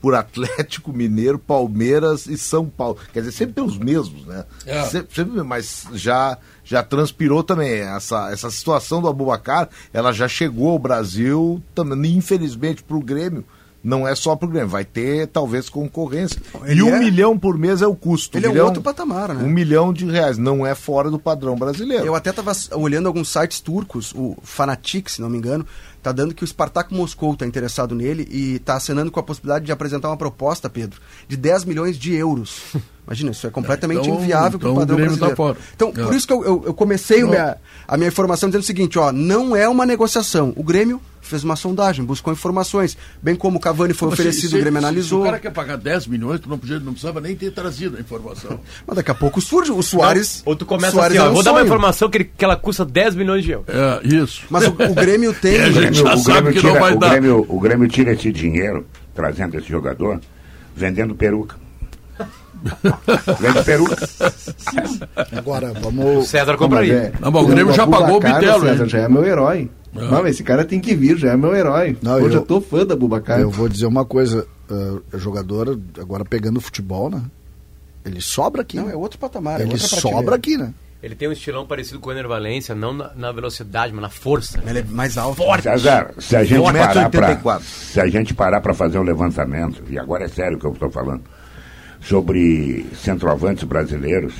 [0.00, 2.96] por Atlético Mineiro, Palmeiras e São Paulo.
[3.12, 4.44] Quer dizer, sempre tem os mesmos, né?
[4.64, 4.84] É.
[4.84, 7.80] Sempre, sempre- mas já, já transpirou também.
[7.80, 13.44] Essa, essa situação do Abubacar, ela já chegou ao Brasil, também, infelizmente, para o Grêmio.
[13.86, 16.42] Não é só pro Grêmio, vai ter talvez concorrência.
[16.64, 18.36] Ele e um é- milhão por mês é o custo.
[18.36, 19.44] Ele é um milhão, outro patamar, né?
[19.44, 20.36] Um milhão de reais.
[20.36, 22.04] Não é fora do padrão brasileiro.
[22.04, 25.64] Eu até estava olhando alguns sites turcos, o Fanatic, se não me engano,
[26.02, 29.64] tá dando que o Spartak Moscou está interessado nele e está acenando com a possibilidade
[29.64, 32.74] de apresentar uma proposta, Pedro, de 10 milhões de euros.
[33.06, 35.36] Imagina, isso é completamente então- inviável para então o o padrão Grêmio tá brasileiro.
[35.36, 35.56] fora.
[35.76, 36.04] Então, É.
[36.06, 38.98] por isso que eu, eu- eu comecei o minha- a minha informação dizendo o seguinte,
[38.98, 40.52] ó, não é uma negociação.
[40.56, 44.56] O Grêmio fez uma sondagem, buscou informações, bem como o Cavani foi Mas oferecido, se-
[44.56, 45.20] o Grêmio se- analisou.
[45.22, 47.96] Se o cara quer pagar 10 milhões, tu não, podia, não precisava nem ter trazido
[47.96, 48.58] a informação.
[48.86, 50.42] Mas daqui a pouco surge o Soares.
[50.44, 51.66] Ou tu começa Soares assim, ó, é um vou dar uma sonho.
[51.68, 53.66] informação que, ele- que ela custa 10 milhões de euros.
[53.68, 54.42] É, isso.
[54.50, 55.56] Mas o, o Grêmio tem.
[55.56, 57.10] É, O gente Grêmio, já o sabe Grêmio que não tira, vai o dar.
[57.10, 58.84] Grêmio- o Grêmio tira esse dinheiro,
[59.14, 60.20] trazendo esse jogador,
[60.74, 61.56] vendendo peruca.
[63.40, 63.96] Vende peruca.
[65.36, 66.28] agora vamos.
[66.28, 67.12] César compraria.
[67.20, 69.70] Não, mas o Grêmio já pagou o Bitelo, César, já é meu herói.
[69.92, 71.96] Não, mas esse cara tem que vir, já é meu herói.
[72.02, 73.40] Não, Hoje eu- eu tô fã da Bubacar.
[73.40, 77.22] Eu vou dizer uma coisa, uh, jogador agora pegando futebol, né?
[78.04, 78.76] Ele sobra aqui.
[78.76, 78.92] Não, né?
[78.92, 79.60] é outro patamar.
[79.60, 80.72] é Ele outra sobra aqui, né?
[81.02, 84.08] Ele tem um estilão parecido com o Ener Valência, não na, na velocidade, mas na
[84.08, 84.60] força.
[84.66, 85.42] Ele é mais alto.
[85.62, 86.78] César, se a gente Forte.
[86.78, 87.60] parar para 1,84.
[87.62, 90.90] se a gente parar para fazer um levantamento, e agora é sério que eu estou
[90.90, 91.22] falando,
[92.08, 94.34] sobre centroavantes brasileiros,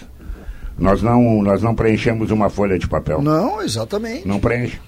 [0.79, 3.21] nós não nós não preenchemos uma folha de papel.
[3.23, 4.27] Não, exatamente.
[4.27, 4.79] Não preenche.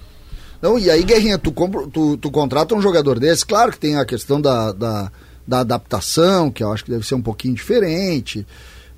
[0.60, 3.96] Não, e aí, Guerrinha, tu, compra, tu, tu contrata um jogador desse, claro que tem
[3.96, 5.12] a questão da, da,
[5.46, 8.44] da adaptação, que eu acho que deve ser um pouquinho diferente,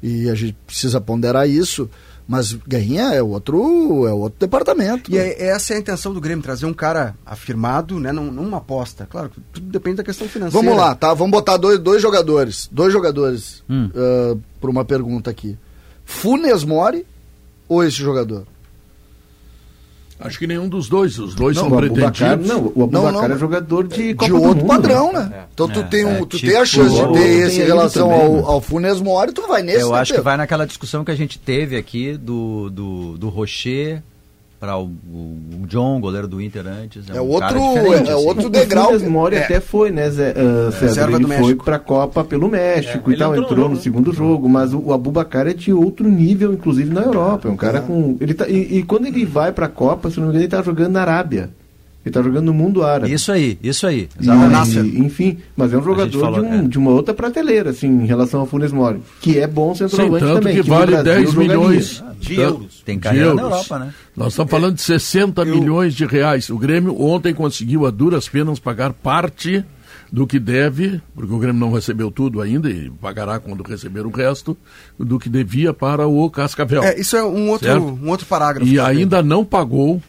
[0.03, 1.89] e a gente precisa ponderar isso,
[2.31, 5.11] mas Guerrinha é outro, é outro departamento.
[5.12, 8.12] E é- essa é a intenção do Grêmio, trazer um cara afirmado, né?
[8.12, 9.05] Não, não uma aposta.
[9.11, 10.64] Claro, tudo depende da questão financeira.
[10.64, 11.12] Vamos lá, tá?
[11.12, 12.68] Vamos botar dois, dois jogadores.
[12.70, 13.91] Dois jogadores Hum.
[14.61, 15.59] para uma pergunta aqui.
[16.05, 17.05] Funes Mori
[17.68, 18.47] ou esse jogador?
[20.20, 21.18] Acho que nenhum dos dois.
[21.18, 22.46] Os dois Não, são pretendidos.
[22.46, 23.34] não, o Abubacar Não, não.
[23.34, 25.20] é jogador de Copa de do outro Mundo, padrão, né?
[25.30, 25.44] né?
[25.54, 27.64] Então tu, É, tem, um, é, tu tipo, tem a chance de ter esse em
[27.64, 28.42] relação também, ao, né?
[28.44, 29.80] ao Funes Mori, tu vai nesse.
[29.80, 33.28] Eu né, acho que vai naquela discussão que a gente teve aqui do, do, do
[33.28, 34.02] Rocher
[34.61, 37.08] para o, o John, goleiro do Inter antes.
[37.08, 38.12] É um outro- é assim.
[38.12, 38.88] outro O degrau.
[38.88, 41.08] Funes Mori até foi, né, Zé, ah, César?
[41.11, 41.64] Ele foi México.
[41.64, 43.82] pra Copa pelo México É, e tal, entrou entrou no jogo.
[43.82, 47.48] segundo jogo, mas o, o Abubacar é de outro nível, inclusive na Europa.
[47.48, 48.18] É um cara com.
[48.20, 50.62] Ele tá, e, e quando ele vai pra Copa, se não me engano, ele tá
[50.62, 51.50] jogando na Arábia.
[52.05, 53.12] Ele tá jogando no mundo árabe.
[53.12, 54.09] Isso aí, isso aí.
[54.18, 54.78] E- Exatamente.
[54.78, 56.62] e- enfim, mas é um jogador falou, de, um- é.
[56.68, 60.34] de uma outra prateleira, assim, em relação ao Funes Mori, que é bom centroavante tanto
[60.40, 60.55] também.
[60.57, 61.48] que no vale Brasil 10 jogaria.
[61.59, 62.82] milhões De Tan- euros.
[62.86, 63.53] Tem de carreira na euros.
[63.53, 63.94] Europa, né?
[64.16, 66.48] Nós estamos falando de 60 milhões de reais.
[66.48, 69.62] O Grêmio ontem conseguiu a duras penas pagar parte
[70.12, 74.11] do que deve, porque o Grêmio não recebeu tudo ainda e pagará quando receber o
[74.11, 74.57] resto,
[74.98, 76.82] do que devia para o Cascavel.
[76.82, 77.82] É, isso é um outro, Certo?
[77.84, 78.66] um outro parágrafo.
[78.70, 80.03] E ainda não pagou,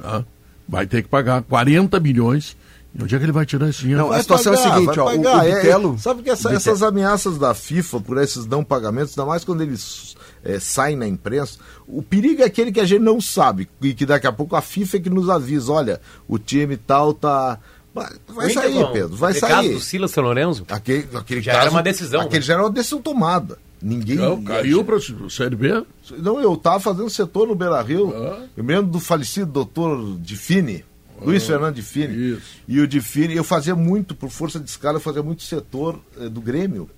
[0.00, 0.24] tá?
[0.68, 2.56] Vai ter que pagar 40 milhões.
[2.98, 4.02] E onde é que ele vai tirar esse dinheiro?
[4.04, 5.36] Não, a situação é a seguinte, vai ó, o- pagar.
[5.44, 9.28] o É, Bitelo- sabe que essa- essas ameaças da FIFA por esses não pagamentos, ainda
[9.28, 13.20] mais quando eles é, saem na imprensa, o perigo é aquele que a gente não
[13.20, 16.76] sabe e que daqui a pouco a FIFA é que nos avisa, olha, o time
[16.76, 17.58] tal tá...
[17.94, 19.50] Vai, vai O sair, Pedro, vai sair.
[19.50, 22.46] caso do Silas São Lourenço, Aquele, aquele Já era uma decisão, Aquele né?
[22.46, 23.58] já era uma decisão tomada.
[23.82, 24.16] Ninguém...
[24.16, 25.84] Não, caiu para o Série B?
[26.18, 28.12] Não, eu estava fazendo setor no Beira Rio.
[28.16, 28.44] Ah.
[28.56, 30.84] Eu me lembro do falecido doutor Difine,
[31.20, 32.32] Luiz Fernando Difine.
[32.32, 32.42] Isso.
[32.66, 36.28] E o Difine, eu fazia muito, por força de escala, eu fazia muito setor eh,
[36.28, 36.88] do Grêmio.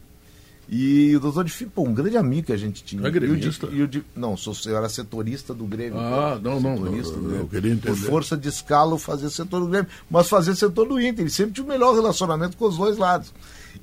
[0.70, 3.06] E o doutor Difine, pô, um grande amigo que a gente tinha.
[3.06, 3.66] É gremista?
[3.66, 5.98] E o Di- e o Di- não, sou, eu era setorista do Grêmio.
[5.98, 7.48] Ah, não, não, Setorista eu- do eu Grêmio.
[7.48, 7.96] queria entender.
[8.00, 11.20] Por força de escala, eu fazia setor do Grêmio, mas fazia setor do Inter.
[11.22, 13.32] Ele sempre tinha o melhor relacionamento com os dois lados.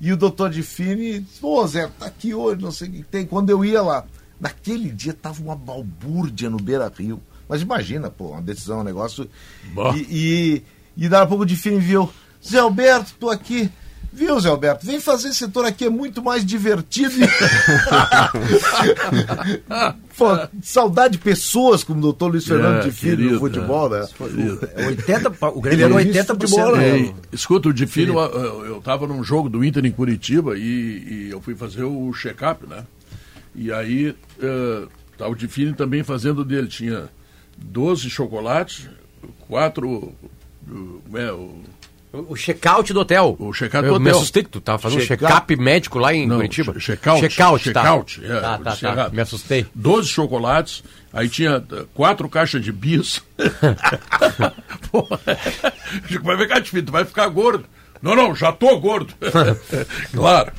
[0.00, 3.26] E o doutor disse, pô, Zé, tá aqui hoje, não sei o que tem.
[3.26, 4.04] Quando eu ia lá,
[4.40, 7.20] naquele dia tava uma balbúrdia no Beira Rio.
[7.48, 9.28] Mas imagina, pô, uma decisão, um negócio.
[9.74, 9.94] Bah.
[9.96, 10.62] E,
[10.96, 12.10] e, e daqui a pouco o Difine viu,
[12.44, 13.70] Zé Alberto, tô aqui.
[14.16, 14.86] Viu, Zé Alberto?
[14.86, 17.12] Vem fazer setor aqui, é muito mais divertido.
[20.16, 20.26] Pô,
[20.62, 24.06] saudade de pessoas como o doutor Luiz Fernando É, de Filho querido, no futebol, né?
[24.74, 26.40] É 80, pa- o Ele Grêmio era pagou vice de 80%.
[26.48, 26.92] futebol, né?
[26.98, 27.14] né?
[27.32, 31.54] Escuta, o Difino, eu estava num jogo do Inter em Curitiba e, e eu fui
[31.54, 32.84] fazer o check-up, né?
[33.54, 34.14] E aí
[35.18, 36.68] tá o Difino também fazendo dele.
[36.68, 37.08] Tinha
[37.58, 38.88] 12 chocolates,
[39.46, 39.88] quatro.
[39.88, 41.60] uh, como é, o,
[42.28, 43.36] O check-out do hotel.
[43.38, 44.16] O check-out Eu do Me hotel.
[44.18, 46.72] assustei que tu tava fazendo check-up médico lá em Não, Curitiba.
[46.74, 47.20] che- check-out.
[47.20, 48.26] Check-out, Check-out, tá.
[48.26, 49.08] é, tá, tá, tá.
[49.10, 49.66] Me assustei.
[49.74, 53.22] 12 chocolates, aí tinha eh, quatro caixas de bis.
[54.90, 55.06] Pô,
[56.22, 57.64] vai ficar difícil, tu vai ficar gordo.
[58.02, 59.14] Não, não, já tô gordo.
[60.14, 60.52] claro.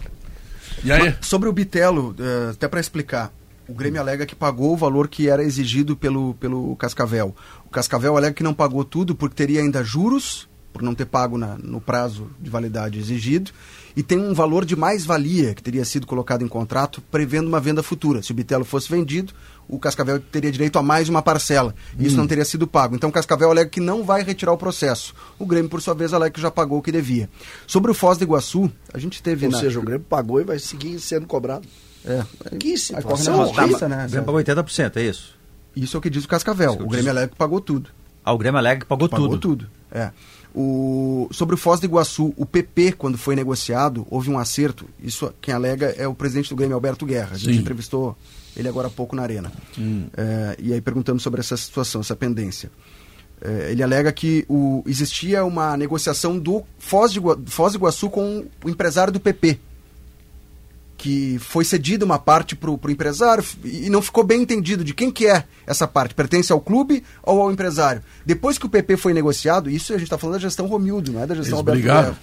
[0.83, 1.15] E aí?
[1.21, 3.31] Sobre o Bitelo, eh, até para explicar,
[3.67, 7.35] o Grêmio alega que pagou o valor que era exigido pelo, pelo Cascavel.
[7.65, 10.47] O Cascavel alega que não pagou tudo porque teria ainda juros,
[10.77, 13.51] por não ter pago na- no prazo de validade exigido,
[13.95, 17.81] e tem um valor de mais-valia que teria sido colocado em contrato prevendo uma venda
[17.81, 18.21] futura.
[18.21, 19.33] Se o Bitelo fosse vendido,
[19.67, 21.73] o Cascavel teria direito a mais uma parcela.
[21.97, 22.95] E isso não teria sido pago.
[22.95, 25.13] Então o Cascavel alega que não vai retirar o processo.
[25.39, 27.27] O Grêmio, por sua vez, alega que já pagou o que devia.
[27.65, 29.47] Sobre o Foz do Iguaçu, a gente teve...
[29.47, 31.67] Ou na- seja, o Grêmio pagou e vai seguir sendo cobrado.
[32.05, 32.23] É,
[32.57, 33.63] Que Aí situação horrível.
[33.63, 34.05] justiça, né?
[34.05, 35.35] O Grêmio pagou 80%, é isso?
[35.75, 36.69] Isso é o que diz o Cascavel.
[36.69, 37.17] Isso que eu O Grêmio disse.
[37.17, 37.89] alega que pagou tudo.
[38.23, 39.39] Ah, o Grêmio alega que pagou, Pagou tudo.
[39.39, 39.69] tudo.
[39.91, 40.11] É.
[40.59, 41.27] O...
[41.29, 44.89] Sobre o Foz do Iguaçu, o PP, quando foi negociado, houve um acerto.
[44.99, 47.35] Isso quem alega é o presidente do Grêmio, Alberto Guerra.
[47.35, 47.59] A gente Sim.
[47.59, 48.17] entrevistou
[48.55, 49.51] ele agora há pouco na Arena.
[50.17, 52.71] É, e aí perguntamos sobre essa situação, essa pendência.
[53.39, 54.81] É, ele alega que o...
[54.87, 59.59] existia uma negociação do Foz, de Foz do Iguaçu com o empresário do PP
[61.07, 65.09] que foi cedida uma parte para o empresário e não ficou bem entendido de quem
[65.09, 66.13] que é essa parte.
[66.13, 68.03] Pertence ao clube ou ao empresário?
[68.25, 71.23] Depois que o PP foi negociado, isso a gente está falando da gestão Romildo, não
[71.23, 72.17] é da gestão Eles Alberto.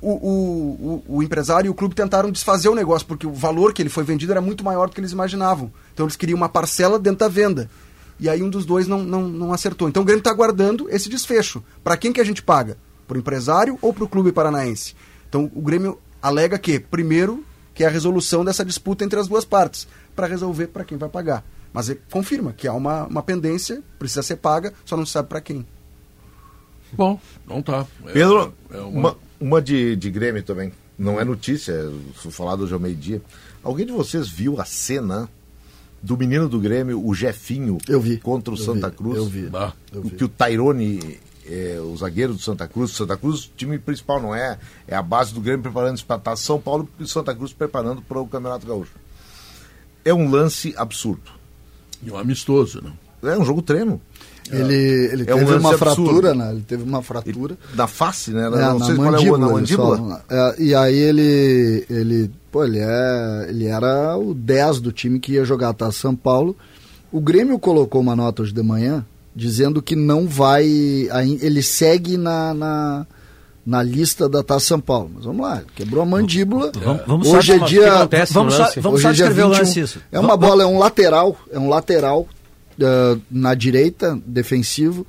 [0.00, 3.74] O, o, o, o empresário e o clube tentaram desfazer o negócio, porque o valor
[3.74, 5.72] que ele foi vendido era muito maior do que eles imaginavam.
[5.92, 7.68] Então eles queriam uma parcela dentro da venda.
[8.20, 9.88] E aí um dos dois não, não, não acertou.
[9.88, 11.60] Então o Grêmio está aguardando esse desfecho.
[11.82, 12.76] Para quem que a gente paga?
[13.08, 14.94] Para o empresário ou para o clube paranaense?
[15.28, 17.44] Então o Grêmio alega que, primeiro,
[17.74, 21.08] que é a resolução dessa disputa entre as duas partes, para resolver para quem vai
[21.08, 21.44] pagar.
[21.72, 25.28] Mas ele confirma que há uma, uma pendência, precisa ser paga, só não se sabe
[25.28, 25.64] para quem.
[26.92, 27.86] Bom, não tá.
[28.06, 30.72] É- Pedro, é uma- uma, uma de, de Grêmio também.
[30.98, 33.22] Não é notícia, é foi falado hoje ao meio-dia.
[33.62, 35.28] Alguém de vocês viu a cena
[36.02, 38.18] do menino do Grêmio, o Jefinho, Eu vi.
[38.18, 39.16] contra o Eu Santa vi, Cruz?
[39.16, 39.42] eu vi.
[39.48, 39.72] Bah.
[39.92, 40.16] Eu o vi.
[40.16, 41.18] que o Tairone,
[41.50, 45.02] é, o zagueiro do Santa Cruz, Santa Cruz, o time principal não é, é a
[45.02, 48.66] base do Grêmio preparando para estar São Paulo e Santa Cruz preparando para o Campeonato
[48.66, 48.92] Gaúcho.
[50.04, 51.30] É um lance absurdo.
[52.02, 53.30] E um amistoso, não?
[53.30, 54.00] É um jogo treino.
[54.50, 54.74] Ele,
[55.12, 55.76] ele É um teve uma absurdo.
[56.06, 56.50] fratura, né?
[56.52, 57.58] Ele teve uma fratura.
[57.74, 58.46] Na face, né?
[58.46, 59.98] É, não na sei qual é o mandíbula, na mandíbula.
[60.00, 60.20] né?
[60.30, 65.32] É, e aí ele, ele, pô, ele, é, ele era o 10 do time que
[65.32, 66.56] ia jogar a Taça São Paulo.
[67.12, 69.04] O Grêmio colocou uma nota hoje de manhã
[69.34, 70.64] dizendo que não vai,
[71.40, 73.06] ele segue na, na,
[73.64, 75.10] na lista da Taça São Paulo.
[75.14, 76.72] Mas vamos lá, ele quebrou a mandíbula.
[76.84, 79.24] Vamos- vamos hoje é o que dia, acontece Vamos só, vamos hoje só é dia
[79.26, 79.58] descrever o 21.
[79.60, 80.00] lance isso.
[80.10, 82.28] É uma bola, é um lateral, é um lateral
[82.82, 85.06] ah, na direita, defensivo.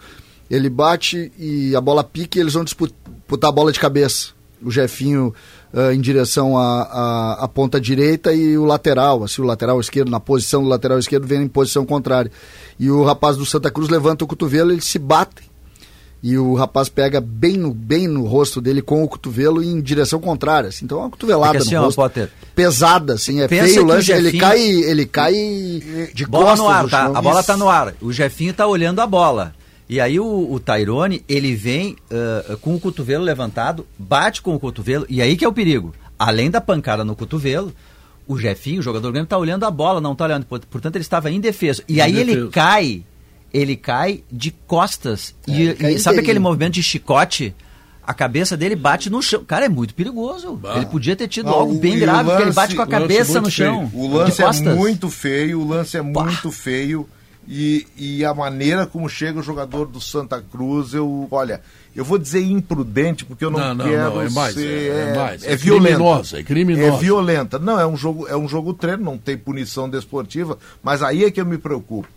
[0.50, 4.30] Ele bate e a bola pica e eles vão disputar a bola de cabeça.
[4.62, 5.34] O Jefinho
[5.74, 10.12] ah, em direção à, à, à ponta direita e o lateral, assim, o lateral esquerdo,
[10.12, 12.32] na posição do lateral esquerdo, vem em posição contrária.
[12.80, 15.52] E o rapaz do Santa Cruz levanta o cotovelo, eles se batem.
[16.24, 20.20] E o rapaz pega bem no, bem no rosto dele com o cotovelo em direção
[20.20, 20.70] contrária.
[20.70, 20.86] Assim.
[20.86, 21.96] Então é uma cotovelada Porque assim, no rosto.
[21.96, 24.12] Potter, Pesada, assim, é feio o lance.
[24.12, 25.34] Ele cai, ele cai
[26.14, 27.06] de bola costas no ar, tá?
[27.06, 27.48] A bola Isso.
[27.48, 27.96] tá no ar.
[28.00, 29.54] O Jefinho tá olhando a bola.
[29.92, 34.60] E aí o, o Tairone, ele vem ah, com o cotovelo levantado, bate com o
[34.60, 35.94] cotovelo, e aí que é o perigo.
[36.18, 37.74] Além da pancada no cotovelo,
[38.26, 40.46] o Jefinho, o jogador do Grêmio, tá olhando a bola, não tá olhando.
[40.46, 41.82] Port- Portanto, ele estava indefeso.
[41.90, 42.16] E Indefeso.
[42.16, 43.04] aí ele cai,
[43.54, 45.36] ele cai de costas.
[45.46, 47.54] É, e ele cai e sabe aquele movimento de chicote?
[48.02, 49.44] A cabeça dele bate no chão.
[49.44, 50.54] Cara, é muito perigoso.
[50.56, 50.76] Bah.
[50.78, 52.82] Ele podia ter tido Não, algo o- bem o grave, porque ele lance- bate com
[52.82, 53.70] a lance cabeça no feio.
[53.70, 53.92] chão.
[53.94, 56.24] O de lance é muito feio, o lance é Pá.
[56.24, 57.10] muito feio.
[57.48, 61.60] E, e a maneira como chega o jogador do Santa Cruz, eu, olha,
[61.96, 64.68] eu vou dizer imprudente, porque eu não, Não, não, quero não, é mais, ser.
[64.92, 65.96] é- é mais, é é violenta.
[65.96, 66.88] criminosa, é criminosa.
[66.96, 67.60] É violenta.
[67.60, 71.32] Não, é um jogo, é um jogo treino, não tem punição desportiva, mas aí é
[71.32, 72.08] que eu me preocupo.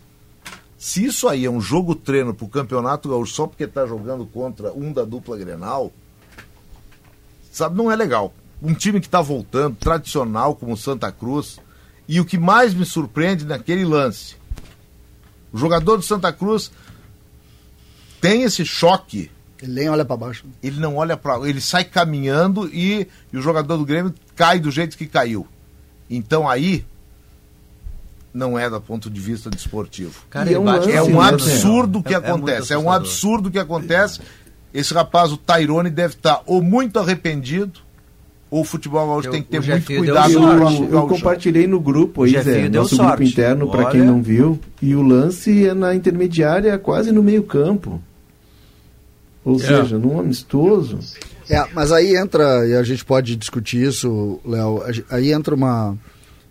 [0.77, 4.71] Se isso aí é um jogo treino pro Campeonato Gaúcho só porque tá jogando contra
[4.73, 5.91] um da dupla Grenal,
[7.51, 8.33] sabe, não é legal.
[8.61, 11.59] Um time que está voltando, tradicional como o Santa Cruz,
[12.07, 14.35] e o que mais me surpreende naquele lance,
[15.51, 16.71] o jogador do Santa Cruz
[18.21, 19.29] tem esse choque,
[19.61, 20.45] Ele nem olha pra baixo.
[20.61, 24.71] ele não olha para, ele sai caminhando e, e o jogador do Grêmio cai do
[24.71, 25.47] jeito que caiu.
[26.09, 26.85] Então aí
[28.33, 30.23] não é do ponto de vista desportivo.
[30.29, 32.73] Cara, é um É com um o né, dedo, absurdo o que É- é acontece.
[32.73, 34.19] É, um absurdo o que acontece.
[34.73, 37.79] Esse rapaz, o Tairone, deve estar ou muito arrependido,
[38.59, 40.59] o futebol Eu- tem que ter o muito cuidado Eu, eu
[40.89, 41.07] gaúcho.
[41.07, 43.09] compartilhei no grupo aí, Zé, nosso sorte.
[43.17, 44.59] grupo interno, para quem não viu.
[44.81, 48.01] E o lance é na intermediária, quase no meio campo.
[49.43, 49.59] Ou É.
[49.59, 50.99] seja, num amistoso.
[51.49, 55.95] É, mas aí entra, e a gente pode discutir isso, Léo, aí entra uma,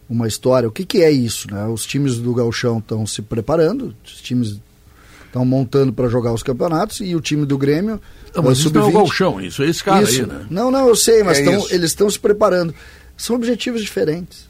[0.09, 0.69] uma história.
[0.69, 1.53] O que, que é isso?
[1.53, 1.67] Né?
[1.67, 4.61] Os times do Galchão estão se preparando, os times
[5.35, 8.01] estão montando para jogar os campeonatos e o time do Grêmio.
[8.35, 10.21] Não, mas eh, isso não é o sub-20, Galchão, isso é esse cara isso.
[10.23, 10.47] aí, né?
[10.49, 12.73] Não, não, eu sei, mas É tão- eles estão se preparando.
[13.17, 14.49] São objetivos diferentes,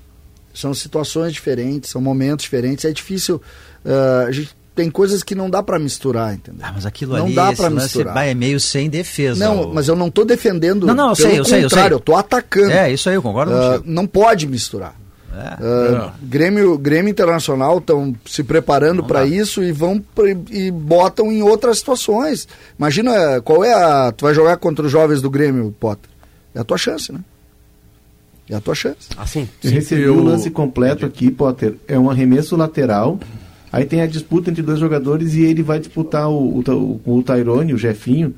[0.52, 2.84] são situações diferentes, são momentos diferentes.
[2.84, 3.40] É difícil.
[3.84, 6.60] ah, a gente tem coisas que não dá para misturar, entendeu?
[6.66, 8.26] Ah, mas aquilo não ali dá para misturar.
[8.26, 9.42] é meio sem defesa.
[9.42, 10.86] Não, o- mas eu não estou defendendo.
[10.86, 11.94] Não, não, eu sei, eu sei, eu contrário, sei.
[11.94, 12.72] eu estou atacando.
[12.72, 13.84] É, isso aí, eu concordo contigo.
[13.86, 14.94] não pode misturar.
[15.36, 15.96] É.
[15.96, 21.42] Ah, Grêmio, Grêmio Internacional estão se preparando para isso e vão pre- e botam em
[21.42, 22.46] outras situações.
[22.78, 24.12] Imagina qual é a.
[24.12, 26.08] Tu vai jogar contra os jovens do Grêmio, Potter.
[26.54, 27.18] É a tua chance, né?
[28.48, 29.08] É a tua chance.
[29.16, 31.74] Assim, Eu recebi eu- o lance completo aqui, Potter.
[31.88, 33.18] É um arremesso lateral.
[33.72, 37.22] Aí tem a disputa entre dois jogadores e ele vai disputar o, o, o, o
[37.22, 38.34] Tyrone, o Jefinho.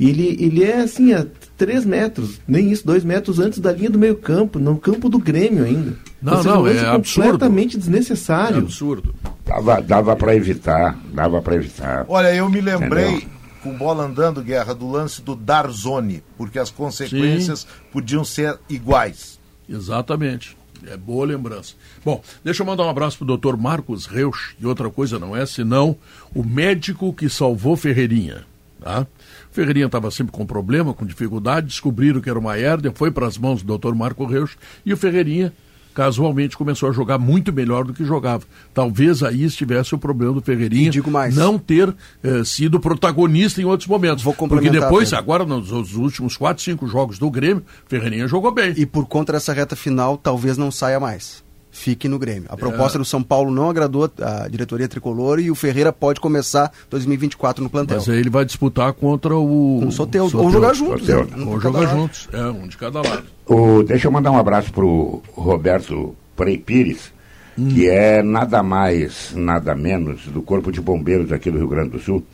[0.00, 1.24] E ele, ele é assim, a
[1.60, 5.18] 3 metros, nem isso, 2 metros antes da linha do meio campo, no campo do
[5.18, 5.94] Grêmio ainda.
[6.22, 7.26] Não, seja, não, um é absurdo.
[7.28, 8.56] completamente É desnecessário.
[8.56, 9.14] absurdo.
[9.44, 12.06] Dava, dava para evitar, dava para evitar.
[12.08, 13.28] Olha, eu me lembrei, Entendeu?
[13.62, 19.38] com bola andando, Guerra, do lance do Darzoni, porque as consequências podiam ser iguais.
[19.68, 20.56] Exatamente.
[20.86, 21.74] É boa lembrança.
[22.02, 25.44] Bom, deixa eu mandar um abraço pro doutor Marcos Reusch, e outra coisa não é
[25.44, 25.94] senão
[26.34, 28.46] o médico que salvou Ferreirinha.
[28.80, 29.06] Tá?
[29.50, 33.36] Ferreirinha estava sempre com problema, com dificuldade, descobriram que era uma hérnia, foi para as
[33.36, 35.52] mãos do doutor Marco Reusch, e o Ferreirinha
[35.92, 38.44] casualmente começou a jogar muito melhor do que jogava.
[38.72, 41.34] Talvez aí estivesse o problema do Ferreirinha E digo mais.
[41.34, 44.22] não ter eh, sido protagonista em outros momentos.
[44.22, 45.18] Vou Porque depois, Pedro.
[45.18, 48.72] agora nos, nos últimos 4, 5 jogos do Grêmio, Ferreirinha jogou bem.
[48.76, 51.42] E por conta dessa reta final, talvez não saia mais.
[51.72, 52.46] Fique no Grêmio.
[52.48, 53.00] A proposta É.
[53.00, 57.70] do São Paulo não agradou a diretoria tricolor e o Ferreira pode começar 2024 no
[57.70, 57.98] plantel.
[57.98, 59.78] Mas aí ele vai disputar contra o.
[59.80, 60.42] Com o Soteldo.
[60.42, 61.06] Ou jogar juntos.
[61.06, 61.16] Né?
[61.36, 62.28] Um Ou por jogar juntos.
[62.32, 63.22] É, um de cada lado.
[63.46, 67.12] O, deixa eu mandar um abraço pro Roberto Prey Pires,
[67.56, 71.98] que é nada mais, nada menos do Corpo de Bombeiros aqui do Rio Grande do
[72.00, 72.24] Sul.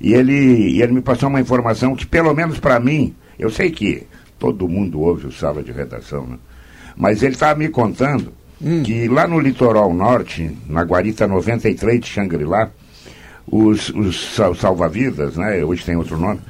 [0.00, 3.70] E ele, e ele me passou uma informação que, pelo menos para mim, eu sei
[3.70, 4.06] que
[4.38, 6.36] todo mundo ouve o sala de redação, né?
[6.96, 8.32] mas ele estava me contando
[8.84, 12.70] que lá no litoral norte, na Guarita 93 de Xangri-Lá,
[13.46, 15.64] os, os sal- salva-vidas, né?
[15.64, 16.40] hoje tem outro nome,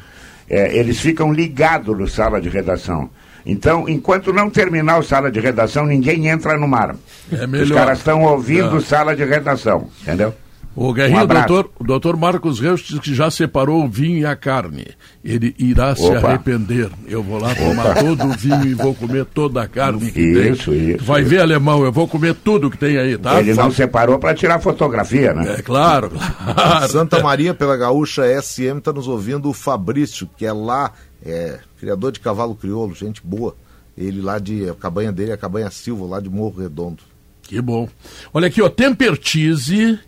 [0.49, 3.09] é, eles ficam ligados no sala de redação.
[3.45, 6.95] Então, enquanto não terminar o sala de redação, ninguém entra no mar.
[7.33, 7.75] É Os melhor.
[7.77, 8.81] caras estão ouvindo É.
[8.81, 10.33] sala de redação, entendeu?
[10.75, 14.25] O Guerrinho, Um doutor, o doutor Marcos Reus diz que já separou o vinho e
[14.25, 14.87] a carne.
[15.23, 16.29] Ele irá se Opa.
[16.29, 16.91] arrepender.
[17.07, 20.71] Eu vou lá tomar todo o vinho e vou comer toda a carne que Isso,
[20.71, 20.91] tem.
[20.95, 21.31] isso, Vai isso.
[21.31, 23.39] ver, alemão, eu vou comer tudo que tem aí, tá?
[23.39, 25.57] Ele não separou para tirar fotografia, né?
[25.59, 26.11] É claro,
[26.55, 26.89] claro.
[26.89, 30.91] Santa Maria, pela Gaúcha SM, está nos ouvindo o Fabrício, que é lá,
[31.25, 33.55] é, criador de cavalo crioulo, gente boa.
[33.97, 34.71] Ele lá de.
[34.71, 37.03] A cabanha dele é a cabanha Silva, lá de Morro Redondo.
[37.43, 37.87] Que bom.
[38.33, 39.99] Olha aqui, ó, Tempertise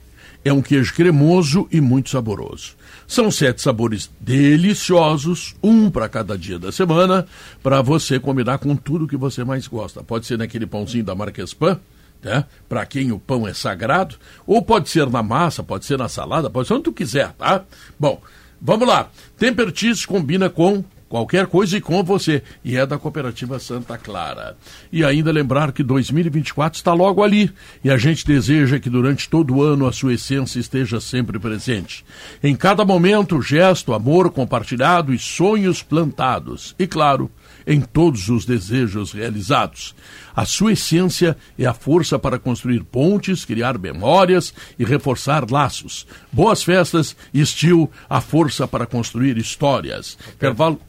[0.45, 2.77] é um queijo cremoso e muito saboroso.
[3.07, 7.27] São sete sabores deliciosos, um para cada dia da semana,
[7.63, 10.03] para você combinar com tudo que você mais gosta.
[10.03, 11.81] Pode ser naquele pãozinho da Marques Pan,
[12.23, 12.45] né?
[12.69, 14.17] Para quem o pão é sagrado,
[14.47, 17.65] ou pode ser na massa, pode ser na salada, pode ser onde tu quiser, tá?
[17.99, 18.21] Bom,
[18.61, 19.11] vamos lá.
[19.39, 22.43] Tempertise combina com qualquer coisa e com você.
[22.65, 24.57] E é da Cooperativa Santa Clara.
[24.93, 27.53] E ainda lembrar que 2024 está logo ali.
[27.83, 32.05] E a gente deseja que durante todo o ano a sua essência esteja sempre presente.
[32.43, 36.75] Em cada momento, gesto, amor compartilhado e sonhos plantados.
[36.79, 37.31] E claro,
[37.67, 39.95] em todos os desejos realizados.
[40.35, 46.07] A sua essência é a força para construir pontes, criar memórias e reforçar laços.
[46.33, 50.19] Boas festas e estilo, a força para construir histórias.
[50.35, 50.81] Intervalo.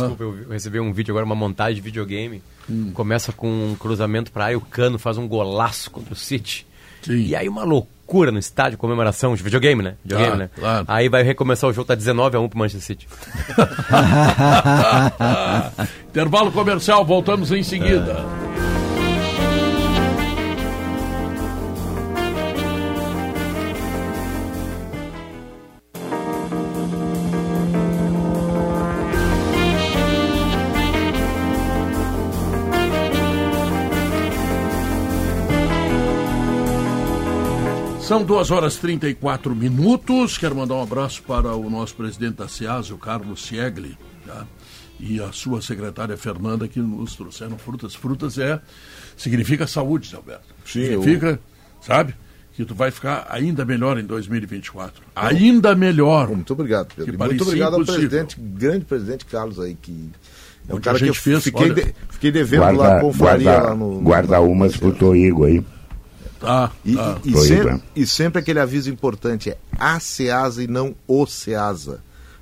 [0.00, 2.42] Desculpa, eu eu recebi um vídeo agora, uma montagem de videogame.
[2.94, 6.66] Começa com um cruzamento pra área, o Cano faz um golaço contra o City.
[7.02, 7.14] Sim.
[7.26, 9.94] E aí uma loucura no estádio, comemoração de videogame, né?
[10.04, 10.50] Videogame, Ah, né?
[10.58, 10.84] claro.
[10.88, 13.06] Aí vai recomeçar o jogo, tá 19 a 1 pro Manchester City.
[16.08, 18.24] Intervalo comercial, voltamos em seguida.
[38.06, 40.38] São duas horas e 34 minutos.
[40.38, 44.46] Quero mandar um abraço para o nosso presidente da SEAS, o Carlos Siegli, tá?
[45.00, 47.94] e a sua secretária Fernanda, que nos trouxeram frutas.
[47.94, 48.60] Frutas é
[49.16, 50.44] significa saúde, Zé Alberto.
[50.64, 51.40] Sim, significa,
[51.80, 52.14] sabe?
[52.54, 55.02] que tu vai ficar ainda melhor em 2024.
[55.14, 56.28] Ainda melhor.
[56.28, 57.14] Muito obrigado, Pedro.
[57.14, 58.08] E Muito obrigado ao impossível.
[58.08, 60.08] presidente, grande presidente Carlos aí, que
[60.66, 63.00] é um cara a gente que fez, fiquei, olha- de- fiquei devendo lá Guarda, a
[63.00, 63.94] confraria guarda, lá no...
[63.96, 65.62] no- guarda umas pro Toigo aí.
[66.40, 67.18] Tá, E, tá.
[67.24, 67.80] e- e aí, sempre, né?
[67.94, 72.00] e sempre aquele aviso importante é a SEASA e não o SEASA.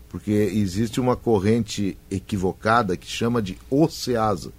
[0.09, 4.51] Porque existe uma corrente equivocada que chama de o SEASA.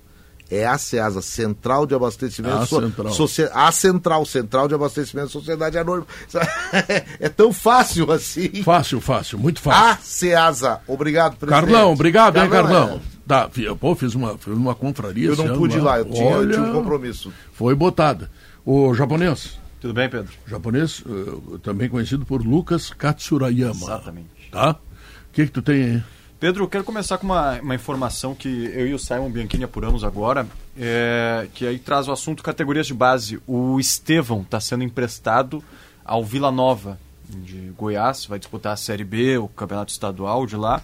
[0.52, 2.56] É a SEASA, Central de Abastecimento...
[2.56, 3.14] A Central.
[3.14, 6.06] Socie- a Central, Central de Abastecimento Sociedade Anônima.
[7.20, 8.62] É tão fácil assim.
[8.64, 9.84] Fácil, fácil, muito fácil.
[9.92, 10.82] A SEASA.
[10.88, 11.62] Obrigado, presidente.
[11.72, 13.02] Carlão, obrigado, hein, Carlão, Carlão.
[13.12, 13.15] é.
[13.28, 13.50] Tá,
[13.80, 15.30] pô, fiz uma, fiz uma confraria.
[15.30, 17.34] Eu não ano pude ir lá, eu tinha, eu Olha, tinha um compromisso.
[17.54, 18.30] Foi botada.
[18.64, 20.32] O japonês, Tudo bem, Pedro?
[20.48, 23.74] japonês, eh, também conhecido por Lucas Katsurayama.
[23.74, 24.28] Exatamente.
[24.52, 24.72] Tá?
[24.72, 26.04] O que que tu tem aí?
[26.40, 30.04] Pedro, eu quero começar com uma, uma informação que eu e o Simon Bianchini apuramos
[30.04, 30.46] agora,
[30.78, 33.40] é, que aí traz o assunto categorias de base.
[33.48, 35.64] O Estevão está sendo emprestado
[36.04, 40.82] ao Vila Nova de Goiás, vai disputar a Série B, o Campeonato Estadual de lá.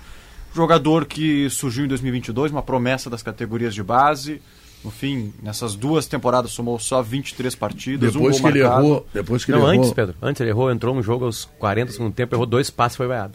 [0.53, 4.41] Jogador que surgiu em 2022, uma promessa das categorias de base.
[4.84, 8.84] No fim, nessas duas temporadas somou só 23 partidas, Depois um que gol ele marcado.
[8.86, 10.15] errou, depois que Não, ele errou, antes, Pedro.
[10.22, 12.98] Antes ele errou, entrou no jogo aos 40 do segundo tempo, errou dois passos e
[12.98, 13.34] foi vaiado.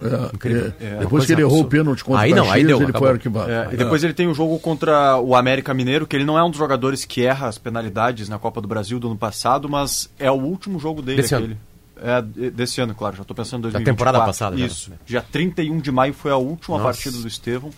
[0.00, 0.72] É, Incrível.
[0.80, 1.76] é, É, depois que ele errou o absurda.
[1.82, 3.00] pênalti contra Aí o não, aí Caxias, deu, ele acabou.
[3.08, 3.50] foi arquivado.
[3.50, 6.44] É, e depois ele tem um jogo contra o América Mineiro, que ele não é
[6.44, 10.08] um dos jogadores que erra as penalidades na Copa do Brasil do ano passado, mas
[10.18, 11.22] é o último jogo dele.
[11.22, 11.56] Desse aquele.
[11.96, 13.94] É, de- desse ano, claro, já estou pensando em Da 2024.
[13.96, 14.66] temporada passada, já.
[14.66, 14.92] Isso.
[15.06, 16.88] Dia 31 de maio foi a última Nossa.
[16.92, 17.70] partida do Estevão.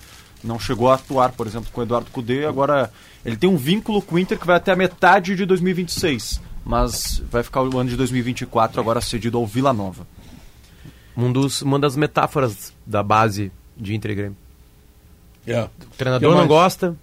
[0.43, 2.45] Não chegou a atuar, por exemplo, com o Eduardo Cudê.
[2.47, 2.91] Agora,
[3.25, 6.41] ele tem um vínculo com o Inter que vai até a metade de 2026.
[6.65, 10.07] Mas vai ficar o ano de 2024 agora cedido ao Vila Nova.
[11.17, 14.37] Um dos, uma das metáforas da base de Inter e Grêmio.
[15.47, 15.63] É.
[15.63, 16.97] O treinador não gosta,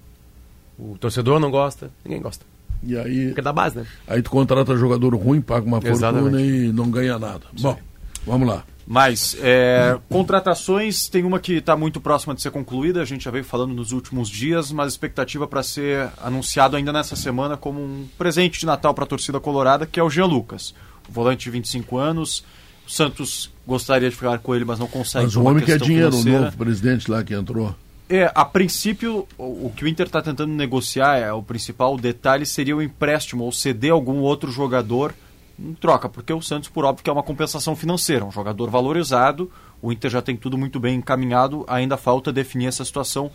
[0.77, 2.45] o torcedor não gosta, ninguém gosta.
[2.85, 3.85] E aí, Porque é da base, né?
[4.07, 6.43] aí tu contrata jogador ruim, paga uma fortuna Exatamente.
[6.43, 7.45] e não ganha nada.
[7.59, 7.77] Bom,
[8.25, 8.63] vamos lá.
[8.85, 13.31] Mas, é, contratações, tem uma que está muito próxima de ser concluída, a gente já
[13.31, 18.05] veio falando nos últimos dias, mas expectativa para ser anunciado ainda nessa semana como um
[18.17, 20.73] presente de Natal para a torcida colorada, que é o Jean Lucas.
[21.07, 22.43] O volante de 25 anos,
[22.85, 25.25] o Santos gostaria de ficar com ele, mas não consegue.
[25.25, 26.41] Mas o homem quer dinheiro, o financeira.
[26.45, 27.73] novo presidente lá que entrou.
[28.09, 32.45] É, a princípio, o, o que o Inter está tentando negociar, é o principal detalhe
[32.45, 35.13] seria o empréstimo ou ceder algum outro jogador
[35.57, 39.51] em troca, porque o Santos, por óbvio, que é uma compensação financeira, um jogador valorizado,
[39.81, 43.31] o Inter já tem tudo muito bem encaminhado, ainda falta definir essa situação.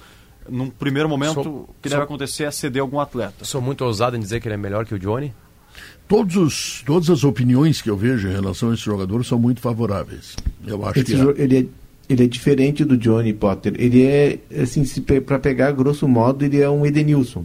[0.48, 3.44] Num primeiro momento, o que deve acontecer é ceder algum atleta.
[3.44, 5.32] Sou muito ousado em dizer que ele é melhor que o Johnny.
[6.08, 9.60] Todos os, todas as opiniões que eu vejo em relação a esse jogador são muito
[9.60, 10.36] favoráveis.
[10.66, 11.42] Eu acho Esse que é.
[11.42, 11.66] ele, é,
[12.08, 13.74] ele é diferente do Johnny Potter.
[13.76, 14.82] Ele é, assim,
[15.20, 17.44] pra pegar grosso modo, ele é um Edenilson.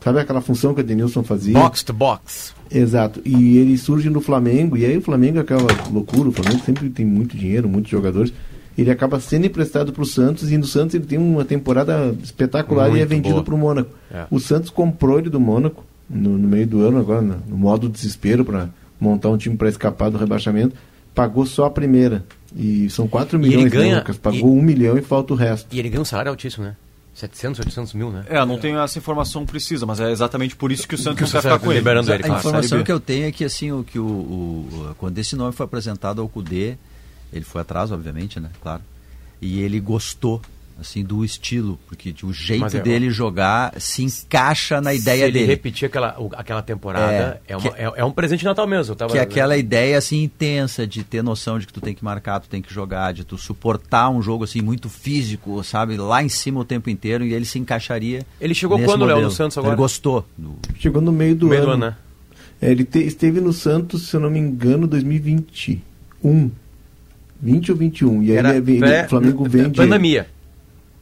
[0.00, 1.54] Sabe aquela função que o Edenilson fazia?
[1.54, 2.54] Box to box.
[2.70, 3.20] Exato.
[3.24, 6.88] E ele surge no Flamengo, e aí o Flamengo é aquela loucura, o Flamengo sempre
[6.88, 8.32] tem muito dinheiro, muitos jogadores.
[8.76, 12.88] Ele acaba sendo emprestado para o Santos, e no Santos ele tem uma temporada espetacular
[12.88, 13.90] e é Muito vendido para o Mônaco.
[14.10, 14.24] É.
[14.30, 17.88] O Santos comprou ele do Mônaco no, no meio do ano, agora no, no modo
[17.88, 18.68] desespero para
[19.00, 20.76] montar um time para escapar do rebaixamento.
[21.12, 22.24] Pagou só a primeira.
[22.56, 24.16] E são 4 E ele milhões, né, ganha- Lucas?
[24.16, 25.66] Pagou e- um milhão e falta o resto.
[25.74, 26.76] E ele ganha um salário altíssimo, né?
[27.14, 28.24] 700, 800 mil, né?
[28.28, 31.36] É, não tenho essa informação precisa, mas é exatamente por isso que o Santos Que
[31.40, 31.80] ficar com ele.
[31.80, 32.40] liberando ele, A claro.
[32.40, 35.64] informação que eu tenho é que assim, o que o, o- quando esse nome foi
[35.64, 36.76] apresentado ao Cudê,
[37.32, 38.50] ele foi atrás, obviamente, né?
[38.62, 38.82] Claro.
[39.42, 40.40] E ele gostou
[40.80, 45.32] assim do estilo, porque o jeito é, dele jogar se encaixa na Se ideia ele
[45.32, 45.46] dele.
[45.46, 48.92] repetir aquela, aquela temporada, é, É, uma- que- é, é um presente de Natal mesmo.
[48.92, 51.94] Eu tava, Que é aquela ideia assim intensa de ter noção de que tu tem
[51.94, 55.96] que marcar, tu tem que jogar, de tu suportar um jogo assim muito físico, sabe,
[55.96, 58.24] lá em cima o tempo inteiro e ele se encaixaria.
[58.40, 59.76] Ele chegou nesse quando, Léo, no Santos Ele agora?
[59.76, 60.24] gostou.
[60.36, 61.70] do- Chegou no meio do No meio ano.
[61.70, 61.96] do ano, né?
[62.62, 66.50] É, ele te- esteve no Santos, se eu não me engano, 2021.
[67.40, 68.22] 20 ou 21.
[68.22, 69.76] E aí Era ele, ele, pré- o Flamengo vende.
[69.76, 70.26] Pandemia.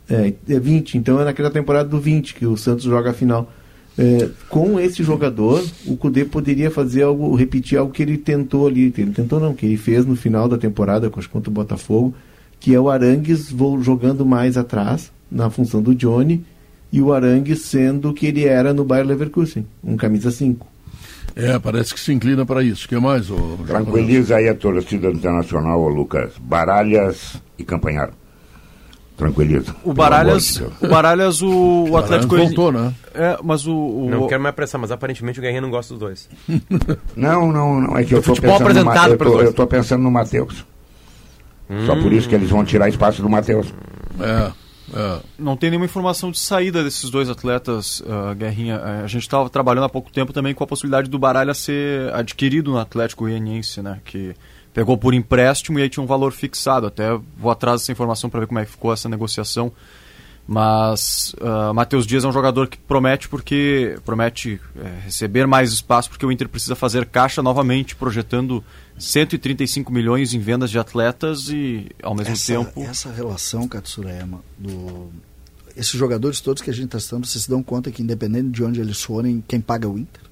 [0.09, 3.53] É, é 20, então é naquela temporada do 20 que o Santos joga a final.
[3.99, 8.93] É, com esse jogador, o Cudê poderia fazer algo, repetir algo que ele tentou ali.
[8.97, 12.15] Ele tentou não, que ele fez no final da temporada contra o Botafogo,
[12.61, 16.45] que é o Arangues vo- jogando mais atrás, na função do Johnny,
[16.93, 20.67] e o Arangues sendo o que ele era no Bayer Leverkusen, um camisa 5.
[21.35, 22.87] É, parece que se inclina para isso.
[22.87, 26.33] O que mais, ô, Tranquiliza aí a torcida internacional, ô Lucas.
[26.39, 28.11] Baralhas e Campanhar.
[29.17, 29.75] Tranquiliza.
[29.83, 32.93] O Baralhas, de o Baralhas, o, o Baralhas Atlético voltou, né?
[33.15, 36.01] É, mas o, o- Não quero mais apressar, mas aparentemente o Guerrinha não gosta dos
[36.01, 36.29] dois.
[37.17, 37.97] Não, não, não.
[37.97, 39.47] É que eu tô futebol pensando no, eu tô, dois.
[39.47, 40.67] eu tô pensando no Matheus.
[41.87, 43.73] Só por isso que eles vão tirar espaço do Matheus.
[44.21, 44.53] É.
[44.95, 45.19] É.
[45.39, 48.77] Não tem nenhuma informação de saída desses dois atletas, uh, Guerrinha.
[48.79, 52.13] Uh, a gente estava trabalhando há pouco tempo também com a possibilidade do Baralha ser
[52.15, 53.99] adquirido no Atlético Goianiense, né?
[54.05, 54.35] Que
[54.77, 56.87] pegou por empréstimo e aí tinha um valor fixado.
[56.87, 59.73] Até vou atrás dessa informação para ver como é que ficou essa negociação.
[60.47, 66.11] Mas uh, Matheus Dias é um jogador que promete porque promete é, receber mais espaço
[66.11, 68.63] porque o Inter precisa fazer caixa novamente, projetando
[68.99, 75.09] 135 milhões em vendas de atletas e ao mesmo essa, tempo essa relação Katsurayama do
[75.75, 78.63] esses jogadores todos que a gente está citando, vocês se dão conta que independente de
[78.63, 80.26] onde eles forem, quem paga é o Inter?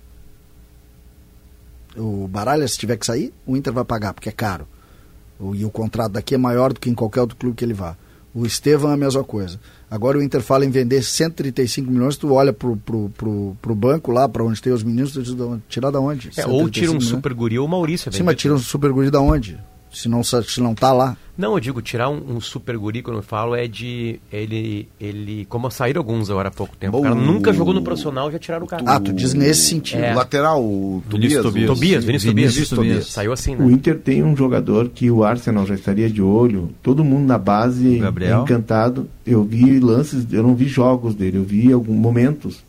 [1.96, 4.66] O Baralha, se tiver que sair, o Inter vai pagar, porque é caro.
[5.38, 7.74] O, e o contrato daqui é maior do que em qualquer outro clube que ele
[7.74, 7.96] vá.
[8.34, 9.60] O Estevam é a mesma coisa.
[9.88, 14.10] Agora o Inter fala em vender 135 milhões, tu olha pro, pro, pro, pro banco
[14.10, 15.36] lá, para onde tem os meninos, tu diz,
[15.68, 16.30] tirar da onde?
[16.36, 17.08] É, ou tira um milhões?
[17.08, 18.08] super guri ou o Maurício.
[18.08, 19.56] é Sim, mas tira um super guri da onde?
[19.94, 21.16] Se não, se não tá lá.
[21.36, 24.20] Não, eu digo, tirar um, um super guri, quando eu falo, é de.
[24.32, 24.88] Ele.
[25.00, 26.98] ele como saíram alguns agora há pouco tempo.
[26.98, 28.82] O cara Bom, nunca o- jogou no profissional já tiraram o cara.
[28.86, 30.02] Ah, tu diz nesse sentido.
[30.04, 30.12] É.
[30.12, 31.42] O lateral, o Tobias.
[31.42, 31.70] Tobias.
[31.70, 32.92] o- Tobias, Vinícius, Vinícius Tobias.
[32.94, 33.06] Tobias.
[33.12, 33.72] Saiu assim, O né?
[33.72, 36.70] Inter tem um jogador que o Arsenal já estaria de olho.
[36.82, 38.40] Todo mundo na base O Gabriel?
[38.40, 39.08] é encantado.
[39.26, 42.62] Eu vi lances, eu não vi jogos dele, eu vi alguns momentos.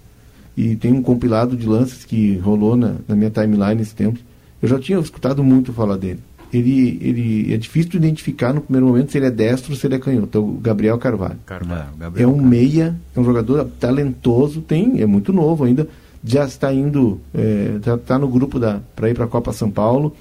[0.57, 4.17] E tem um compilado de lances que rolou na, na minha timeline esse tempo.
[4.61, 6.19] Eu já tinha escutado muito falar dele.
[6.55, 9.85] Ele, ele é difícil de identificar no primeiro momento se ele é destro ou se
[9.87, 10.37] ele é canhoto.
[10.37, 11.37] É o Gabriel Carvalho.
[11.45, 11.81] Carvalho.
[11.81, 12.47] É, o É Gabriel, um cara.
[12.47, 15.87] meia, é um jogador talentoso, tem, é muito novo ainda,
[16.23, 19.69] já está indo, é, já está no grupo da para ir para a Copa São
[19.69, 20.15] Paulo.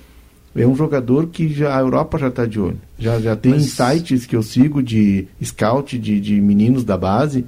[0.56, 2.78] É um jogador que já a Europa já está de olho.
[2.98, 7.44] Já, já tem Mas- sites que eu sigo de scout de, de meninos da base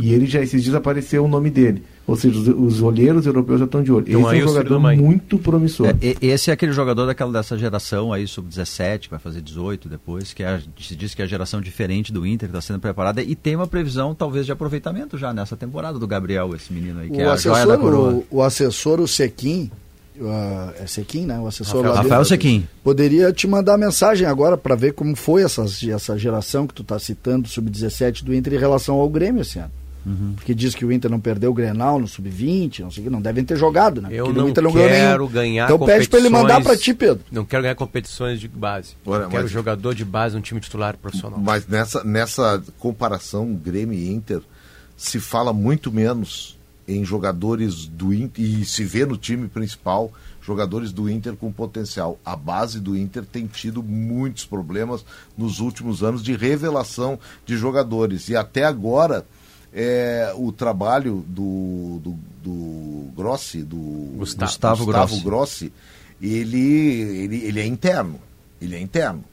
[0.00, 1.82] e ele já esses dias apareceu o nome dele.
[2.06, 4.04] Ou seja, os, os olheiros europeus já estão de olho.
[4.08, 5.88] Então, Esse aí é o um jogador muito promissor.
[5.88, 10.32] É, esse é aquele jogador daquela dessa geração aí, sub-17, que vai fazer 18 depois,
[10.32, 13.22] que é, se diz que é a geração diferente do Inter, que está sendo preparada,
[13.22, 17.10] e tem uma previsão, talvez, de aproveitamento já nessa temporada do Gabriel, esse menino aí,
[17.10, 18.10] que é O a joia da assessor, coroa.
[18.12, 19.70] o, o assessor, o Sequim,
[20.18, 21.38] uh, é Sequim, né?
[21.38, 22.66] O assessor Rafael- Rafael Sequim.
[22.82, 26.98] Poderia te mandar mensagem agora para ver como foi essas, essa geração que tu está
[26.98, 29.70] citando, sub-17 do Inter, em relação ao Grêmio esse ano.
[30.06, 30.32] Uhum.
[30.34, 33.10] Porque diz que o Inter não perdeu o Grenal no sub-20, não sei o que,
[33.10, 34.08] não devem ter jogado, né?
[34.12, 36.56] Eu Porque o não Inter não ganhou quero ganhar Então pede para ele mandar para
[36.62, 37.24] competições- ti, Pedro.
[37.30, 38.94] Não quero ganhar competições de base.
[39.04, 41.38] Olha, quero mas- jogador de base no time titular profissional.
[41.38, 44.40] Mas nessa, nessa comparação Grêmio e Inter,
[44.96, 46.58] se fala muito menos
[46.88, 50.12] em jogadores do Inter, e se vê no time principal,
[50.42, 52.18] jogadores do Inter com potencial.
[52.24, 55.04] A base do Inter tem tido muitos problemas
[55.38, 58.28] nos últimos anos de revelação de jogadores.
[58.28, 59.24] E até agora,
[59.72, 63.76] é, o trabalho do, do, do Grossi, do
[64.16, 64.50] Gustavo.
[64.50, 65.20] Gustavo Grossi.
[65.20, 65.72] Grossi,
[66.20, 68.20] ele, ele, ele é interno.
[68.60, 69.24] Ele é interno.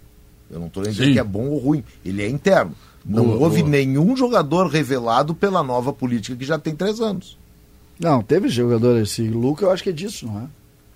[0.50, 1.14] Eu não estou nem dizendo Sim.
[1.14, 1.84] que é bom ou ruim.
[2.06, 2.74] Ele é interno.
[3.06, 3.70] Não Boa, houve boa.
[3.70, 7.38] nenhum jogador revelado pela nova política que já tem três anos.
[8.00, 10.48] Não, teve jogador esse Luca, eu acho que é disso, não é?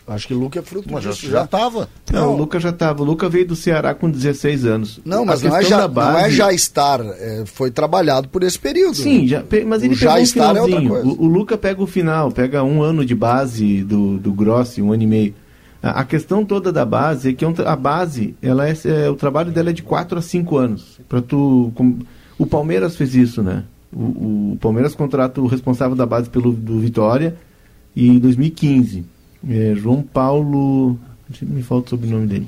[0.08, 1.88] Acho que Luca é fruto Mas já disso já estava.
[2.12, 2.34] Não, Não.
[2.34, 3.02] o Lucas já estava.
[3.02, 5.00] O Lucas veio do Ceará com 16 anos.
[5.06, 8.44] Não, mas não é, já, da não é base- já estar, é, foi trabalhado por
[8.44, 8.96] esse período.
[8.96, 9.28] Sim, né?
[9.28, 11.08] já, mas O ele já pegou um estar é outra coisa.
[11.08, 14.92] O, o Luca pega o final, pega um ano de base do, do Grossi, um
[14.92, 15.36] ano e meio.
[15.82, 19.16] A, a questão toda da base é que é a base, ela é, é- o
[19.16, 21.00] trabalho dela é de 4 a 5 anos.
[21.08, 22.00] Pra tu, com-
[22.38, 23.64] o Palmeiras fez isso, né?
[23.94, 27.36] O, o Palmeiras contrata o responsável da base pelo do Vitória
[27.96, 29.06] e em 2015.
[29.50, 30.98] É, João Paulo.
[31.42, 32.48] Me falta o sobrenome dele.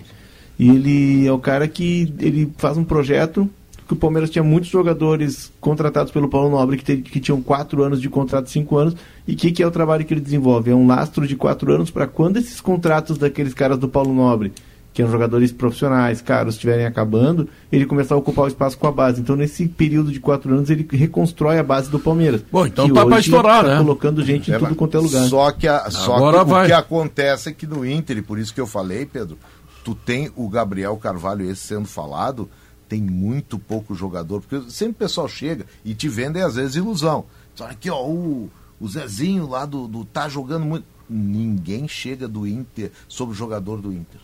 [0.59, 3.49] E ele é o cara que ele faz um projeto
[3.87, 7.83] que o Palmeiras tinha muitos jogadores contratados pelo Paulo Nobre que, te- que tinham quatro
[7.83, 8.95] anos de contrato, cinco anos.
[9.27, 10.71] E o que, que é o trabalho que ele desenvolve?
[10.71, 14.53] É um lastro de quatro anos para quando esses contratos daqueles caras do Paulo Nobre,
[14.93, 18.91] que eram jogadores profissionais, caros, estiverem acabando, ele começar a ocupar o espaço com a
[18.91, 19.19] base.
[19.19, 22.43] Então, nesse período de quatro anos, ele reconstrói a base do Palmeiras.
[22.51, 23.77] Bom, então tá pra hoje estourar, tá né?
[23.79, 25.27] colocando gente em tudo quanto é lugar.
[25.27, 26.65] Só que, a, só Agora que o vai.
[26.67, 29.37] que acontece é que no Inter, e por isso que eu falei, Pedro,
[29.83, 32.47] tu tem o Gabriel Carvalho esse sendo falado,
[32.87, 37.25] tem muito pouco jogador, porque sempre o pessoal chega e te vendem às vezes ilusão.
[37.55, 38.47] Só aqui, ó, o,
[38.79, 40.85] o Zezinho lá do, do tá jogando muito.
[41.09, 44.21] Ninguém chega do Inter sobre o jogador do Inter.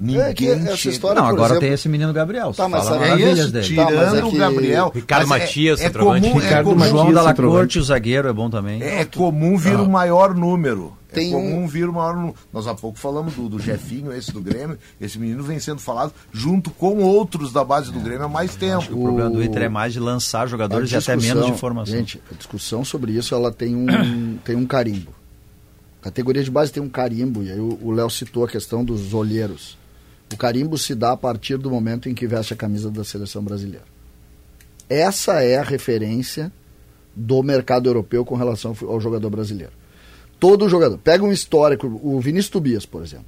[0.00, 2.52] Ninguém É que essa história- Não, agora exemplo- tem esse menino Gabriel.
[2.52, 3.66] Tá, mas fala É maravilhas isso, dele.
[3.66, 4.92] tirando Tá, mas é o que- Gabriel.
[4.94, 6.28] Ricardo mas é- Matias, é, centroavante.
[6.28, 6.92] comum, é Ricardo comum, Matias.
[6.98, 7.58] João centroavante.
[7.58, 8.82] Corte, o zagueiro, é bom também.
[8.82, 10.96] É comum vir o maior número.
[11.10, 12.34] É Tem comum vir o maior número.
[12.50, 14.78] Nós há pouco falamos do, do Jefinho, esse do Grêmio.
[14.98, 18.94] Esse menino vem sendo falado junto com outros da base do Grêmio há mais tempo.
[18.94, 21.94] O problema do Inter é mais de lançar jogadores e até menos de informação.
[21.94, 23.86] Gente, a discussão sobre isso ela tem um,
[24.42, 25.12] tem um carimbo.
[26.00, 28.82] A categoria de base tem um carimbo, e aí o o Léo citou a questão
[28.82, 29.76] dos olheiros.
[30.32, 33.42] O carimbo se dá a partir do momento em que veste a camisa da seleção
[33.42, 33.84] brasileira.
[34.88, 36.52] Essa é a referência
[37.14, 39.72] do mercado europeu com relação ao jogador brasileiro.
[40.38, 40.98] Todo jogador.
[40.98, 43.26] Pega um histórico, o Vinícius Tobias, por exemplo.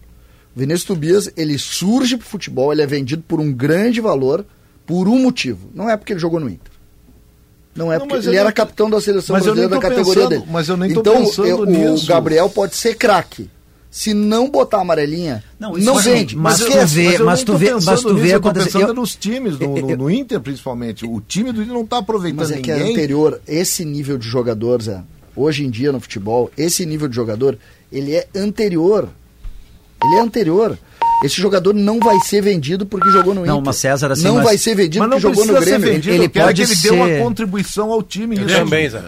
[0.54, 4.44] O Vinícius Tobias, ele surge pro futebol, ele é vendido por um grande valor
[4.86, 5.70] por um motivo.
[5.74, 6.72] Não é porque ele jogou no Inter.
[7.74, 10.28] Não é Não, porque ele era capitão da seleção mas brasileira da tô categoria pensando-
[10.40, 10.44] dele.
[10.52, 12.04] mas eu nem tô então, pensando eu- nisso.
[12.04, 13.50] O Gabriel pode ser craque.
[13.96, 16.36] Se não botar amarelinha, não, Não, vende.
[16.36, 16.94] mas tu esquece.
[16.96, 19.14] vê- eu mas nem tu vê- mas tu vê eu tô acontecer- pensando eu- nos
[19.14, 21.06] times, no, no- no Inter principalmente.
[21.06, 22.90] O time do Inter não está aproveitando Mas é que é ninguém.
[22.92, 25.00] anterior, esse nível de jogador, Zé,
[25.36, 27.56] hoje em dia no futebol, esse nível de jogador,
[27.92, 29.08] ele é anterior.
[30.02, 30.76] Ele é anterior.
[31.24, 33.64] Esse jogador não vai ser vendido porque jogou no Não, Inter.
[33.66, 35.92] mas César, assim, Não mas- vai ser vendido Mas não porque jogou no ser Grêmio.
[35.92, 38.36] vendido, Ele eu quero pode que ele dê uma ser- contribuição ao time.
[38.36, 38.46] Isso.
[38.46, 39.02] também, Zé.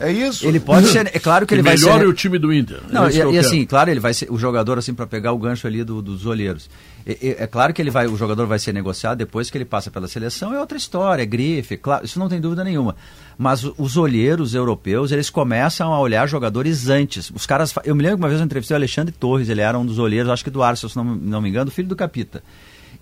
[0.00, 0.08] É.
[0.08, 0.46] É isso.
[0.46, 1.06] Ele pode ser.
[1.12, 1.86] É claro que ele Que vai ser.
[1.86, 2.78] melhore o time do Inter.
[2.90, 5.38] Não, É e, e assim, claro, ele vai ser o jogador assim para pegar o
[5.38, 6.68] gancho ali do- dos olheiros.
[7.06, 9.90] E- É, claro que ele vai, o jogador vai ser negociado depois que ele passa
[9.90, 12.96] pela seleção, é outra história, é grife, claro, isso não tem dúvida nenhuma.
[13.38, 17.30] Mas os olheiros europeus, eles começam a olhar jogadores antes.
[17.30, 19.78] Os caras, eu me lembro que uma vez eu entrevistei o Alexandre Torres, ele era
[19.78, 22.42] um dos olheiros, acho que do Arsenal, se não, não me engano, filho do Capita.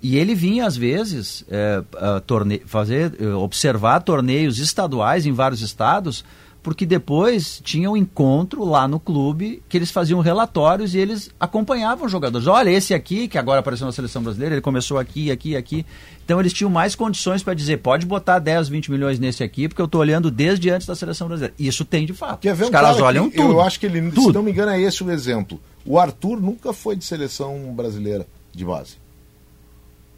[0.02, 1.82] E ele vinha, às vezes, é,
[2.26, 6.22] torne- fazer, eh, observar torneios estaduais em vários estados,
[6.65, 12.07] porque depois tinha um encontro lá no clube que eles faziam relatórios e eles acompanhavam
[12.07, 12.47] os jogadores.
[12.47, 15.85] Olha, esse aqui, que agora apareceu na seleção brasileira, ele começou aqui, aqui, aqui.
[16.24, 19.82] Então eles tinham mais condições para dizer, pode botar 10, 20 milhões nesse aqui, porque
[19.82, 21.55] eu estou olhando desde antes da seleção brasileira.
[21.59, 22.41] Isso tem de fato.
[22.41, 23.53] Quer ver Os um caras cara olham que tudo.
[23.53, 24.32] Eu acho que ele, se tudo.
[24.32, 25.61] não me engano, é esse o exemplo.
[25.85, 28.97] O Arthur nunca foi de seleção brasileira de base.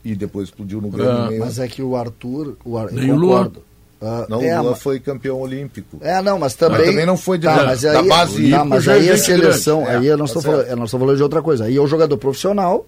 [0.04, 1.10] E depois explodiu no Grêmio.
[1.12, 2.56] Ah, meio- Mas é que o Arthur.
[2.64, 2.92] O Ar...
[2.96, 3.65] Eu concordo.
[4.00, 5.96] Ah, Não, é, o Lula foi campeão olímpico.
[6.02, 6.78] É, não, mas também.
[6.78, 9.10] Mas também não foi de- tá, da- mas da aí, base Tá, hípica, mas aí
[9.10, 11.40] a seleção, aí eu não É, estou tá falando, eu não estou falando de outra
[11.42, 11.64] coisa.
[11.64, 12.86] Aí é o jogador profissional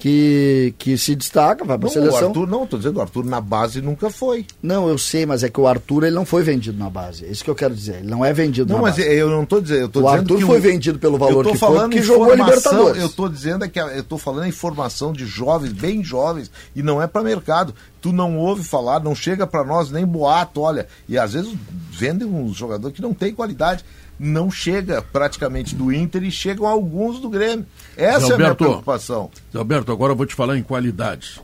[0.00, 2.22] que, que se destaca, vai para Não, a seleção.
[2.22, 4.46] o Arthur não, tô dizendo, o Arthur na base nunca foi.
[4.62, 7.26] Não, eu sei, mas é que o Arthur ele não foi vendido na base.
[7.26, 7.96] É isso que eu quero dizer.
[7.96, 9.08] Ele não é vendido Não, na mas base.
[9.08, 11.44] eu não estou dizendo, eu tô O dizendo Arthur que foi o- vendido pelo valor
[11.46, 13.02] que foi, jogou informação, Libertadores.
[13.02, 17.00] Eu estou dizendo é que eu estou falando informação de jovens, bem jovens, e não
[17.02, 17.74] é para mercado.
[18.00, 20.88] Tu não ouve falar, não chega para nós nem boato, olha.
[21.06, 21.52] E às vezes
[21.90, 23.84] vendem um jogador que não tem qualidade.
[24.22, 27.64] Não chega praticamente do Inter e chegam alguns do Grêmio.
[27.96, 28.56] Essa Zé é a minha Alberto.
[28.64, 29.30] preocupação.
[29.50, 31.40] Zé Alberto, agora eu vou te falar em qualidade.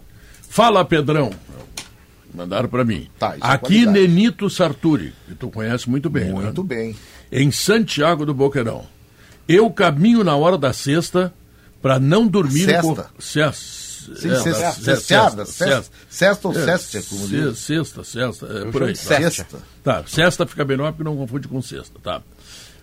[0.47, 1.31] Fala, Pedrão.
[2.35, 3.09] Mandaram para mim.
[3.19, 3.98] Tá, é Aqui, qualidade.
[4.09, 6.31] Nenito Sarturi, que tu conhece muito bem.
[6.31, 6.69] Muito né?
[6.69, 6.97] bem.
[7.32, 8.85] Em Santiago do Boqueirão.
[9.48, 11.32] Eu caminho na hora da sexta
[11.81, 12.66] para não dormir...
[12.66, 12.82] Sexta?
[12.82, 13.20] Com...
[13.23, 13.86] Sexta.
[14.20, 17.59] Sim, É, sexta, da- sexteada, sexta, sexta ou É, sexta, como diz.
[17.59, 18.94] Sexta, sexta, é por aí.
[18.94, 19.59] sexta.
[19.82, 22.23] Tá, sexta fica melhor porque não confunde com sexta, tá?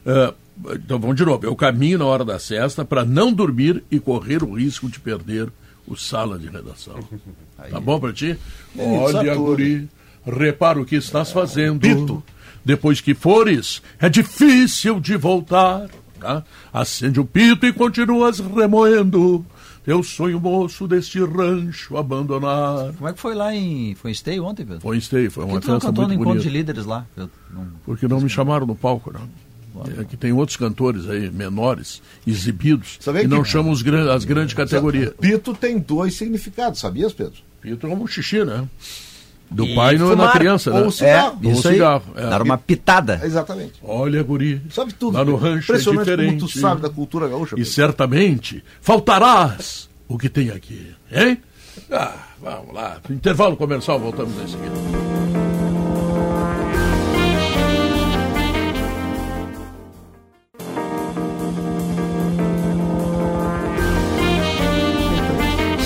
[0.06, 0.34] Ah,
[0.76, 1.46] então vamos de novo.
[1.46, 5.52] Eu caminho na hora da sexta para não dormir e correr o risco de perder
[5.88, 7.00] o sala de redação.
[7.70, 8.38] Tá bom para ti?
[8.78, 9.88] Olha, guri,
[10.26, 12.22] repara o que estás fazendo.
[12.66, 15.88] Depois que fores, é difícil de voltar.
[16.20, 16.44] Tá?
[16.74, 19.46] Acende o pito e continuas remoendo.
[19.86, 22.92] Teu sonho moço deste rancho abandonar.
[22.94, 23.96] Como é que foi lá em.
[23.96, 24.82] Foi em Stay ontem, Pedro?
[24.82, 26.50] Foi em Stay, foi Por uma que tu não festa cantou no muito encontro bonita.
[26.50, 27.06] de líderes lá?
[27.16, 27.30] Não-
[27.86, 29.22] Porque não me chamaram no palco, não.
[30.00, 34.24] É que tem outros cantores aí, menores, exibidos, e não que- chamam os gran- as
[34.26, 35.14] grandes categorias.
[35.20, 37.40] Pito tem dois significados, sabias, Pedro?
[37.62, 38.68] Pito é como xixi, né?
[39.50, 40.82] Do E pai no, na fumar, criança, né?
[40.82, 41.40] ou cigarro.
[41.44, 41.74] Ou isso aí.
[41.76, 42.04] cigarro.
[42.16, 42.22] é.
[42.30, 43.22] Dar uma pitada.
[43.24, 43.74] Exatamente.
[43.84, 44.62] Olha, guri.
[44.72, 45.16] Sabe tudo.
[45.18, 46.40] Lá no rancho é Impressionante diferente.
[46.40, 47.54] como tu sabe da cultura gaúcha.
[47.56, 47.72] E Pedro.
[47.72, 51.38] certamente faltarás o que tem aqui, hein?
[51.91, 53.00] Ah, vamos lá.
[53.10, 55.53] Intervalo comercial, voltamos em seguida.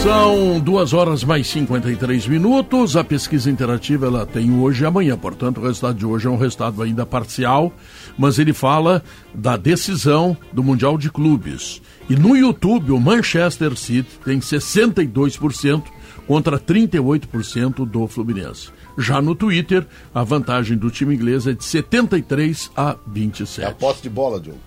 [0.07, 2.95] São duas horas mais 53 minutos.
[2.95, 6.38] A pesquisa interativa ela tem hoje e amanhã, portanto, o resultado de hoje é um
[6.38, 7.73] resultado ainda parcial,
[8.17, 9.03] mas ele fala
[9.35, 11.81] da decisão do Mundial de Clubes.
[12.09, 15.84] E no YouTube, o Manchester City tem 62%
[16.25, 18.69] contra 38% do Fluminense.
[18.97, 19.85] Já no Twitter,
[20.15, 23.61] a vantagem do time inglês é de 73 a 27.
[23.61, 24.59] É a posse de bola, Diogo.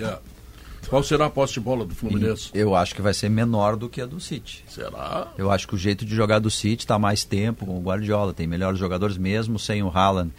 [0.00, 0.18] É.
[0.88, 2.50] Qual será a posse de bola do Fluminense?
[2.54, 4.64] Eu acho que vai ser menor do que a do City.
[4.68, 5.32] Será?
[5.38, 8.32] Eu acho que o jeito de jogar do City está mais tempo com o Guardiola.
[8.32, 10.32] Tem melhores jogadores mesmo sem o Haaland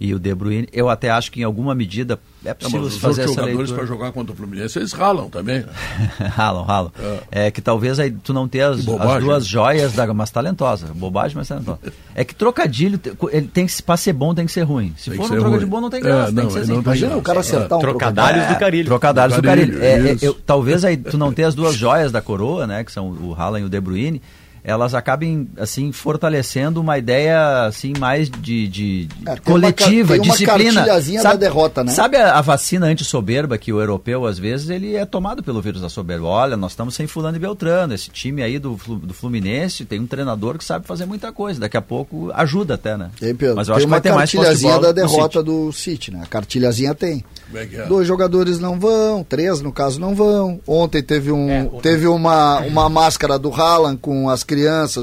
[0.00, 0.68] e o De Bruyne.
[0.72, 3.84] Eu até acho que em alguma medida é Não, possível os fazer essa jogadores para
[3.84, 5.60] jogar contra o Fluminense, eles ralam também.
[5.60, 5.66] né?
[6.34, 6.92] ralam, ralam.
[7.32, 7.50] É.
[7.50, 10.86] que talvez aí tu não tenha as, as duas joias da mas talentosa.
[10.94, 11.78] Bobagem, mas talentosa.
[12.14, 13.00] É que trocadilho,
[13.32, 14.94] ele tem que para ser bom tem que ser ruim.
[14.96, 15.66] Se Tem for um trocadilho ruim.
[15.70, 16.72] bom não tem É, graça, tem não, que ser não assim.
[16.74, 18.56] tem Imagina o cara acertar um Trocadalhos trocadilho.
[18.56, 18.84] do Carilho.
[18.86, 20.08] Trocadalhos do Carilho, Carilho.
[20.08, 22.84] É, é, eu- talvez aí tu não tenha as duas joias da coroa, né?
[22.84, 24.22] Que são o Haaland e o De Bruyne.
[24.68, 30.22] Elas acabem assim fortalecendo uma ideia assim mais de, de- de É, tem coletiva, uma,
[30.22, 30.74] tem disciplina.
[30.74, 31.92] cartilhazinha da derrota, né?
[31.92, 35.80] Sabe a, a vacina anti-soberba que o europeu às vezes ele é tomado pelo vírus
[35.80, 36.26] da soberba.
[36.26, 37.94] Olha, nós estamos sem fulano e beltrano.
[37.94, 41.60] Esse time aí do, do Fluminense tem um treinador que sabe fazer muita coisa.
[41.60, 43.10] Daqui a pouco ajuda até, né?
[43.22, 45.44] Aí, Pedro, Mas eu tem acho que vai ter mais cartilhazinha da derrota City.
[45.44, 46.20] do City, né?
[46.22, 47.24] A cartilhazinha tem.
[47.54, 47.86] É é?
[47.86, 50.60] Dois jogadores não vão, três no caso não vão.
[50.66, 54.57] Ontem teve um É, teve uma, uma máscara do Haaland com as crianças,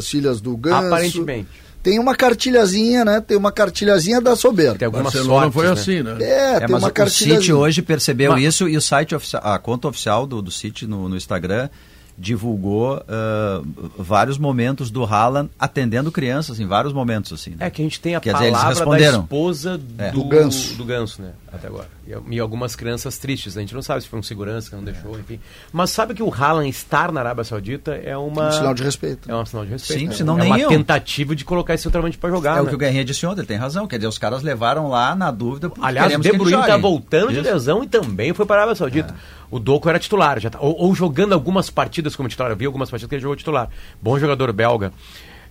[0.09, 0.87] filhas do Ganso.
[0.87, 1.49] Aparentemente.
[1.83, 3.21] Tem uma cartilhazinha, né?
[3.21, 4.75] Tem uma cartilhazinha da soberba.
[4.79, 5.71] Tem algumas Barcelona sortes, foi né?
[5.71, 6.17] assim, né?
[6.19, 7.39] É, É, tem mas uma o cartilhazinha.
[7.41, 10.87] City hoje percebeu Mas- isso e o site oficial, a conta oficial do, do City
[10.87, 11.69] no, no Instagram
[12.17, 13.61] divulgou ah,
[13.97, 17.51] vários momentos do Haaland atendendo crianças em vários momentos assim.
[17.51, 17.57] né?
[17.67, 19.19] É que a gente tem a Quer dizer, palavra da responderam.
[19.21, 20.11] esposa É.
[20.11, 20.75] do, Do Ganso.
[20.75, 21.31] do Ganso, né?
[21.51, 21.87] Até agora.
[22.07, 23.55] E, e algumas crianças tristes.
[23.55, 23.61] né?
[23.61, 25.39] A gente não sabe se foi um segurança que não deixou, enfim.
[25.73, 28.49] Mas sabe que o Haaland estar na Arábia Saudita é uma...
[28.49, 29.29] Um sinal de respeito.
[29.31, 29.99] É um sinal de respeito.
[29.99, 30.13] Sim, né?
[30.13, 30.69] senão é nem uma iam.
[30.69, 32.69] tentativa de colocar esse centroavante pra jogar, É o né?
[32.69, 33.87] que o Guerrinha disse ontem, ele tem razão.
[33.87, 35.71] Quer dizer, os caras levaram lá na dúvida.
[35.81, 36.81] Aliás, o De Bruyne tá jogue.
[36.81, 37.49] voltando de Isso.
[37.51, 39.15] lesão e também foi para a Arábia Saudita.
[39.55, 42.51] O Doku era titular, já tá- ou, ou jogando algumas partidas como titular.
[42.51, 43.69] Eu vi algumas partidas que ele jogou titular.
[44.01, 44.91] Bom jogador belga.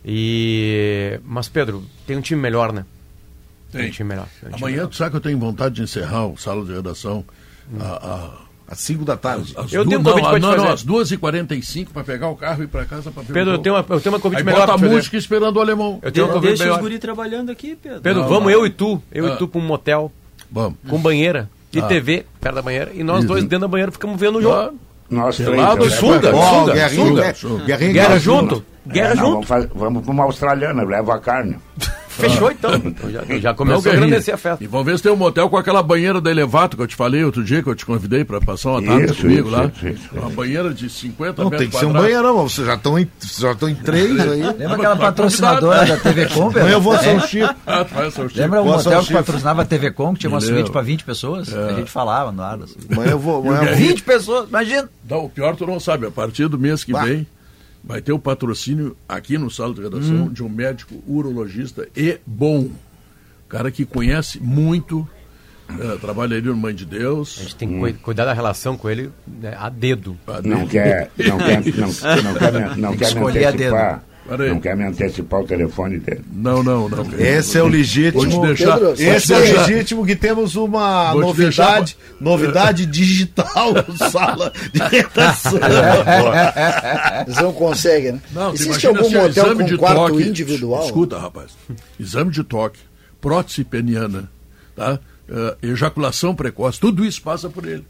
[0.04, 2.84] E mas Pedro, tem um time melhor, né?
[3.72, 3.90] Tem, Tem.
[3.90, 4.26] um time melhor.
[4.40, 4.88] tem um time Amanhã, melhor.
[4.90, 7.24] tu sabe que eu tenho vontade de encerrar o sala de redação
[7.80, 9.52] a- Às 5 da tarde.
[9.56, 10.72] a- às Eu tenho um não, convite não, não, fazer.
[10.72, 13.58] às 2h45 para pegar o carro e ir para casa para ver o Pedro, eu
[13.58, 14.94] tenho uma, eu tenho uma convite Aí melhor bota a fazer.
[14.94, 15.98] música esperando o alemão.
[16.02, 16.80] Eu tenho um De- convite Deixa os melhor.
[16.82, 18.00] guri trabalhando aqui, Pedro.
[18.02, 18.50] Pedro, Não, vamos não.
[18.50, 19.30] eu e tu, eu Ah.
[19.30, 20.12] e tu pra um motel
[20.50, 20.78] Vamos.
[20.88, 21.86] com banheira e Ah.
[21.86, 23.28] TV perto da banheira e nós Isso.
[23.28, 24.54] dois dentro da banheira ficamos vendo o jogo.
[24.56, 24.70] Ah,
[25.10, 25.60] Nós três.
[25.62, 26.30] Ó, sunga,
[26.72, 28.64] Guerrinha, sunga, Guerra- junto?
[28.86, 29.46] Guerra É, junto?
[29.74, 31.56] Vamos, para uma australiana, eu levo a carne.
[32.16, 32.74] Fechou então.
[32.74, 34.62] Então já, já Não, começou a engrandecer a festa.
[34.62, 36.94] E vamos ver se tem um motel com aquela banheira da Elevato que eu te
[36.96, 39.64] falei outro dia, que eu te convidei para passar uma tarde Isso, comigo isso, lá.
[39.74, 42.74] isso, isso, uma banheira de 50 Não, metros tem que ser um banheirão, vocês já
[42.74, 44.42] estão em, vocês já estão em três aí.
[44.58, 46.52] Lembra aquela patrocinadora da TV Com?
[46.52, 47.20] Eu vou São É.
[47.26, 47.54] Chico.
[47.66, 48.30] Ah, Chico.
[48.34, 50.82] Lembra um Boa, São hotel que patrocinava a TV Com, que tinha uma suíte para
[50.82, 51.52] 20 pessoas?
[51.54, 52.58] A gente falava no ar.
[52.62, 52.76] Assim.
[52.90, 53.40] Amanhã eu vou.
[53.42, 53.76] Amanhã eu vou.
[53.76, 54.88] 20 pessoas, imagina!
[55.08, 57.04] Não, o pior tu não sabe, a partir do mês que Bah.
[57.04, 57.26] vem
[57.86, 62.70] vai ter o patrocínio aqui no sala de redação de um médico urologista e bom.
[63.48, 65.06] Cara que conhece muito,
[65.68, 67.36] eh, trabalha ali no Mãe de A Deus.
[67.40, 70.16] gente tem que cui- cuidar da relação com ele né, a dedo.
[70.42, 71.88] Não quer, não quer, não,
[72.76, 73.74] não quer, não quer me a dedo.
[73.74, 74.04] antecipar.
[74.26, 76.22] Não quer me antecipar o telefone dele.
[76.32, 77.04] Não, não, não.
[77.18, 78.40] Esse é o legítimo.
[78.46, 78.78] Deixar.
[78.78, 83.74] Pedro, Esse é o deixar- legítimo que temos uma Vou novidade, novidade digital
[84.10, 85.52] sala de redação.
[87.26, 88.20] Eles não conseguem, né?
[88.32, 90.22] Não, Existe algum é motel com de quarto toque.
[90.22, 90.84] individual?
[90.86, 91.50] Escuta, rapaz.
[92.00, 92.78] Exame de toque,
[93.20, 94.30] prótese peniana,
[94.74, 94.98] tá?
[95.28, 97.84] Eh, ejaculação precoce, tudo isso passa por ele.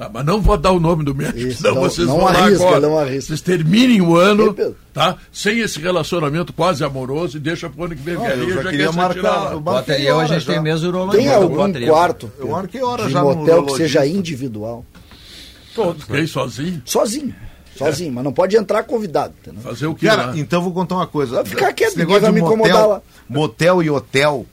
[0.00, 2.24] Tá, mas não vou dar o nome do médico, Isso, senão não- vocês não vão
[2.24, 2.80] lá arrisca, agora.
[2.80, 3.20] não arrisca.
[3.26, 4.56] Vocês terminem o ano,
[4.94, 5.18] tá?
[5.30, 8.14] Sem esse relacionamento quase amoroso e deixa pro ano que vem.
[8.14, 9.52] Não, eu já quer queria marcar-
[9.88, 11.22] aí, hoje a gente tem o mesmo urologista.
[11.22, 11.86] Tem algum aí.
[11.86, 14.86] quarto Eu marquei hora de já no motel que seja individual?
[15.74, 16.04] Todos.
[16.04, 16.80] Fiquei sozinho.
[16.86, 17.34] Sozinho.
[17.76, 19.34] Sozinho, mas não pode entrar convidado.
[19.42, 19.60] entendeu?
[19.60, 20.32] Fazer o que Cara, lá?
[20.38, 21.34] então eu vou contar uma coisa.
[21.36, 23.02] Vai ficar quieto, negócio vai de me incomodar lá.
[23.28, 24.46] Motel e hotel.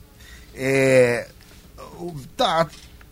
[0.53, 1.25] É.
[2.35, 2.67] Tá.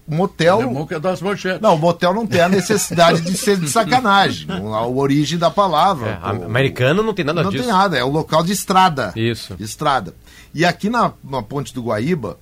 [0.08, 0.62] Motel.
[0.62, 1.62] Alemão quer dar as manchetes.
[1.62, 4.48] Não, o motel não tem a necessidade de ser de sacanagem.
[4.76, 6.12] A origem da palavra.
[6.12, 6.46] É, pô.
[6.46, 7.64] americano não tem nada não disso.
[7.64, 9.12] tem nada, é o local de estrada.
[9.16, 9.56] Isso.
[9.56, 10.14] De estrada.
[10.54, 12.38] E aqui na, na Ponte do Guaíba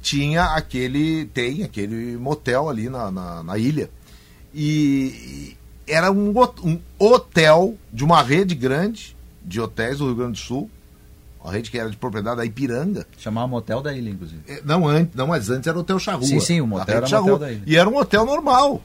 [0.00, 1.26] tinha aquele.
[1.26, 3.90] Tem aquele motel ali na, na, na ilha.
[4.54, 6.32] E, e era um,
[6.62, 10.70] um hotel de uma rede grande de hotéis do Rio Grande do Sul.
[11.48, 13.06] Uma rede que era de propriedade da Ipiranga.
[13.18, 14.40] Chamava motel da ilha, inclusive.
[14.46, 16.26] É, Não, antes, não, mas antes era o Hotel Charrua.
[16.26, 17.30] Sim, sim, o A motel era Charrua.
[17.32, 17.62] motel da ilha.
[17.66, 18.82] E era um hotel normal.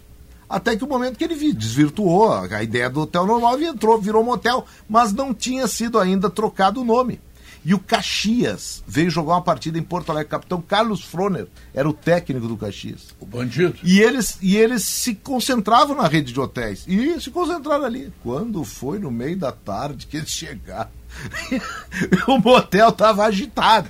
[0.49, 3.65] Até que o momento que ele vi- desvirtuou a a ideia do hotel normal e
[3.65, 7.19] entrou, virou motel, mas não tinha sido ainda trocado o nome.
[7.65, 10.27] E o Caxias veio jogar uma partida em Porto Alegre.
[10.27, 13.15] O capitão Carlos Froner era o técnico do Caxias.
[13.22, 13.76] O bandido.
[13.84, 16.84] E eles, e eles se concentravam na rede de hotéis.
[16.88, 18.11] E se concentraram ali.
[18.22, 20.90] Quando foi no meio da tarde que eles chegaram,
[22.27, 23.88] o motel estava agitado.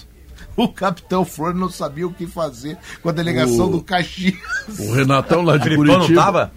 [0.56, 4.36] O capitão Flor não sabia o que fazer com a delegação O- do Caxias.
[4.80, 6.22] O Renatão lá de Filipão não Curitiba.
[6.24, 6.52] tava?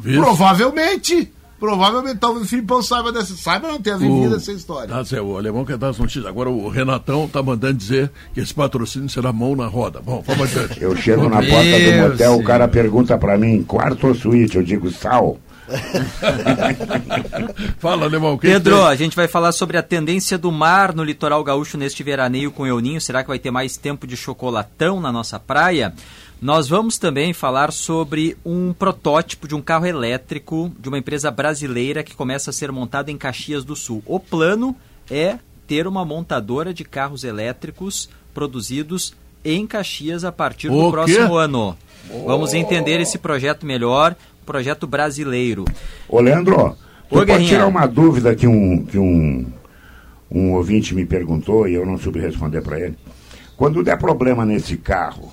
[0.00, 0.22] Viu?
[0.22, 1.32] Provavelmente.
[1.60, 3.34] Provavelmente, talvez o Filipão saiba dessa.
[3.36, 4.88] Saiba não ter vivido essa história.
[4.88, 6.24] Tá, Zé, o alemão quer dar as notícias.
[6.24, 10.00] Agora o Renatão tá mandando dizer que esse patrocínio será mão na roda.
[10.00, 10.80] Bom, vamos adiante.
[10.80, 14.56] Eu chego na porta do motel, o cara pergunta pra mim, quarto ou suíte?
[14.56, 15.36] Eu digo, sal.
[17.78, 18.36] Fala, alemão.
[18.38, 18.86] Pedro, tem?
[18.86, 22.62] a gente vai falar sobre a tendência do mar no litoral gaúcho neste veraneio com
[22.64, 23.00] o Ninho.
[23.00, 25.92] Será que vai ter mais tempo de chocolatão na nossa praia?
[26.40, 32.04] Nós vamos também falar sobre um protótipo de um carro elétrico de uma empresa brasileira
[32.04, 34.02] que começa a ser montado em Caxias do Sul.
[34.06, 34.74] O plano
[35.10, 39.14] é ter uma montadora de carros elétricos produzidos
[39.44, 41.36] em Caxias a partir do O próximo quê?
[41.36, 41.76] ano.
[42.24, 44.14] Vamos entender esse projeto melhor,
[44.48, 45.66] projeto brasileiro.
[46.08, 46.74] Ô, Leandro,
[47.10, 49.44] Oi, pode tirar uma dúvida que um, que um,
[50.30, 52.96] um ouvinte me perguntou e eu não soube responder para ele.
[53.58, 55.30] Quando der problema nesse carro,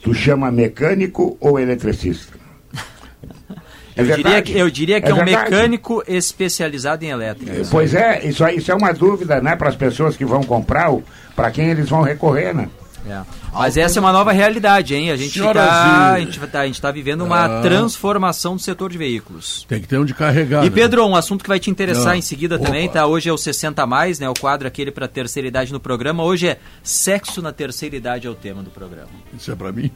[0.00, 2.32] tu chama mecânico ou eletricista?
[3.96, 4.52] É Eu diria verdade?
[4.52, 5.50] que, eu diria que é, um verdade?
[5.52, 7.52] mecânico especializado em elétrica.
[7.70, 10.92] Pois é, isso aí isso é uma dúvida, né, para as pessoas que vão comprar,
[11.36, 12.68] para quem eles vão recorrer, né?
[13.08, 13.22] É.
[13.54, 15.10] Mas essa é uma nova realidade, hein?
[15.10, 17.62] A gente está a gente tá, a gente tá vivendo uma Ah.
[17.62, 19.64] transformação do setor de veículos.
[19.68, 20.62] Tem que ter onde carregar.
[20.64, 20.74] E né?
[20.74, 22.16] Pedro, um assunto que vai te interessar Ah.
[22.16, 22.66] em seguida Opa.
[22.66, 23.06] também, tá?
[23.06, 24.28] Hoje é o 60 a mais, né?
[24.28, 26.22] O quadro aquele para terceira idade no programa.
[26.24, 29.08] Hoje é sexo na terceira idade é o tema do programa.
[29.36, 29.90] Isso é pra mim?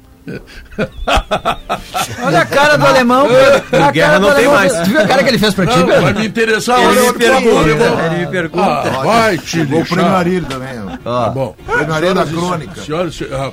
[2.24, 3.26] Olha a cara do alemão.
[3.72, 4.54] A Guerra cara não do tem alemão.
[4.54, 4.72] mais.
[4.80, 6.80] Tu viu a cara que ele fez pra ti, Não, vai me interessar.
[6.80, 8.64] Ele me pergunta, ele me pergunta.
[8.64, 10.70] Ah, vai te prêmio Ari também.
[10.80, 10.96] ó.
[11.24, 11.54] Tá bom.
[11.66, 12.80] Prêmio Ari da Senhoras crônica.
[12.82, 13.52] Senhoras, e sen- ah,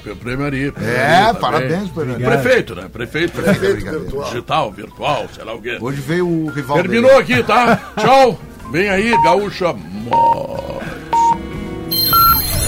[0.85, 2.23] É, parabéns, prêmio Ari.
[2.23, 2.85] Prefeito, né?
[2.91, 3.31] Prefeito.
[3.41, 4.29] Prefeito virtual.
[4.29, 5.77] Digital, virtual, sei lá o quê.
[5.81, 7.21] Hoje veio o rival Terminou dele.
[7.33, 7.79] aqui, tá?
[7.97, 8.39] Tchau.
[8.71, 9.73] Vem aí, Gaúcha.
[9.73, 10.79] Mó.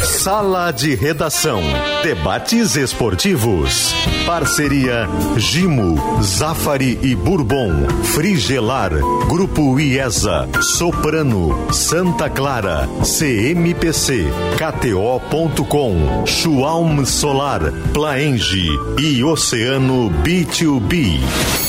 [0.03, 1.61] Sala de Redação.
[2.03, 3.93] Debates esportivos.
[4.25, 5.07] Parceria
[5.37, 7.87] Gimo, Zafari e Bourbon.
[8.13, 8.91] Frigelar.
[9.27, 10.47] Grupo IESA.
[10.61, 11.73] Soprano.
[11.73, 12.87] Santa Clara.
[13.03, 14.25] CMPC.
[14.57, 16.25] KTO.com.
[16.25, 17.71] Schwalm Solar.
[17.93, 18.67] Plaenge.
[18.99, 21.66] E Oceano B2B.